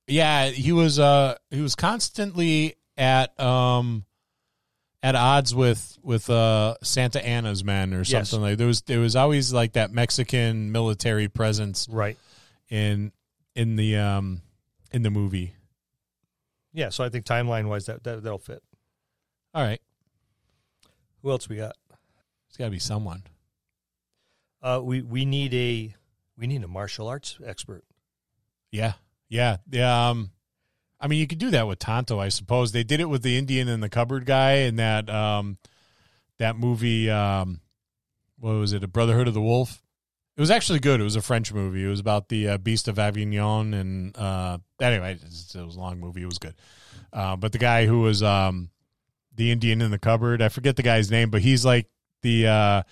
Yeah, 0.07 0.47
he 0.49 0.73
was 0.73 0.99
uh 0.99 1.35
he 1.51 1.61
was 1.61 1.75
constantly 1.75 2.77
at 2.97 3.39
um 3.39 4.07
at 5.07 5.15
odds 5.15 5.55
with 5.55 5.97
with 6.03 6.29
uh 6.29 6.75
Santa 6.83 7.25
Anna's 7.25 7.63
men 7.63 7.95
or 7.95 7.99
Yes. 7.99 8.09
something 8.31 8.41
like 8.41 8.59
there 8.59 8.67
was 8.67 8.83
there 8.83 8.99
was 8.99 9.15
always 9.15 9.53
like 9.53 9.75
that 9.75 9.93
Mexican 9.93 10.73
military 10.73 11.29
presence 11.29 11.87
Right. 11.89 12.19
in 12.69 13.13
in 13.55 13.77
the 13.77 13.97
um 13.99 14.43
in 14.91 15.03
the 15.03 15.11
movie. 15.11 15.55
Yeah. 16.73 16.89
So 16.89 17.05
I 17.05 17.09
think 17.09 17.25
timeline 17.25 17.69
wise 17.69 17.87
that, 17.87 18.03
that 18.03 18.25
that'll 18.25 18.39
fit. 18.39 18.63
All 19.55 19.63
right. 19.63 19.81
Who 21.23 21.31
else 21.31 21.49
we 21.49 21.57
got? 21.57 21.77
It's 22.49 22.57
got 22.57 22.65
to 22.65 22.71
be 22.73 22.79
someone. 22.81 23.23
Uh, 24.61 24.81
we 24.83 25.03
we 25.03 25.25
need 25.25 25.55
a 25.55 25.95
we 26.37 26.47
need 26.49 26.65
a 26.65 26.69
martial 26.69 27.07
arts 27.07 27.39
expert. 27.45 27.85
Yeah. 28.73 28.95
Yeah. 29.29 29.59
Yeah, 29.71 30.09
um 30.11 30.33
I 31.07 31.09
mean 31.09 31.21
you 31.21 31.29
could 31.29 31.39
do 31.39 31.51
that 31.51 31.69
with 31.69 31.79
Tonto, 31.79 32.19
I 32.19 32.31
suppose. 32.31 32.73
They 32.73 32.83
did 32.83 32.99
it 32.99 33.09
with 33.09 33.23
the 33.23 33.39
Indian 33.39 33.69
in 33.69 33.79
the 33.79 33.89
cupboard 33.89 34.27
guy 34.27 34.55
in 34.55 34.75
that 34.77 35.09
um 35.09 35.57
that 36.39 36.57
movie 36.57 37.09
um 37.09 37.61
what 38.41 38.55
was 38.55 38.73
it? 38.73 38.83
A 38.83 38.89
Brotherhood 38.89 39.29
of 39.29 39.35
the 39.35 39.41
Wolf. 39.41 39.81
It 40.37 40.41
was 40.41 40.51
actually 40.51 40.81
good. 40.81 41.01
It 41.01 41.05
was 41.05 41.15
a 41.15 41.23
French 41.23 41.53
movie. 41.53 41.85
It 41.85 41.89
was 41.89 42.01
about 42.01 42.29
the 42.29 42.49
uh, 42.49 42.59
Beast 42.59 42.89
of 42.89 42.99
Avignon, 42.99 43.73
and 43.73 44.19
uh, 44.19 44.59
anyway, 44.81 45.13
it 45.13 45.23
was, 45.23 45.55
a 45.55 45.79
long 45.79 46.01
movie. 46.01 46.23
It 46.23 46.27
was 46.27 46.39
good. 46.39 46.55
Uh, 47.13 47.37
but 47.37 47.53
the 47.53 47.59
guy 47.59 47.87
who 47.87 48.01
was 48.01 48.21
um, 48.23 48.71
the 49.33 49.53
Indian 49.53 49.81
in 49.81 49.93
the 49.93 49.99
cupboard, 49.99 50.43
I 50.43 50.49
forget 50.49 50.75
the 50.75 50.83
guy's 50.83 51.09
name, 51.09 51.31
but 51.31 51.41
he's 51.41 51.65
like 51.65 51.87
the 52.23 52.49
uh, 52.49 52.83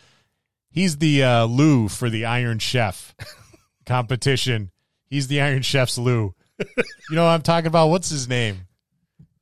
he's 0.70 0.98
the 0.98 1.24
uh, 1.24 1.44
Lou 1.46 1.88
for 1.88 2.08
the 2.08 2.26
Iron 2.26 2.60
Chef 2.60 3.14
competition. 3.86 4.70
He's 5.04 5.26
the 5.26 5.40
Iron 5.40 5.62
Chef's 5.62 5.98
Lou. 5.98 6.34
you 7.10 7.16
know 7.16 7.24
what 7.24 7.30
I'm 7.30 7.42
talking 7.42 7.66
about? 7.66 7.88
What's 7.88 8.08
his 8.10 8.28
name? 8.28 8.66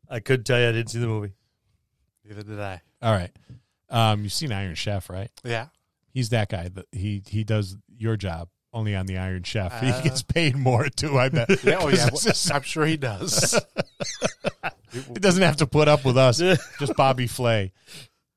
I 0.08 0.20
couldn't 0.20 0.44
tell 0.44 0.58
you 0.60 0.68
I 0.68 0.72
didn't 0.72 0.90
see 0.90 0.98
the 0.98 1.06
movie. 1.06 1.32
Neither 2.24 2.42
did 2.42 2.60
I. 2.60 2.80
All 3.02 3.12
right, 3.12 3.30
um, 3.90 4.22
you've 4.22 4.32
seen 4.32 4.52
Iron 4.52 4.74
Chef, 4.74 5.10
right? 5.10 5.30
Yeah. 5.44 5.66
He's 6.14 6.28
that 6.30 6.48
guy. 6.50 6.68
That 6.68 6.86
he 6.92 7.22
he 7.26 7.42
does 7.44 7.76
your 7.96 8.16
job 8.16 8.48
only 8.72 8.94
on 8.94 9.06
the 9.06 9.18
Iron 9.18 9.42
Chef. 9.42 9.72
Uh, 9.72 9.80
he 9.92 10.02
gets 10.02 10.22
paid 10.22 10.54
more 10.56 10.88
too. 10.88 11.18
I 11.18 11.28
bet. 11.30 11.48
Yeah, 11.64 11.78
oh, 11.80 11.88
yeah. 11.88 12.08
'Cause 12.10 12.26
it's- 12.26 12.50
I'm 12.50 12.62
sure 12.62 12.84
he 12.86 12.96
does. 12.96 13.58
He 14.92 15.14
doesn't 15.14 15.42
have 15.42 15.56
to 15.56 15.66
put 15.66 15.88
up 15.88 16.04
with 16.04 16.16
us. 16.18 16.38
just 16.78 16.94
Bobby 16.96 17.26
Flay, 17.26 17.72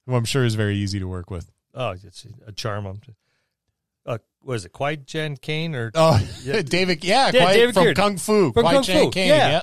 who 0.05 0.15
I'm 0.15 0.23
sure 0.25 0.45
is 0.45 0.55
very 0.55 0.77
easy 0.77 0.99
to 0.99 1.07
work 1.07 1.29
with. 1.29 1.51
Oh, 1.73 1.89
it's 1.91 2.25
a 2.47 2.51
charm. 2.53 2.85
Uh, 4.05 4.17
what 4.41 4.55
is 4.55 4.65
it? 4.65 4.71
Kwai 4.71 4.95
Jen 4.95 5.37
Caine 5.37 5.75
or 5.75 5.91
Oh, 5.95 6.19
Yeah. 6.43 6.61
David, 6.65 7.03
yeah, 7.03 7.31
Yeah, 7.33 7.41
quite 7.41 7.53
David 7.53 7.73
from. 7.73 7.93
Kung 7.93 8.17
Fu, 8.17 8.53
From 8.53 8.63
Kwai 8.63 8.73
Kung 8.73 8.83
Chang 8.83 9.03
Fu, 9.05 9.11
Caine, 9.11 9.27
yeah. 9.29 9.49
yeah. 9.49 9.61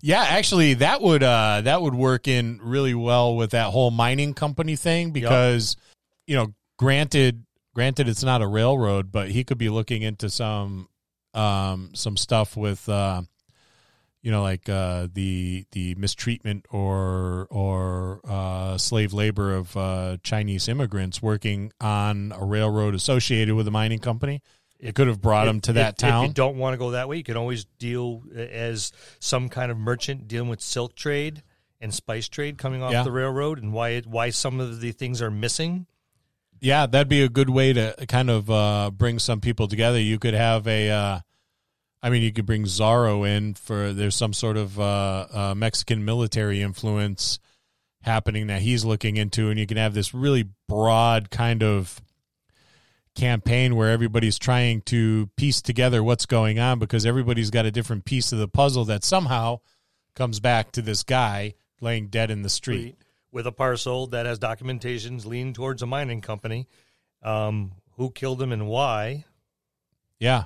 yeah, 0.00 0.22
Actually, 0.22 0.74
that 0.74 1.02
would 1.02 1.22
uh, 1.22 1.62
that 1.62 1.82
would 1.82 1.94
work 1.94 2.28
in 2.28 2.60
really 2.62 2.94
well 2.94 3.36
with 3.36 3.50
that 3.50 3.66
whole 3.70 3.90
mining 3.90 4.34
company 4.34 4.76
thing 4.76 5.10
because 5.10 5.76
you 6.26 6.36
know, 6.36 6.54
granted, 6.78 7.44
granted, 7.74 8.08
it's 8.08 8.22
not 8.22 8.42
a 8.42 8.46
railroad, 8.46 9.10
but 9.12 9.30
he 9.30 9.44
could 9.44 9.58
be 9.58 9.68
looking 9.68 10.02
into 10.02 10.30
some 10.30 10.88
um, 11.34 11.90
some 11.94 12.16
stuff 12.16 12.56
with. 12.56 12.88
Uh, 12.88 13.22
you 14.24 14.30
know, 14.30 14.42
like 14.42 14.70
uh, 14.70 15.06
the 15.12 15.66
the 15.72 15.94
mistreatment 15.96 16.64
or 16.70 17.46
or 17.50 18.20
uh, 18.26 18.78
slave 18.78 19.12
labor 19.12 19.54
of 19.54 19.76
uh, 19.76 20.16
Chinese 20.22 20.66
immigrants 20.66 21.20
working 21.20 21.72
on 21.78 22.32
a 22.34 22.42
railroad 22.44 22.94
associated 22.94 23.54
with 23.54 23.68
a 23.68 23.70
mining 23.70 23.98
company. 23.98 24.40
It 24.80 24.94
could 24.94 25.08
have 25.08 25.20
brought 25.20 25.44
them 25.44 25.60
to 25.62 25.70
If- 25.72 25.74
that 25.76 25.98
town. 25.98 26.24
If 26.24 26.28
you 26.28 26.34
don't 26.34 26.56
want 26.56 26.72
to 26.72 26.78
go 26.78 26.92
that 26.92 27.06
way, 27.06 27.18
you 27.18 27.22
can 27.22 27.36
always 27.36 27.66
deal 27.78 28.22
as 28.34 28.92
some 29.20 29.50
kind 29.50 29.70
of 29.70 29.76
merchant 29.76 30.26
dealing 30.26 30.48
with 30.48 30.62
silk 30.62 30.94
trade 30.96 31.42
and 31.80 31.92
spice 31.92 32.26
trade 32.28 32.56
coming 32.56 32.82
off 32.82 32.92
Yeah. 32.92 33.02
the 33.02 33.12
railroad, 33.12 33.62
and 33.62 33.74
why 33.74 33.90
it, 33.90 34.06
why 34.06 34.30
some 34.30 34.58
of 34.58 34.80
the 34.80 34.92
things 34.92 35.20
are 35.20 35.30
missing. 35.30 35.86
Yeah, 36.60 36.86
that'd 36.86 37.08
be 37.10 37.22
a 37.22 37.28
good 37.28 37.50
way 37.50 37.74
to 37.74 37.94
kind 38.08 38.30
of 38.30 38.48
uh, 38.50 38.90
bring 38.90 39.18
some 39.18 39.42
people 39.42 39.68
together. 39.68 40.00
You 40.00 40.18
could 40.18 40.32
have 40.32 40.66
a, 40.66 40.90
uh, 40.90 41.20
I 42.04 42.10
mean, 42.10 42.22
you 42.22 42.34
could 42.34 42.44
bring 42.44 42.64
Zorro 42.64 43.26
in 43.26 43.54
for 43.54 43.94
there's 43.94 44.14
some 44.14 44.34
sort 44.34 44.58
of 44.58 44.78
uh, 44.78 45.26
uh, 45.32 45.54
Mexican 45.56 46.04
military 46.04 46.60
influence 46.60 47.38
happening 48.02 48.48
that 48.48 48.60
he's 48.60 48.84
looking 48.84 49.16
into, 49.16 49.48
and 49.48 49.58
you 49.58 49.66
can 49.66 49.78
have 49.78 49.94
this 49.94 50.12
really 50.12 50.50
broad 50.68 51.30
kind 51.30 51.62
of 51.62 52.02
campaign 53.14 53.74
where 53.74 53.90
everybody's 53.90 54.38
trying 54.38 54.82
to 54.82 55.30
piece 55.38 55.62
together 55.62 56.02
what's 56.02 56.26
going 56.26 56.58
on 56.58 56.78
because 56.78 57.06
everybody's 57.06 57.50
got 57.50 57.64
a 57.64 57.70
different 57.70 58.04
piece 58.04 58.32
of 58.32 58.38
the 58.38 58.48
puzzle 58.48 58.84
that 58.84 59.02
somehow 59.02 59.60
comes 60.14 60.40
back 60.40 60.72
to 60.72 60.82
this 60.82 61.04
guy 61.04 61.54
laying 61.80 62.08
dead 62.08 62.30
in 62.30 62.42
the 62.42 62.50
street. 62.50 62.98
with 63.32 63.46
a 63.46 63.52
parcel 63.52 64.08
that 64.08 64.26
has 64.26 64.38
documentations 64.38 65.24
leaning 65.24 65.54
towards 65.54 65.80
a 65.80 65.86
mining 65.86 66.20
company. 66.20 66.68
Um, 67.22 67.72
who 67.96 68.10
killed 68.10 68.42
him 68.42 68.52
and 68.52 68.66
why? 68.68 69.24
Yeah. 70.18 70.44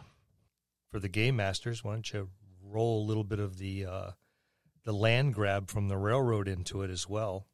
For 0.90 0.98
the 1.00 1.08
game 1.08 1.36
masters, 1.36 1.84
why 1.84 1.92
don't 1.94 2.12
you 2.12 2.28
roll 2.62 3.02
a 3.04 3.06
little 3.06 3.24
bit 3.24 3.38
of 3.40 3.58
the 3.58 3.86
uh, 3.86 4.10
the 4.84 4.92
land 4.92 5.34
grab 5.34 5.68
from 5.70 5.88
the 5.88 5.96
railroad 5.98 6.48
into 6.48 6.82
it 6.82 6.90
as 6.90 7.08
well? 7.08 7.46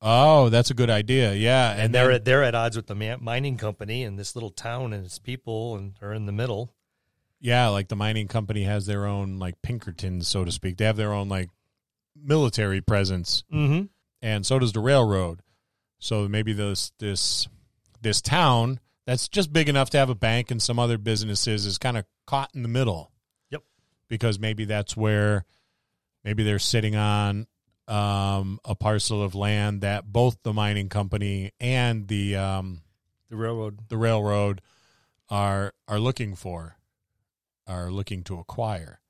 Oh, 0.00 0.48
that's 0.48 0.70
a 0.70 0.74
good 0.74 0.90
idea. 0.90 1.34
Yeah, 1.34 1.72
and, 1.72 1.80
and 1.82 1.94
they're 1.94 2.06
then- 2.06 2.14
at, 2.14 2.24
they're 2.24 2.42
at 2.44 2.54
odds 2.54 2.76
with 2.76 2.86
the 2.86 3.18
mining 3.20 3.56
company 3.56 4.04
and 4.04 4.18
this 4.18 4.36
little 4.36 4.50
town 4.50 4.92
and 4.92 5.04
its 5.04 5.18
people, 5.18 5.76
and 5.76 5.94
are 6.00 6.12
in 6.14 6.26
the 6.26 6.32
middle. 6.32 6.72
Yeah, 7.40 7.68
like 7.68 7.88
the 7.88 7.96
mining 7.96 8.28
company 8.28 8.62
has 8.64 8.86
their 8.86 9.06
own 9.06 9.38
like 9.38 9.60
Pinkertons, 9.62 10.26
so 10.26 10.44
to 10.44 10.50
speak. 10.52 10.76
They 10.76 10.84
have 10.86 10.96
their 10.96 11.12
own 11.12 11.28
like 11.28 11.50
military 12.16 12.80
presence, 12.80 13.44
Mm-hmm. 13.52 13.86
and 14.22 14.46
so 14.46 14.58
does 14.58 14.72
the 14.72 14.80
railroad. 14.80 15.40
So 15.98 16.28
maybe 16.28 16.52
this 16.52 16.92
this 16.98 17.46
this 18.00 18.22
town 18.22 18.80
that's 19.08 19.26
just 19.26 19.54
big 19.54 19.70
enough 19.70 19.88
to 19.88 19.96
have 19.98 20.10
a 20.10 20.14
bank 20.14 20.50
and 20.50 20.60
some 20.62 20.78
other 20.78 20.98
businesses 20.98 21.64
is 21.64 21.78
kind 21.78 21.96
of 21.96 22.04
caught 22.26 22.50
in 22.54 22.60
the 22.62 22.68
middle. 22.68 23.10
Yep. 23.50 23.62
Because 24.06 24.38
maybe 24.38 24.66
that's 24.66 24.94
where 24.94 25.46
maybe 26.24 26.42
they're 26.42 26.58
sitting 26.58 26.94
on 26.94 27.46
um, 27.88 28.60
a 28.66 28.74
parcel 28.74 29.22
of 29.22 29.34
land 29.34 29.80
that 29.80 30.12
both 30.12 30.36
the 30.42 30.52
mining 30.52 30.90
company 30.90 31.52
and 31.58 32.06
the 32.06 32.36
um, 32.36 32.82
The 33.30 33.36
railroad. 33.36 33.88
the 33.88 33.96
railroad 33.96 34.60
are 35.30 35.72
are 35.88 35.98
looking 35.98 36.34
for, 36.34 36.76
are 37.66 37.90
looking 37.90 38.22
to 38.24 38.38
acquire. 38.38 39.00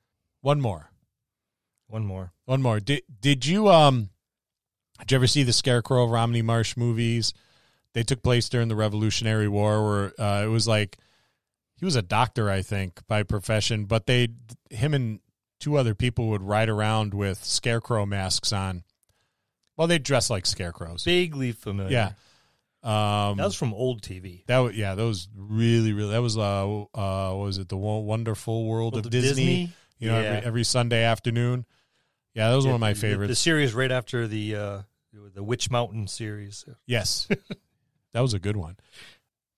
One 0.42 0.60
more, 0.60 0.92
One 1.88 2.06
more. 2.06 2.32
one 2.44 2.62
more. 2.62 2.78
Did 2.78 3.02
did 3.20 3.46
you 3.46 3.68
um 3.68 4.10
did 5.00 5.10
you 5.10 5.16
ever 5.16 5.26
see 5.26 5.42
the 5.42 5.52
Scarecrow 5.52 6.06
Romney 6.06 6.42
Marsh 6.42 6.76
movies? 6.76 7.34
They 7.94 8.02
took 8.02 8.22
place 8.22 8.48
during 8.48 8.68
the 8.68 8.76
Revolutionary 8.76 9.48
War, 9.48 9.84
where 9.84 10.20
uh, 10.20 10.44
it 10.44 10.48
was 10.48 10.68
like 10.68 10.98
he 11.76 11.84
was 11.84 11.96
a 11.96 12.02
doctor, 12.02 12.50
I 12.50 12.62
think, 12.62 13.00
by 13.08 13.22
profession, 13.22 13.86
but 13.86 14.06
they 14.06 14.28
him 14.70 14.94
and 14.94 15.20
two 15.60 15.76
other 15.76 15.94
people 15.94 16.28
would 16.28 16.42
ride 16.42 16.68
around 16.68 17.14
with 17.14 17.42
scarecrow 17.44 18.04
masks 18.06 18.52
on. 18.52 18.84
Well, 19.76 19.86
they 19.88 19.98
dress 19.98 20.28
like 20.30 20.44
scarecrows. 20.46 21.04
Vaguely 21.04 21.52
familiar. 21.52 21.92
Yeah. 21.92 22.12
Um, 22.82 23.36
That 23.38 23.44
was 23.44 23.54
from 23.56 23.72
old 23.74 24.02
TV. 24.02 24.44
That 24.46 24.58
was 24.58 24.76
yeah, 24.76 24.94
that 24.94 25.02
was 25.04 25.28
really 25.36 25.92
really. 25.92 26.12
That 26.12 26.22
was 26.22 26.36
uh, 26.38 26.66
uh, 26.94 27.32
what 27.32 27.44
was 27.44 27.58
it 27.58 27.68
the 27.68 27.76
Wonderful 27.76 28.66
World 28.66 28.94
World 28.94 29.06
of 29.06 29.10
Disney? 29.10 29.28
Disney? 29.28 29.72
You 29.98 30.10
know, 30.10 30.20
Yeah. 30.20 30.26
every, 30.28 30.46
every 30.46 30.64
Sunday 30.64 31.02
afternoon. 31.02 31.64
Yeah, 32.34 32.50
that 32.50 32.56
was 32.56 32.66
one 32.66 32.74
of 32.74 32.80
my 32.80 32.92
The- 32.92 33.00
the- 33.00 33.08
favorites. 33.08 33.30
The, 33.30 33.34
series 33.36 33.74
right 33.74 33.90
after 33.90 34.28
the 34.28 34.54
uh, 34.54 34.82
the 35.34 35.42
Witch 35.42 35.70
Mountain 35.70 36.06
series. 36.06 36.64
yes, 36.86 37.26
that 38.12 38.20
was 38.20 38.34
a 38.34 38.38
good 38.38 38.56
one. 38.56 38.76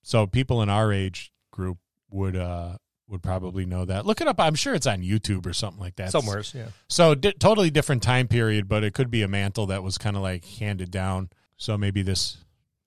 So 0.03 0.27
people 0.27 0.61
in 0.61 0.69
our 0.69 0.91
age 0.91 1.31
group 1.51 1.77
would 2.09 2.35
uh 2.35 2.77
would 3.07 3.21
probably 3.21 3.65
know 3.65 3.83
that. 3.85 4.05
Look 4.05 4.21
it 4.21 4.27
up. 4.27 4.39
I'm 4.39 4.55
sure 4.55 4.73
it's 4.73 4.87
on 4.87 5.01
YouTube 5.01 5.45
or 5.45 5.51
something 5.53 5.81
like 5.81 5.97
that. 5.97 6.11
Somewheres, 6.11 6.53
yeah. 6.55 6.67
So 6.87 7.13
di- 7.13 7.33
totally 7.33 7.69
different 7.69 8.01
time 8.03 8.27
period, 8.29 8.69
but 8.69 8.83
it 8.85 8.93
could 8.93 9.11
be 9.11 9.21
a 9.21 9.27
mantle 9.27 9.65
that 9.67 9.83
was 9.83 9.97
kind 9.97 10.15
of 10.15 10.21
like 10.21 10.45
handed 10.45 10.91
down. 10.91 11.29
So 11.57 11.77
maybe 11.77 12.01
this 12.03 12.37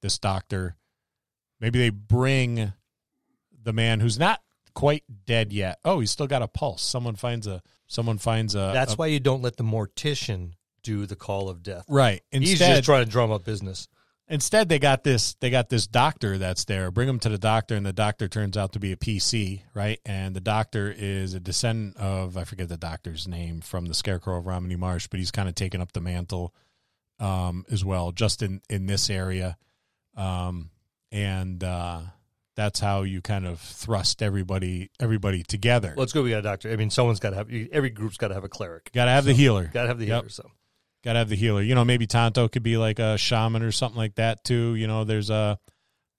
this 0.01 0.19
doctor, 0.19 0.77
maybe 1.61 1.79
they 1.79 1.91
bring 1.91 2.73
the 3.63 3.73
man 3.73 4.01
who's 4.01 4.19
not 4.19 4.41
quite 4.75 5.05
dead 5.27 5.53
yet. 5.53 5.79
Oh, 5.85 6.01
he's 6.01 6.11
still 6.11 6.27
got 6.27 6.43
a 6.43 6.49
pulse. 6.49 6.83
Someone 6.83 7.17
finds 7.17 7.47
a 7.47 7.63
someone 7.87 8.19
finds 8.19 8.55
a. 8.55 8.71
That's 8.73 8.95
a- 8.95 8.97
why 8.97 9.07
you 9.07 9.21
don't 9.21 9.43
let 9.43 9.57
the 9.57 9.65
mortician 9.65 10.53
do 10.83 11.07
the 11.07 11.17
call 11.17 11.49
of 11.49 11.63
death. 11.63 11.85
right. 11.89 12.23
Instead, 12.33 12.49
He's 12.51 12.59
just 12.59 12.85
trying 12.85 13.05
to 13.05 13.11
drum 13.11 13.31
up 13.31 13.45
business. 13.45 13.89
Instead 14.29 14.69
they 14.69 14.79
got 14.79 15.05
this 15.05 15.35
they 15.41 15.51
got 15.51 15.69
this 15.69 15.87
doctor 15.87 16.39
that's 16.39 16.65
there 16.65 16.91
bring 16.91 17.09
him 17.09 17.19
to 17.19 17.29
the 17.29 17.39
doctor 17.39 17.75
and 17.75 17.85
the 17.85 17.93
doctor 17.93 18.27
turns 18.27 18.57
out 18.57 18.73
to 18.73 18.79
be 18.81 18.91
a 18.93 18.97
pc 18.97 19.61
right 19.75 20.01
and 20.07 20.35
the 20.35 20.41
doctor 20.41 20.93
is 20.97 21.35
a 21.35 21.41
descendant 21.41 21.97
of 21.99 22.37
i 22.37 22.45
forget 22.45 22.69
the 22.69 22.77
doctor's 22.77 23.29
name 23.29 23.61
from 23.61 23.85
the 23.87 23.95
scarecrow 23.95 24.39
of 24.39 24.47
romney 24.47 24.77
marsh 24.77 25.07
but 25.09 25.19
he's 25.21 25.31
kind 25.31 25.49
of 25.49 25.55
taken 25.55 25.81
up 25.81 25.93
the 25.93 26.01
mantle 26.01 26.55
um, 27.21 27.65
as 27.71 27.85
well 27.85 28.13
just 28.13 28.43
in 28.43 28.61
in 28.71 28.87
this 28.87 29.11
area 29.11 29.57
um, 30.17 30.71
and 31.13 31.63
uh, 31.63 32.01
that's 32.57 32.81
how 32.81 33.03
you 33.03 33.21
kind 33.21 33.47
of 33.47 33.61
thrust 33.61 34.23
everybody 34.23 34.91
everybody 35.01 35.43
together 35.43 35.93
Well, 35.97 36.05
it's 36.05 36.13
good 36.13 36.25
we 36.25 36.31
got 36.31 36.39
a 36.39 36.43
doctor. 36.43 36.71
I 36.71 36.77
mean, 36.77 36.91
someone's 36.91 37.21
got 37.21 37.31
to 37.31 37.37
have 37.37 37.49
every 37.73 37.91
group's 37.91 38.17
got 38.17 38.29
to 38.29 38.35
have 38.35 38.45
a 38.45 38.49
cleric. 38.49 38.91
got 38.93 39.05
to 39.07 39.11
have 39.11 39.25
the 39.25 39.33
healer 39.33 39.71
Got 39.73 39.83
to 39.83 39.89
have 39.89 39.99
the 39.99 40.07
Yep. 40.07 40.17
healer. 40.23 40.29
So 40.29 40.51
Got 41.05 41.13
to 41.13 41.19
have 41.19 41.29
the 41.29 41.37
healer. 41.37 41.61
You 41.61 41.75
know, 41.75 41.85
maybe 41.85 42.07
Tonto 42.07 42.49
could 42.49 42.63
be 42.63 42.79
like 42.79 42.99
a 42.99 43.19
shaman 43.19 43.63
or 43.63 43.73
something 43.73 43.99
like 43.99 44.15
that 44.15 44.43
too. 44.43 44.75
You 44.75 44.87
know, 44.87 45.05
there's 45.05 45.29
a, 45.29 45.59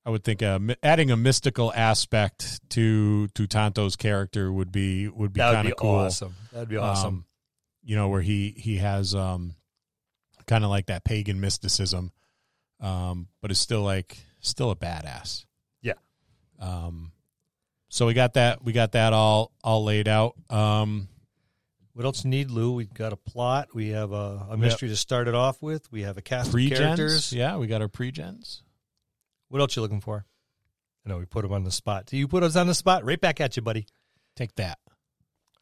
I 0.06 0.12
would 0.12 0.24
think 0.24 0.44
a, 0.44 0.62
adding 0.84 1.10
a 1.10 1.18
mystical 1.18 1.74
aspect 1.74 2.62
to 2.70 3.28
to 3.30 3.48
Tonto's 3.48 3.96
character 3.96 4.54
would 4.54 4.72
be 4.72 5.08
would 5.08 5.34
be 5.34 5.40
kind 5.40 5.68
of 5.68 5.76
cool. 5.78 5.96
awesome. 5.96 6.36
That'd 6.54 6.70
be 6.70 6.78
awesome. 6.78 7.08
Um, 7.08 7.26
you 7.84 7.96
know, 7.96 8.10
where 8.10 8.22
he 8.22 8.54
he 8.56 8.78
has 8.78 9.16
um, 9.16 9.56
kind 10.46 10.64
of 10.64 10.70
like 10.70 10.86
that 10.86 11.04
pagan 11.04 11.40
mysticism, 11.40 12.12
um, 12.80 13.28
but 13.42 13.50
is 13.50 13.58
still 13.58 13.82
like 13.82 14.20
still 14.40 14.70
a 14.70 14.76
badass. 14.76 15.46
Yeah. 15.82 15.94
Um, 16.60 17.12
so 17.90 18.06
we 18.06 18.14
got 18.14 18.36
that 18.36 18.64
we 18.64 18.72
got 18.72 18.92
that 18.92 19.14
all 19.14 19.52
all 19.64 19.84
laid 19.84 20.08
out. 20.08 20.36
Um, 20.52 21.08
what 21.96 22.04
else 22.04 22.26
you 22.26 22.30
need, 22.30 22.52
Lou? 22.52 22.74
We've 22.74 22.94
got 22.94 23.14
a 23.14 23.16
plot. 23.16 23.70
We 23.74 23.90
have 23.90 24.12
a, 24.12 24.48
a 24.50 24.58
mystery 24.58 24.90
to 24.90 24.98
start 24.98 25.30
it 25.30 25.34
off 25.34 25.62
with. 25.62 25.90
We 25.94 26.02
have 26.02 26.18
a 26.18 26.22
cast 26.22 26.48
of 26.48 26.52
pre-gens, 26.52 26.80
characters. 26.80 27.32
yeah, 27.32 27.56
we 27.56 27.68
got 27.68 27.82
our 27.82 27.88
pre-gens. 27.88 28.64
What 29.48 29.62
else 29.62 29.78
you 29.78 29.82
looking 29.82 30.02
for? 30.02 30.26
I 31.06 31.10
know 31.10 31.20
we 31.20 31.26
put 31.26 31.46
him 31.46 31.54
on 31.54 31.64
the 31.64 31.72
spot. 31.72 32.12
You 32.12 32.28
put 32.28 32.44
us 32.44 32.58
on 32.58 32.68
the 32.68 32.74
spot. 32.74 33.06
Right 33.06 33.20
back 33.20 33.40
at 33.40 33.56
you, 33.56 33.62
buddy. 33.62 33.88
Take 34.36 34.54
that. 34.56 34.78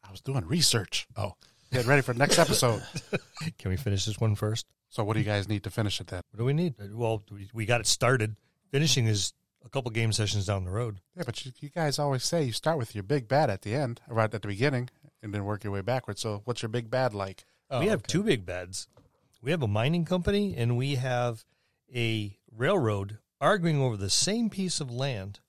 I 0.02 0.10
was 0.10 0.22
doing 0.22 0.44
research. 0.44 1.06
Oh. 1.16 1.34
get 1.70 1.86
ready 1.86 2.02
for 2.02 2.12
the 2.12 2.18
next 2.18 2.40
episode. 2.40 2.82
Can 3.58 3.70
we 3.70 3.76
finish 3.76 4.04
this 4.04 4.18
one 4.18 4.34
first? 4.34 4.66
so, 4.88 5.04
what 5.04 5.14
do 5.14 5.20
you 5.20 5.24
guys 5.26 5.48
need 5.48 5.62
to 5.64 5.70
finish 5.70 6.00
it 6.00 6.08
then? 6.08 6.22
What 6.32 6.38
do 6.38 6.44
we 6.44 6.52
need? 6.52 6.74
Well, 6.92 7.22
we, 7.30 7.48
we 7.54 7.64
got 7.64 7.80
it 7.80 7.86
started. 7.86 8.34
Finishing 8.72 9.06
is 9.06 9.34
a 9.64 9.68
couple 9.68 9.92
game 9.92 10.12
sessions 10.12 10.46
down 10.46 10.64
the 10.64 10.70
road. 10.72 10.98
Yeah, 11.16 11.22
but 11.26 11.44
you, 11.44 11.52
you 11.60 11.68
guys 11.68 12.00
always 12.00 12.24
say 12.24 12.42
you 12.42 12.52
start 12.52 12.76
with 12.76 12.94
your 12.94 13.04
big 13.04 13.28
bad 13.28 13.50
at 13.50 13.62
the 13.62 13.74
end, 13.74 14.00
right 14.08 14.32
at 14.32 14.42
the 14.42 14.48
beginning, 14.48 14.90
and 15.24 15.34
then 15.34 15.44
work 15.44 15.64
your 15.64 15.72
way 15.72 15.80
backwards. 15.80 16.20
So, 16.20 16.42
what's 16.44 16.62
your 16.62 16.68
big 16.68 16.90
bad 16.90 17.14
like? 17.14 17.44
Oh, 17.70 17.80
we 17.80 17.86
have 17.86 18.04
two 18.04 18.22
big 18.22 18.46
beds. 18.46 18.86
We 19.42 19.50
have 19.50 19.62
a 19.62 19.68
mining 19.68 20.04
company 20.04 20.54
and 20.56 20.76
we 20.76 20.94
have 20.96 21.44
a 21.92 22.38
railroad 22.52 23.18
arguing 23.40 23.80
over 23.80 23.96
the 23.96 24.10
same 24.10 24.50
piece 24.50 24.80
of 24.80 24.90
land. 24.90 25.40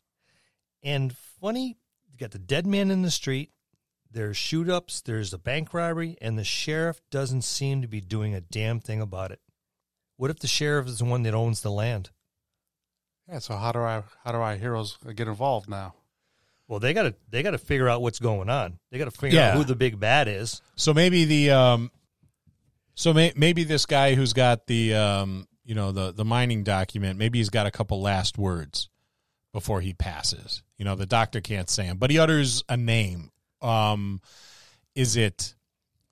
And 0.81 1.15
funny, 1.15 1.77
you 2.09 2.17
got 2.17 2.31
the 2.31 2.39
dead 2.39 2.65
man 2.65 2.89
in 2.89 3.01
the 3.01 3.11
street. 3.11 3.51
There's 4.09 4.37
shoot 4.37 4.69
ups. 4.69 5.01
There's 5.01 5.33
a 5.33 5.37
bank 5.37 5.73
robbery, 5.73 6.17
and 6.21 6.39
the 6.39 6.45
sheriff 6.45 7.01
doesn't 7.11 7.41
seem 7.41 7.81
to 7.81 7.87
be 7.87 7.99
doing 7.99 8.33
a 8.33 8.39
damn 8.39 8.79
thing 8.79 9.01
about 9.01 9.31
it. 9.31 9.41
What 10.15 10.31
if 10.31 10.39
the 10.39 10.47
sheriff 10.47 10.87
is 10.87 10.99
the 10.99 11.05
one 11.05 11.23
that 11.23 11.33
owns 11.33 11.61
the 11.61 11.71
land? 11.71 12.11
Yeah. 13.27 13.39
So, 13.39 13.57
how 13.57 13.73
do 13.73 13.79
I 13.79 14.03
how 14.23 14.31
do 14.31 14.37
our 14.37 14.55
heroes 14.55 14.97
get 15.15 15.27
involved 15.27 15.69
now? 15.69 15.95
Well, 16.67 16.79
they 16.79 16.93
got 16.93 17.03
to 17.03 17.15
they 17.29 17.43
got 17.43 17.51
to 17.51 17.57
figure 17.57 17.87
out 17.87 18.01
what's 18.01 18.19
going 18.19 18.49
on. 18.49 18.79
They 18.91 18.97
got 18.97 19.05
to 19.05 19.11
figure 19.11 19.39
Yeah. 19.39 19.51
out 19.51 19.57
who 19.57 19.63
the 19.63 19.75
big 19.75 19.99
bad 19.99 20.27
is. 20.27 20.61
So 20.75 20.93
maybe 20.93 21.25
the 21.25 21.51
um, 21.51 21.91
so 22.95 23.13
may, 23.13 23.33
maybe 23.35 23.63
this 23.63 23.85
guy 23.85 24.15
who's 24.15 24.33
got 24.33 24.65
the 24.67 24.95
um, 24.95 25.47
you 25.63 25.75
know, 25.75 25.91
the 25.91 26.11
the 26.11 26.25
mining 26.25 26.63
document, 26.63 27.19
maybe 27.19 27.39
he's 27.39 27.49
got 27.49 27.65
a 27.67 27.71
couple 27.71 28.01
last 28.01 28.37
words 28.37 28.89
before 29.53 29.81
he 29.81 29.93
passes. 29.93 30.63
You 30.77 30.85
know, 30.85 30.95
the 30.95 31.05
doctor 31.05 31.39
can't 31.41 31.69
say 31.69 31.83
him, 31.85 31.97
but 31.97 32.09
he 32.09 32.19
utters 32.19 32.63
a 32.67 32.77
name. 32.77 33.31
Um, 33.61 34.21
is 34.95 35.15
it 35.15 35.55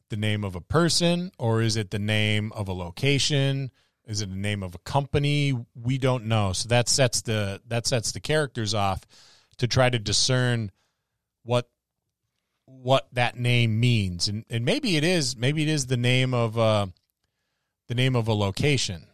the 0.09 0.17
name 0.17 0.43
of 0.43 0.55
a 0.55 0.61
person 0.61 1.31
or 1.39 1.61
is 1.61 1.75
it 1.77 1.89
the 1.89 1.99
name 1.99 2.51
of 2.53 2.67
a 2.67 2.73
location? 2.73 3.71
Is 4.05 4.21
it 4.21 4.29
the 4.29 4.35
name 4.35 4.61
of 4.63 4.75
a 4.75 4.79
company? 4.79 5.53
We 5.75 5.97
don't 5.97 6.25
know. 6.25 6.53
So 6.53 6.69
that 6.69 6.89
sets 6.89 7.21
the 7.21 7.61
that 7.67 7.87
sets 7.87 8.11
the 8.11 8.19
characters 8.19 8.73
off 8.73 9.01
to 9.57 9.67
try 9.67 9.89
to 9.89 9.99
discern 9.99 10.71
what 11.43 11.69
what 12.65 13.07
that 13.11 13.37
name 13.37 13.79
means 13.79 14.27
and 14.27 14.45
and 14.49 14.65
maybe 14.65 14.95
it 14.97 15.03
is 15.03 15.35
maybe 15.35 15.63
it 15.63 15.69
is 15.69 15.87
the 15.87 15.97
name 15.97 16.33
of 16.33 16.57
uh 16.57 16.85
the 17.87 17.95
name 17.95 18.15
of 18.15 18.27
a 18.27 18.33
location 18.33 19.05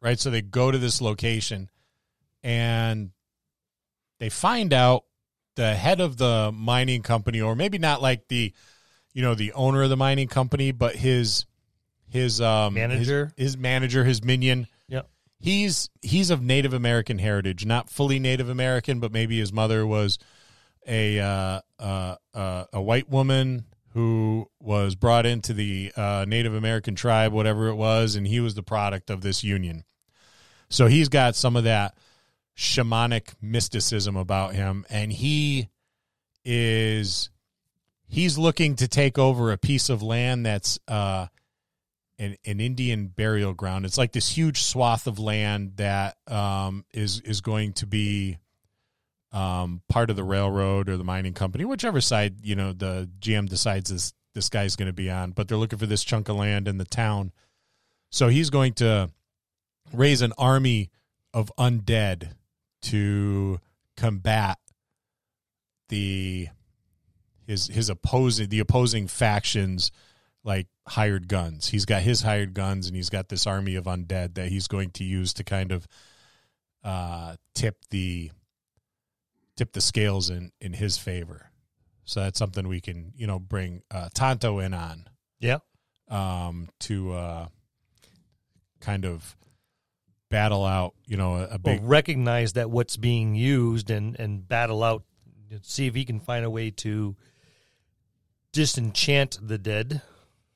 right 0.00 0.20
so 0.20 0.30
they 0.30 0.42
go 0.42 0.70
to 0.70 0.78
this 0.78 1.00
location 1.00 1.70
and 2.42 3.10
they 4.20 4.28
find 4.28 4.72
out 4.72 5.04
the 5.56 5.74
head 5.74 6.00
of 6.00 6.16
the 6.18 6.52
mining 6.52 7.02
company 7.02 7.40
or 7.40 7.56
maybe 7.56 7.78
not 7.78 8.02
like 8.02 8.28
the 8.28 8.52
you 9.12 9.22
know 9.22 9.34
the 9.34 9.52
owner 9.52 9.82
of 9.82 9.90
the 9.90 9.96
mining 9.96 10.28
company 10.28 10.72
but 10.72 10.94
his 10.96 11.46
his 12.08 12.40
um 12.40 12.74
Manager? 12.74 13.32
his, 13.36 13.46
his 13.52 13.56
manager 13.56 14.04
his 14.04 14.22
minion. 14.22 14.68
He's 15.38 15.88
he's 16.02 16.30
of 16.30 16.42
Native 16.42 16.72
American 16.72 17.18
heritage, 17.18 17.66
not 17.66 17.90
fully 17.90 18.18
Native 18.18 18.48
American, 18.48 19.00
but 19.00 19.12
maybe 19.12 19.38
his 19.38 19.52
mother 19.52 19.86
was 19.86 20.18
a 20.86 21.20
uh, 21.20 21.60
uh, 21.78 22.16
uh, 22.34 22.64
a 22.72 22.82
white 22.82 23.08
woman 23.08 23.64
who 23.94 24.48
was 24.58 24.96
brought 24.96 25.24
into 25.24 25.52
the 25.52 25.92
uh, 25.96 26.24
Native 26.26 26.54
American 26.54 26.94
tribe, 26.96 27.32
whatever 27.32 27.68
it 27.68 27.76
was, 27.76 28.16
and 28.16 28.26
he 28.26 28.40
was 28.40 28.54
the 28.54 28.62
product 28.62 29.08
of 29.08 29.20
this 29.20 29.44
union. 29.44 29.84
So 30.68 30.86
he's 30.86 31.08
got 31.08 31.36
some 31.36 31.54
of 31.54 31.64
that 31.64 31.96
shamanic 32.56 33.34
mysticism 33.40 34.16
about 34.16 34.54
him, 34.54 34.84
and 34.90 35.12
he 35.12 35.68
is 36.44 37.30
he's 38.06 38.36
looking 38.36 38.76
to 38.76 38.88
take 38.88 39.18
over 39.18 39.52
a 39.52 39.58
piece 39.58 39.88
of 39.88 40.02
land 40.02 40.44
that's 40.44 40.78
uh, 40.88 41.26
an, 42.18 42.36
an 42.44 42.60
Indian 42.60 43.08
burial 43.08 43.54
ground. 43.54 43.84
It's 43.84 43.98
like 43.98 44.12
this 44.12 44.28
huge 44.28 44.62
swath 44.62 45.06
of 45.06 45.18
land 45.18 45.72
that 45.76 46.16
um, 46.28 46.84
is 46.92 47.20
is 47.20 47.40
going 47.40 47.72
to 47.74 47.86
be 47.86 48.38
um, 49.32 49.82
part 49.88 50.10
of 50.10 50.16
the 50.16 50.24
railroad 50.24 50.88
or 50.88 50.96
the 50.96 51.04
mining 51.04 51.34
company, 51.34 51.64
whichever 51.64 52.00
side 52.00 52.36
you 52.42 52.54
know 52.54 52.72
the 52.72 53.08
GM 53.20 53.48
decides 53.48 53.90
this 53.90 54.12
this 54.34 54.48
guy's 54.48 54.76
going 54.76 54.86
to 54.86 54.92
be 54.92 55.10
on. 55.10 55.32
But 55.32 55.48
they're 55.48 55.58
looking 55.58 55.78
for 55.78 55.86
this 55.86 56.04
chunk 56.04 56.28
of 56.28 56.36
land 56.36 56.68
in 56.68 56.78
the 56.78 56.84
town, 56.84 57.32
so 58.10 58.28
he's 58.28 58.50
going 58.50 58.74
to 58.74 59.10
raise 59.92 60.22
an 60.22 60.32
army 60.38 60.90
of 61.32 61.50
undead 61.58 62.30
to 62.82 63.58
combat 63.96 64.58
the 65.88 66.48
his 67.46 67.66
his 67.66 67.88
opposing 67.88 68.48
the 68.48 68.60
opposing 68.60 69.06
factions 69.06 69.90
like 70.44 70.66
hired 70.86 71.26
guns. 71.26 71.68
He's 71.68 71.86
got 71.86 72.02
his 72.02 72.20
hired 72.22 72.52
guns 72.54 72.86
and 72.86 72.94
he's 72.94 73.10
got 73.10 73.28
this 73.30 73.46
army 73.46 73.74
of 73.76 73.84
undead 73.86 74.34
that 74.34 74.48
he's 74.48 74.68
going 74.68 74.90
to 74.92 75.04
use 75.04 75.32
to 75.34 75.44
kind 75.44 75.72
of 75.72 75.86
uh, 76.84 77.36
tip 77.54 77.76
the 77.90 78.30
tip 79.56 79.72
the 79.72 79.80
scales 79.80 80.28
in 80.30 80.52
in 80.60 80.74
his 80.74 80.98
favor. 80.98 81.50
So 82.04 82.20
that's 82.20 82.38
something 82.38 82.68
we 82.68 82.80
can 82.82 83.12
you 83.16 83.26
know 83.26 83.38
bring 83.38 83.82
uh, 83.90 84.10
Tonto 84.14 84.58
in 84.58 84.74
on 84.74 85.06
Yeah. 85.40 85.58
um, 86.08 86.68
to 86.80 87.12
uh, 87.14 87.46
kind 88.80 89.06
of 89.06 89.34
battle 90.30 90.64
out 90.66 90.94
you 91.06 91.16
know 91.16 91.36
a, 91.36 91.44
a 91.44 91.48
Well, 91.48 91.58
big 91.76 91.80
recognize 91.84 92.52
that 92.54 92.68
what's 92.70 92.98
being 92.98 93.34
used 93.34 93.88
and 93.90 94.18
and 94.20 94.46
battle 94.46 94.82
out. 94.84 95.04
See 95.62 95.86
if 95.86 95.94
he 95.94 96.04
can 96.04 96.20
find 96.20 96.44
a 96.44 96.50
way 96.50 96.70
to 96.72 97.16
disenchant 98.52 99.38
the 99.40 99.58
dead. 99.58 100.02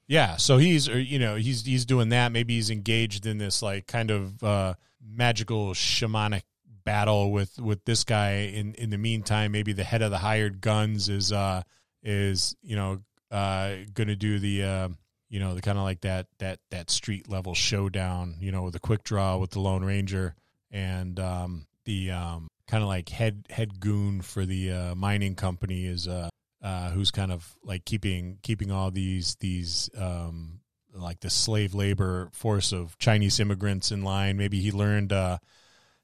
Yeah, 0.09 0.37
so 0.37 0.57
he's 0.57 0.87
you 0.89 1.19
know 1.19 1.37
he's 1.37 1.67
he's 1.67 1.85
doing 1.85 2.09
that. 2.09 2.33
Maybe 2.33 2.55
he's 2.55 2.71
engaged 2.71 3.27
in 3.27 3.37
this 3.37 3.63
like 3.63 3.87
kind 3.87 4.11
of 4.11 4.43
uh, 4.43 4.75
magical 5.07 5.75
shamanic 5.75 6.43
battle 6.85 7.31
with 7.31 7.61
with 7.61 7.85
this 7.85 8.05
guy. 8.05 8.51
In 8.55 8.75
in 8.75 8.89
the 8.89 8.97
meantime, 8.97 9.53
maybe 9.53 9.75
the 9.75 9.85
head 9.85 10.01
of 10.01 10.11
the 10.11 10.19
hired 10.19 10.63
guns 10.63 11.11
is 11.11 11.31
uh 11.31 11.63
is 12.03 12.57
you 12.63 12.75
know 12.75 13.01
uh 13.31 13.75
going 13.93 14.09
to 14.09 14.17
do 14.17 14.39
the 14.39 14.63
uh, 14.65 14.89
you 15.29 15.41
know 15.41 15.55
the 15.55 15.61
kind 15.61 15.77
of 15.77 15.85
like 15.85 16.01
that 16.01 16.27
that 16.39 16.59
that 16.71 16.89
street 16.91 17.29
level 17.29 17.55
showdown. 17.55 18.37
You 18.41 18.51
know 18.51 18.63
with 18.63 18.75
a 18.77 18.81
quick 18.81 19.05
draw 19.05 19.37
with 19.37 19.51
the 19.51 19.61
Lone 19.61 19.85
Ranger 19.85 20.35
and 20.71 21.21
um 21.21 21.67
the 21.85 22.13
um 22.13 22.49
kind 22.67 22.83
of 22.83 22.89
like 22.89 23.11
head 23.11 23.45
head 23.51 23.79
goon 23.79 24.23
for 24.23 24.47
the 24.47 24.73
uh, 24.73 24.95
mining 24.95 25.35
company 25.35 25.85
is 25.85 26.09
uh 26.09 26.31
uh, 26.63 26.91
who's 26.91 27.11
kind 27.11 27.31
of 27.33 27.57
like 27.63 27.85
keeping 27.85 28.39
keeping 28.43 28.71
all 28.71 28.91
these 28.91 29.37
these 29.37 29.91
um, 29.97 30.61
like 30.93 31.21
the 31.21 31.31
slave 31.31 31.75
labor 31.75 32.31
force 32.33 32.73
of 32.73 32.99
Chinese 32.99 33.39
immigrants 33.41 33.93
in 33.93 34.03
line. 34.03 34.37
Maybe 34.37 34.61
he 34.61 34.73
learned 34.73 35.13
uh, 35.13 35.39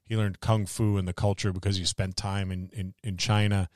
he 0.05 0.15
learned 0.15 0.39
kung 0.39 0.65
fu 0.65 0.97
and 0.97 1.07
the 1.07 1.13
culture 1.13 1.51
because 1.51 1.77
he 1.77 1.85
spent 1.85 2.15
time 2.15 2.51
in 2.51 2.69
in, 2.73 2.93
in 3.03 3.17
China, 3.17 3.69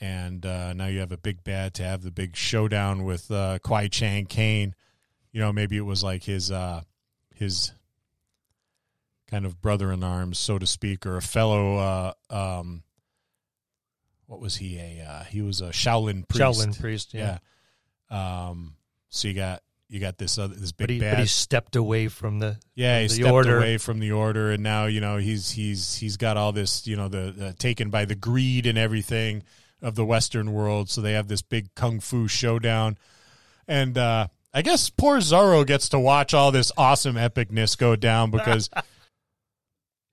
and 0.00 0.44
uh, 0.44 0.72
now 0.72 0.86
you 0.86 1.00
have 1.00 1.12
a 1.12 1.18
big 1.18 1.44
bad 1.44 1.74
to 1.74 1.84
have 1.84 2.02
the 2.02 2.10
big 2.10 2.36
showdown 2.36 3.04
with 3.04 3.30
uh, 3.30 3.58
Kwai 3.62 3.88
Chang 3.88 4.26
Caine. 4.26 4.74
You 5.32 5.40
know, 5.40 5.52
maybe 5.52 5.76
it 5.76 5.82
was 5.82 6.02
like 6.02 6.24
his 6.24 6.50
uh, 6.50 6.82
his 7.34 7.72
kind 9.30 9.46
of 9.46 9.62
brother 9.62 9.92
in 9.92 10.02
arms, 10.02 10.38
so 10.38 10.58
to 10.58 10.66
speak, 10.66 11.06
or 11.06 11.16
a 11.16 11.22
fellow. 11.22 11.76
Uh, 11.76 12.12
um, 12.30 12.82
what 14.30 14.38
was 14.40 14.56
he? 14.56 14.78
A 14.78 15.04
uh, 15.04 15.24
he 15.24 15.42
was 15.42 15.60
a 15.60 15.70
Shaolin 15.70 16.26
priest. 16.28 16.40
Shaolin 16.40 16.80
priest. 16.80 17.14
Yeah. 17.14 17.38
Yeah. 18.10 18.48
Um. 18.48 18.76
So 19.08 19.26
you 19.26 19.34
got 19.34 19.60
you 19.88 19.98
got 19.98 20.18
this 20.18 20.38
other 20.38 20.54
this 20.54 20.70
big 20.70 20.86
But 20.86 20.90
he, 20.90 21.00
bad. 21.00 21.10
but 21.16 21.20
he 21.22 21.26
stepped 21.26 21.74
away 21.74 22.06
from 22.06 22.38
the 22.38 22.56
yeah, 22.76 23.00
he 23.00 23.08
the 23.08 23.14
stepped 23.14 23.28
order. 23.28 23.56
away 23.58 23.76
from 23.76 23.98
the 23.98 24.12
order, 24.12 24.52
and 24.52 24.62
now 24.62 24.86
you 24.86 25.00
know 25.00 25.16
he's 25.16 25.50
he's 25.50 25.96
he's 25.96 26.16
got 26.16 26.36
all 26.36 26.52
this 26.52 26.86
you 26.86 26.96
know 26.96 27.08
the 27.08 27.48
uh, 27.48 27.52
taken 27.58 27.90
by 27.90 28.04
the 28.04 28.14
greed 28.14 28.66
and 28.66 28.78
everything 28.78 29.42
of 29.82 29.96
the 29.96 30.04
Western 30.04 30.52
world. 30.52 30.88
So 30.88 31.00
they 31.00 31.14
have 31.14 31.26
this 31.26 31.42
big 31.42 31.74
kung 31.74 31.98
fu 31.98 32.28
showdown, 32.28 32.98
and 33.66 33.98
uh, 33.98 34.28
I 34.54 34.62
guess 34.62 34.90
poor 34.90 35.18
Zorro 35.18 35.66
gets 35.66 35.88
to 35.88 35.98
watch 35.98 36.34
all 36.34 36.52
this 36.52 36.70
awesome 36.76 37.16
epicness 37.16 37.76
go 37.76 37.96
down 37.96 38.30
because. 38.30 38.70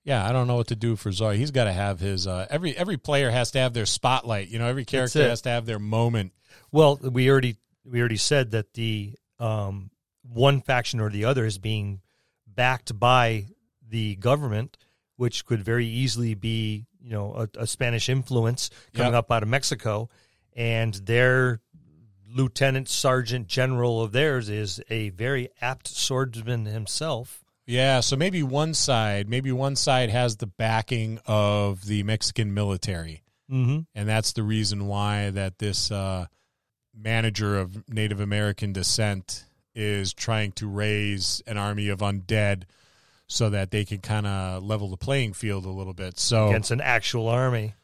Yeah, 0.08 0.26
I 0.26 0.32
don't 0.32 0.46
know 0.46 0.56
what 0.56 0.68
to 0.68 0.74
do 0.74 0.96
for 0.96 1.10
Zorro. 1.10 1.36
He's 1.36 1.50
got 1.50 1.64
to 1.64 1.72
have 1.72 2.00
his 2.00 2.26
uh, 2.26 2.46
every 2.48 2.74
every 2.74 2.96
player 2.96 3.30
has 3.30 3.50
to 3.50 3.58
have 3.58 3.74
their 3.74 3.84
spotlight. 3.84 4.48
You 4.48 4.58
know, 4.58 4.66
every 4.66 4.86
character 4.86 5.28
has 5.28 5.42
to 5.42 5.50
have 5.50 5.66
their 5.66 5.78
moment. 5.78 6.32
Well, 6.72 6.96
we 6.96 7.30
already 7.30 7.56
we 7.84 8.00
already 8.00 8.16
said 8.16 8.52
that 8.52 8.72
the 8.72 9.16
um, 9.38 9.90
one 10.22 10.62
faction 10.62 10.98
or 11.00 11.10
the 11.10 11.26
other 11.26 11.44
is 11.44 11.58
being 11.58 12.00
backed 12.46 12.98
by 12.98 13.48
the 13.86 14.16
government, 14.16 14.78
which 15.16 15.44
could 15.44 15.62
very 15.62 15.86
easily 15.86 16.32
be 16.32 16.86
you 17.02 17.10
know 17.10 17.34
a, 17.34 17.60
a 17.60 17.66
Spanish 17.66 18.08
influence 18.08 18.70
coming 18.94 19.12
Yep. 19.12 19.18
up 19.18 19.30
out 19.30 19.42
of 19.42 19.50
Mexico, 19.50 20.08
and 20.56 20.94
their 20.94 21.60
lieutenant 22.34 22.88
sergeant 22.88 23.46
general 23.46 24.02
of 24.02 24.12
theirs 24.12 24.48
is 24.48 24.80
a 24.88 25.10
very 25.10 25.50
apt 25.60 25.86
swordsman 25.86 26.64
himself. 26.64 27.44
Yeah, 27.68 28.00
so 28.00 28.16
maybe 28.16 28.42
one 28.42 28.72
side, 28.72 29.28
maybe 29.28 29.52
one 29.52 29.76
side 29.76 30.08
has 30.08 30.36
the 30.38 30.46
backing 30.46 31.20
of 31.26 31.84
the 31.84 32.02
Mexican 32.02 32.54
military, 32.54 33.22
Mm-hmm. 33.50 33.80
and 33.94 34.08
that's 34.08 34.32
the 34.32 34.42
reason 34.42 34.86
why 34.88 35.30
that 35.30 35.58
this 35.58 35.90
uh, 35.90 36.26
manager 36.94 37.58
of 37.58 37.88
Native 37.88 38.20
American 38.20 38.72
descent 38.72 39.44
is 39.74 40.12
trying 40.12 40.52
to 40.52 40.66
raise 40.68 41.42
an 41.46 41.56
army 41.58 41.88
of 41.88 42.00
undead 42.00 42.64
so 43.26 43.50
that 43.50 43.70
they 43.70 43.84
can 43.84 43.98
kind 43.98 44.26
of 44.26 44.62
level 44.64 44.88
the 44.90 44.96
playing 44.96 45.32
field 45.34 45.64
a 45.66 45.70
little 45.70 45.92
bit. 45.94 46.18
So 46.18 46.48
Against 46.48 46.70
an 46.70 46.80
actual 46.80 47.28
army. 47.28 47.74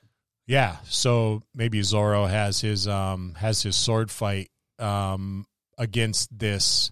yeah, 0.47 0.77
so 0.89 1.43
maybe 1.55 1.81
Zorro 1.81 2.29
has 2.29 2.61
his 2.61 2.89
um 2.89 3.35
has 3.39 3.63
his 3.63 3.77
sword 3.77 4.11
fight 4.11 4.51
um 4.79 5.47
against 5.79 6.37
this 6.39 6.91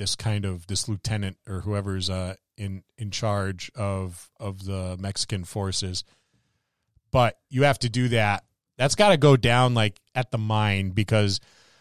this 0.00 0.16
kind 0.16 0.46
of 0.46 0.66
this 0.66 0.88
lieutenant 0.88 1.36
or 1.46 1.60
whoever's 1.60 2.08
uh 2.08 2.34
in 2.56 2.82
in 2.96 3.10
charge 3.10 3.70
of 3.76 4.30
of 4.40 4.64
the 4.64 4.96
Mexican 4.98 5.44
forces. 5.44 6.04
But 7.10 7.38
you 7.50 7.64
have 7.64 7.78
to 7.80 7.88
do 7.90 8.08
that. 8.08 8.44
That's 8.78 8.94
got 8.94 9.10
to 9.10 9.16
go 9.18 9.36
down 9.36 9.74
like 9.74 10.00
at 10.14 10.30
the 10.30 10.38
mine 10.38 10.90
because 10.90 11.38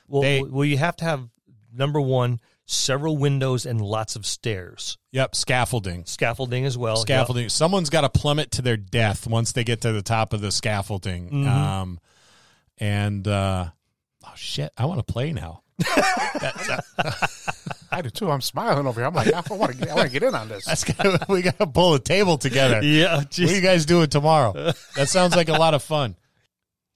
Well, 0.07 0.21
They- 0.23 0.43
well, 0.43 0.65
you 0.65 0.77
have 0.77 0.97
to 0.97 1.05
have 1.05 1.29
number 1.73 2.01
one 2.01 2.39
several 2.65 3.15
windows 3.17 3.65
and 3.65 3.79
lots 3.81 4.15
of 4.15 4.25
stairs, 4.25 4.97
yep, 5.11 5.33
scaffolding. 5.35 6.05
scaffolding 6.05 6.65
as 6.65 6.77
well. 6.77 6.97
Scaffolding. 6.97 7.47
Someone's 7.49 7.89
got 7.89 8.01
to 8.01 8.09
plummet 8.09 8.51
to 8.51 8.61
their 8.61 8.77
death 8.77 9.25
once 9.27 9.53
they 9.53 9.63
get 9.63 9.81
to 9.81 9.91
the 9.91 10.01
top 10.03 10.33
of 10.33 10.41
the 10.41 10.51
scaffolding. 10.51 11.29
Mhm. 11.31 11.47
Um 11.47 11.99
and 12.77 13.27
uh 13.27 13.69
oh 14.25 14.33
shit, 14.35 14.71
I 14.77 14.85
want 14.85 14.99
to 15.05 15.13
play 15.13 15.31
now. 15.31 15.63
I 17.91 18.01
do 18.01 18.09
too. 18.09 18.29
I'm 18.29 18.41
smiling 18.41 18.85
over 18.85 18.99
here. 18.99 19.07
I'm 19.07 19.13
like, 19.13 19.33
I 19.33 19.41
want 19.53 19.71
to 19.71 19.77
get, 19.77 19.89
I 19.89 19.95
want 19.95 20.07
to 20.07 20.13
get 20.13 20.23
in 20.23 20.35
on 20.35 20.47
this. 20.47 20.65
That's 20.65 20.83
gotta, 20.83 21.25
we 21.27 21.41
got 21.41 21.57
to 21.57 21.67
pull 21.67 21.95
a 21.95 21.99
table 21.99 22.37
together. 22.37 22.81
Yeah, 22.83 23.17
What 23.17 23.39
are 23.39 23.43
you 23.43 23.61
guys 23.61 23.85
doing 23.85 24.07
tomorrow? 24.07 24.53
That 24.95 25.09
sounds 25.09 25.35
like 25.35 25.49
a 25.49 25.53
lot 25.53 25.73
of 25.73 25.83
fun. 25.83 26.15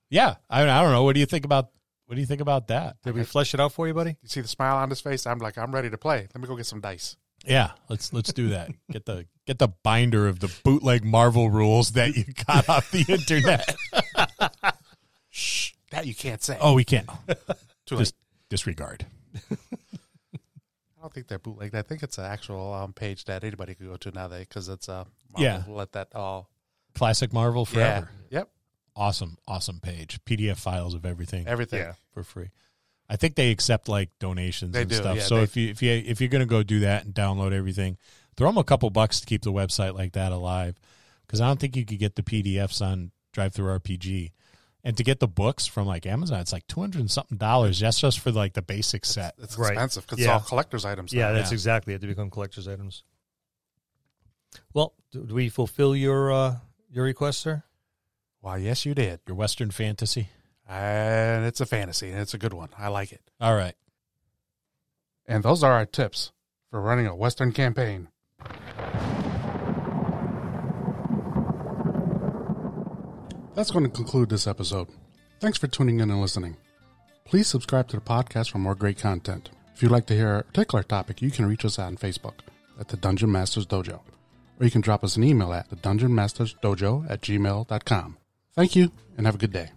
Yeah, 0.09 0.35
I, 0.49 0.63
I 0.63 0.81
don't 0.81 0.91
know. 0.91 1.03
What 1.03 1.13
do 1.13 1.19
you 1.19 1.25
think 1.25 1.45
about 1.45 1.69
what 2.05 2.15
do 2.15 2.21
you 2.21 2.27
think 2.27 2.41
about 2.41 2.67
that? 2.67 2.97
did 3.03 3.15
we 3.15 3.23
flesh 3.23 3.53
it 3.53 3.59
out 3.59 3.71
for 3.71 3.87
you, 3.87 3.93
buddy? 3.93 4.11
You 4.21 4.27
see 4.27 4.41
the 4.41 4.47
smile 4.47 4.77
on 4.77 4.89
his 4.89 5.01
face? 5.01 5.25
I'm 5.25 5.39
like, 5.39 5.57
I'm 5.57 5.73
ready 5.73 5.89
to 5.89 5.97
play. 5.97 6.27
Let 6.33 6.41
me 6.41 6.47
go 6.47 6.55
get 6.55 6.65
some 6.65 6.81
dice. 6.81 7.15
Yeah, 7.45 7.71
let's 7.89 8.13
let's 8.13 8.31
do 8.31 8.49
that. 8.49 8.71
Get 8.91 9.05
the 9.05 9.25
get 9.45 9.59
the 9.59 9.69
binder 9.83 10.27
of 10.27 10.39
the 10.39 10.53
bootleg 10.63 11.03
Marvel 11.03 11.49
rules 11.49 11.93
that 11.93 12.15
you 12.15 12.25
got 12.47 12.69
off 12.69 12.91
the 12.91 13.05
internet. 13.07 13.75
Shh, 15.29 15.71
that 15.91 16.05
you 16.05 16.15
can't 16.15 16.41
say. 16.41 16.57
Oh, 16.61 16.73
we 16.73 16.83
can't. 16.83 17.09
Too 17.85 17.97
Just 17.97 17.99
late. 17.99 18.13
Disregard. 18.53 19.07
I 19.51 21.01
don't 21.01 21.11
think 21.11 21.27
they're 21.27 21.39
bootleg. 21.39 21.73
I 21.73 21.81
think 21.81 22.03
it's 22.03 22.19
an 22.19 22.25
actual 22.25 22.71
um, 22.71 22.93
page 22.93 23.25
that 23.25 23.43
anybody 23.43 23.73
could 23.73 23.87
go 23.87 23.95
to 23.97 24.11
now. 24.11 24.27
They 24.27 24.41
because 24.41 24.69
it's 24.69 24.87
uh, 24.87 25.05
Yeah. 25.37 25.63
Let 25.67 25.93
that 25.93 26.09
all. 26.13 26.49
Classic 26.93 27.33
Marvel 27.33 27.65
forever. 27.65 28.11
Yeah. 28.29 28.37
Yep. 28.41 28.49
Awesome, 28.95 29.37
awesome 29.47 29.79
page. 29.79 30.19
PDF 30.23 30.57
files 30.57 30.93
of 30.93 31.03
everything 31.03 31.47
Everything. 31.47 31.79
Yeah. 31.79 31.93
for 32.13 32.23
free. 32.23 32.51
I 33.09 33.15
think 33.15 33.33
they 33.33 33.49
accept 33.49 33.89
like 33.89 34.11
donations 34.19 34.73
They 34.73 34.81
and 34.81 34.89
do, 34.91 34.95
stuff. 34.97 35.17
yeah, 35.17 35.23
so 35.23 35.37
they- 35.37 35.43
if 35.43 35.57
you 35.57 35.69
if 35.71 35.81
you 35.81 35.91
if 35.91 36.21
you're 36.21 36.29
gonna 36.29 36.45
go 36.45 36.61
do 36.61 36.81
that 36.81 37.05
and 37.05 37.13
download 37.15 37.53
everything, 37.53 37.97
throw 38.37 38.49
them 38.49 38.59
a 38.59 38.63
couple 38.63 38.87
bucks 38.91 39.19
to 39.21 39.25
keep 39.25 39.41
the 39.41 39.51
website 39.51 39.95
like 39.95 40.13
that 40.13 40.31
alive. 40.31 40.79
Because 41.25 41.41
I 41.41 41.47
don't 41.47 41.59
think 41.59 41.75
you 41.75 41.85
could 41.85 41.97
get 41.97 42.15
the 42.15 42.21
PDFs 42.21 42.85
on 42.85 43.09
DriveThruRPG, 43.35 44.31
and 44.83 44.97
to 44.97 45.03
get 45.03 45.19
the 45.19 45.27
books 45.27 45.65
from 45.65 45.87
like 45.87 46.05
Amazon, 46.05 46.39
it's 46.41 46.51
like 46.53 46.67
two 46.67 46.79
hundred 46.81 46.99
and 47.01 47.11
something 47.11 47.37
dollars. 47.37 47.79
That's 47.79 47.99
just 47.99 48.19
for 48.19 48.31
like 48.31 48.53
the 48.53 48.61
basic 48.61 49.05
set. 49.05 49.35
It's 49.37 49.57
Right. 49.57 49.71
expensive 49.73 50.05
because 50.05 50.19
Yeah. 50.19 50.35
it's 50.35 50.43
all 50.43 50.47
collector's 50.49 50.85
items. 50.85 51.13
Yeah, 51.13 51.27
now. 51.27 51.33
that's 51.33 51.51
Yeah. 51.51 51.55
exactly 51.55 51.93
it. 51.93 52.01
To 52.01 52.07
become 52.07 52.29
collector's 52.29 52.67
items. 52.67 53.03
Well, 54.73 54.93
do 55.11 55.25
do 55.25 55.33
we 55.35 55.49
fulfill 55.49 55.95
your 55.95 56.31
uh, 56.31 56.57
your 56.91 57.05
request, 57.05 57.39
sir? 57.39 57.63
Why, 58.41 58.57
yes, 58.57 58.85
you 58.85 58.93
did. 58.93 59.21
Your 59.27 59.35
Western 59.37 59.71
fantasy. 59.71 60.29
And 60.67 61.45
it's 61.45 61.61
a 61.61 61.65
fantasy, 61.65 62.09
and 62.09 62.19
it's 62.19 62.33
a 62.33 62.37
good 62.37 62.53
one. 62.53 62.69
I 62.77 62.87
like 62.89 63.11
it. 63.11 63.21
All 63.39 63.55
right. 63.55 63.75
And 65.25 65.43
those 65.43 65.63
are 65.63 65.71
our 65.71 65.85
tips 65.85 66.31
for 66.69 66.81
running 66.81 67.07
a 67.07 67.15
Western 67.15 67.51
campaign. 67.53 68.09
That's 73.55 73.69
going 73.69 73.85
to 73.85 73.91
conclude 73.91 74.29
this 74.29 74.47
episode. 74.47 74.87
Thanks 75.39 75.57
for 75.59 75.67
tuning 75.67 75.99
in 75.99 76.09
and 76.09 76.21
listening. 76.21 76.57
Please 77.25 77.47
subscribe 77.47 77.87
to 77.89 77.97
the 77.97 78.01
podcast 78.01 78.49
for 78.51 78.57
more 78.57 78.75
great 78.75 78.97
content. 78.97 79.51
If 79.75 79.81
you'd 79.81 79.91
like 79.91 80.07
to 80.07 80.15
hear 80.15 80.37
a 80.37 80.43
particular 80.43 80.83
topic, 80.83 81.21
you 81.21 81.29
can 81.29 81.45
reach 81.45 81.65
us 81.65 81.77
on 81.77 81.97
Facebook 81.97 82.39
at 82.79 82.87
the 82.87 82.97
Dungeon 82.97 83.31
Masters 83.31 83.67
Dojo, 83.67 83.99
or 84.59 84.65
you 84.65 84.71
can 84.71 84.81
drop 84.81 85.03
us 85.03 85.17
an 85.17 85.23
email 85.23 85.53
at 85.53 85.69
the 85.69 85.75
Dungeon 85.75 86.13
Masters 86.13 86.55
Dojo 86.63 87.09
at 87.09 87.21
gmail.com. 87.21 88.17
Thank 88.55 88.75
you 88.75 88.91
and 89.17 89.25
have 89.25 89.35
a 89.35 89.39
good 89.39 89.53
day. 89.53 89.69